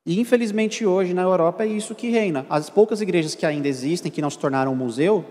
E 0.06 0.20
infelizmente 0.20 0.86
hoje 0.86 1.12
na 1.12 1.22
Europa 1.22 1.64
é 1.64 1.66
isso 1.66 1.96
que 1.96 2.10
reina. 2.10 2.46
As 2.48 2.70
poucas 2.70 3.00
igrejas 3.00 3.34
que 3.34 3.44
ainda 3.44 3.66
existem, 3.66 4.10
que 4.10 4.22
não 4.22 4.30
se 4.30 4.38
tornaram 4.38 4.72
um 4.72 4.76
museu, 4.76 5.24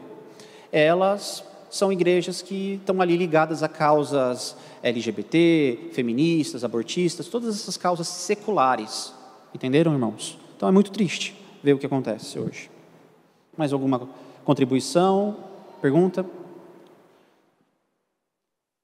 elas 0.70 1.44
são 1.70 1.92
igrejas 1.92 2.42
que 2.42 2.76
estão 2.76 3.02
ali 3.02 3.16
ligadas 3.16 3.62
a 3.62 3.70
causas 3.70 4.56
LGBT, 4.82 5.90
feministas, 5.94 6.64
abortistas, 6.64 7.28
todas 7.28 7.56
essas 7.56 7.78
causas 7.78 8.08
seculares. 8.08 9.14
Entenderam, 9.54 9.94
irmãos? 9.94 10.38
Então 10.56 10.68
é 10.68 10.72
muito 10.72 10.92
triste 10.92 11.36
ver 11.64 11.74
o 11.74 11.78
que 11.78 11.86
acontece 11.86 12.40
hoje. 12.40 12.70
Mais 13.58 13.72
alguma 13.72 14.08
contribuição? 14.44 15.38
Pergunta? 15.82 16.26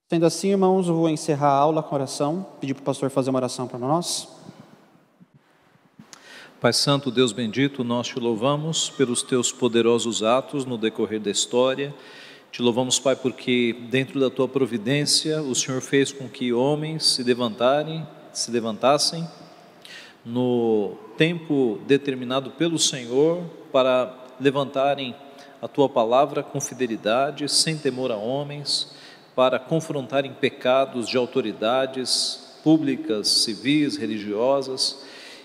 Sendo 0.07 0.25
assim, 0.25 0.49
irmãos, 0.49 0.87
eu 0.87 0.93
vou 0.93 1.09
encerrar 1.09 1.49
a 1.49 1.57
aula 1.57 1.81
com 1.81 1.95
oração, 1.95 2.45
pedir 2.61 2.75
para 2.75 2.81
o 2.81 2.85
pastor 2.85 3.09
fazer 3.09 3.31
uma 3.31 3.39
oração 3.39 3.67
para 3.67 3.79
nós. 3.79 4.27
Pai 6.61 6.71
Santo, 6.71 7.11
Deus 7.11 7.31
bendito, 7.31 7.83
nós 7.83 8.07
te 8.07 8.19
louvamos 8.19 8.89
pelos 8.89 9.21
teus 9.21 9.51
poderosos 9.51 10.23
atos 10.23 10.63
no 10.63 10.77
decorrer 10.77 11.19
da 11.19 11.29
história. 11.29 11.93
Te 12.55 12.61
louvamos, 12.61 12.97
Pai, 12.97 13.17
porque 13.17 13.75
dentro 13.89 14.17
da 14.17 14.29
tua 14.29 14.47
providência 14.47 15.41
o 15.41 15.53
Senhor 15.53 15.81
fez 15.81 16.13
com 16.13 16.29
que 16.29 16.53
homens 16.53 17.03
se 17.03 17.21
levantarem, 17.21 18.07
se 18.31 18.49
levantassem 18.49 19.27
no 20.23 20.95
tempo 21.17 21.81
determinado 21.85 22.51
pelo 22.51 22.79
Senhor 22.79 23.43
para 23.73 24.15
levantarem 24.39 25.13
a 25.61 25.67
tua 25.67 25.89
palavra 25.89 26.41
com 26.43 26.61
fidelidade, 26.61 27.49
sem 27.49 27.77
temor 27.77 28.09
a 28.09 28.15
homens, 28.15 28.95
para 29.35 29.59
confrontarem 29.59 30.31
pecados 30.31 31.09
de 31.09 31.17
autoridades 31.17 32.57
públicas, 32.63 33.27
civis, 33.27 33.97
religiosas. 33.97 35.03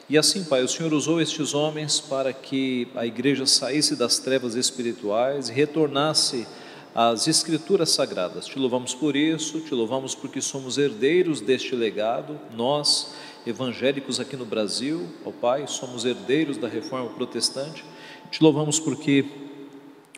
E 0.08 0.16
assim, 0.16 0.44
Pai, 0.44 0.62
o 0.62 0.68
Senhor 0.68 0.92
usou 0.92 1.20
estes 1.20 1.54
homens 1.54 1.98
para 1.98 2.32
que 2.32 2.86
a 2.94 3.04
igreja 3.04 3.46
saísse 3.46 3.96
das 3.96 4.20
trevas 4.20 4.54
espirituais 4.54 5.48
e 5.48 5.52
retornasse 5.52 6.46
às 6.94 7.28
Escrituras 7.28 7.90
sagradas. 7.90 8.46
Te 8.46 8.58
louvamos 8.58 8.94
por 8.94 9.16
isso, 9.16 9.60
te 9.60 9.74
louvamos 9.74 10.14
porque 10.14 10.40
somos 10.40 10.78
herdeiros 10.78 11.40
deste 11.40 11.74
legado, 11.74 12.38
nós, 12.56 13.14
evangélicos 13.46 14.18
aqui 14.20 14.36
no 14.36 14.44
Brasil, 14.44 15.06
ó 15.24 15.30
Pai, 15.30 15.66
somos 15.66 16.04
herdeiros 16.04 16.56
da 16.56 16.68
reforma 16.68 17.08
protestante. 17.10 17.84
Te 18.30 18.42
louvamos 18.42 18.78
porque 18.78 19.24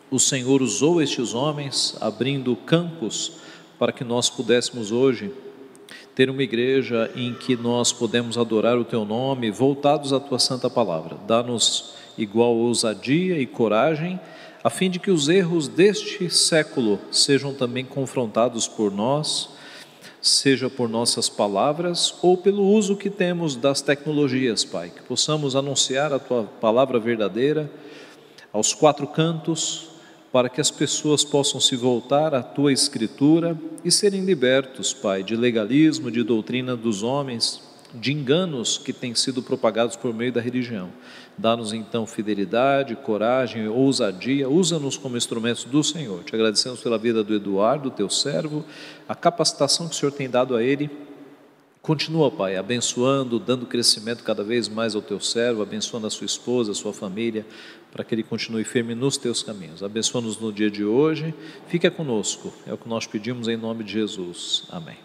o 0.09 0.19
Senhor 0.19 0.61
usou 0.61 1.01
estes 1.01 1.33
homens, 1.33 1.95
abrindo 1.99 2.55
campos 2.55 3.33
para 3.79 3.91
que 3.91 4.03
nós 4.03 4.29
pudéssemos 4.29 4.91
hoje 4.91 5.31
ter 6.15 6.29
uma 6.29 6.43
igreja 6.43 7.09
em 7.15 7.33
que 7.33 7.55
nós 7.55 7.91
podemos 7.91 8.37
adorar 8.37 8.77
o 8.77 8.85
Teu 8.85 9.03
nome, 9.03 9.49
voltados 9.49 10.13
à 10.13 10.19
Tua 10.19 10.37
santa 10.37 10.69
palavra. 10.69 11.17
Dá-nos 11.27 11.95
igual 12.17 12.55
ousadia 12.55 13.39
e 13.39 13.47
coragem, 13.47 14.19
a 14.63 14.69
fim 14.69 14.89
de 14.89 14.97
que 14.97 15.11
os 15.11 15.27
erros 15.27 15.67
deste 15.67 16.29
século 16.29 16.99
sejam 17.11 17.53
também 17.53 17.83
confrontados 17.83 18.67
por 18.67 18.91
nós, 18.91 19.49
seja 20.21 20.69
por 20.69 20.87
nossas 20.87 21.27
palavras 21.27 22.15
ou 22.21 22.37
pelo 22.37 22.63
uso 22.63 22.95
que 22.95 23.09
temos 23.09 23.57
das 23.57 23.81
tecnologias, 23.81 24.63
Pai, 24.63 24.89
que 24.89 25.01
possamos 25.03 25.53
anunciar 25.53 26.13
a 26.13 26.19
Tua 26.19 26.43
palavra 26.43 26.97
verdadeira 26.97 27.69
aos 28.53 28.73
quatro 28.73 29.05
cantos, 29.05 29.89
para 30.31 30.49
que 30.49 30.59
as 30.59 30.71
pessoas 30.71 31.23
possam 31.23 31.61
se 31.61 31.75
voltar 31.75 32.33
à 32.33 32.41
tua 32.41 32.73
escritura 32.73 33.55
e 33.85 33.91
serem 33.91 34.25
libertos, 34.25 34.91
Pai, 34.91 35.21
de 35.21 35.35
legalismo, 35.35 36.09
de 36.09 36.23
doutrina 36.23 36.75
dos 36.75 37.03
homens, 37.03 37.61
de 37.93 38.11
enganos 38.11 38.79
que 38.79 38.91
têm 38.91 39.13
sido 39.13 39.43
propagados 39.43 39.95
por 39.95 40.11
meio 40.11 40.31
da 40.31 40.41
religião. 40.41 40.89
Dá-nos 41.37 41.73
então 41.73 42.05
fidelidade, 42.05 42.95
coragem, 42.95 43.67
ousadia, 43.67 44.47
usa-nos 44.47 44.97
como 44.97 45.17
instrumentos 45.17 45.63
do 45.63 45.83
Senhor. 45.83 46.23
Te 46.23 46.35
agradecemos 46.35 46.79
pela 46.79 46.97
vida 46.97 47.23
do 47.23 47.33
Eduardo, 47.33 47.89
teu 47.89 48.09
servo, 48.09 48.63
a 49.07 49.15
capacitação 49.15 49.87
que 49.87 49.95
o 49.95 49.97
Senhor 49.97 50.11
tem 50.11 50.29
dado 50.29 50.55
a 50.55 50.63
ele 50.63 50.89
Continua, 51.83 52.31
Pai, 52.31 52.55
abençoando, 52.55 53.37
dando 53.37 53.65
crescimento 53.65 54.23
cada 54.23 54.41
vez 54.41 54.69
mais 54.69 54.95
ao 54.95 55.01
teu 55.01 55.19
servo, 55.19 55.61
abençoando 55.61 56.07
a 56.07 56.09
sua 56.09 56.23
esposa, 56.25 56.71
a 56.71 56.73
sua 56.73 56.93
família, 56.93 57.45
para 57.91 58.05
que 58.05 58.15
ele 58.15 58.23
continue 58.23 58.63
firme 58.63 58.95
nos 58.95 59.17
teus 59.17 59.43
caminhos. 59.43 59.83
Abençoa-nos 59.83 60.39
no 60.39 60.53
dia 60.53 60.71
de 60.71 60.85
hoje, 60.85 61.35
fica 61.67 61.91
conosco, 61.91 62.53
é 62.65 62.73
o 62.73 62.77
que 62.77 62.87
nós 62.87 63.05
pedimos 63.05 63.49
em 63.49 63.57
nome 63.57 63.83
de 63.83 63.91
Jesus. 63.91 64.63
Amém. 64.69 65.02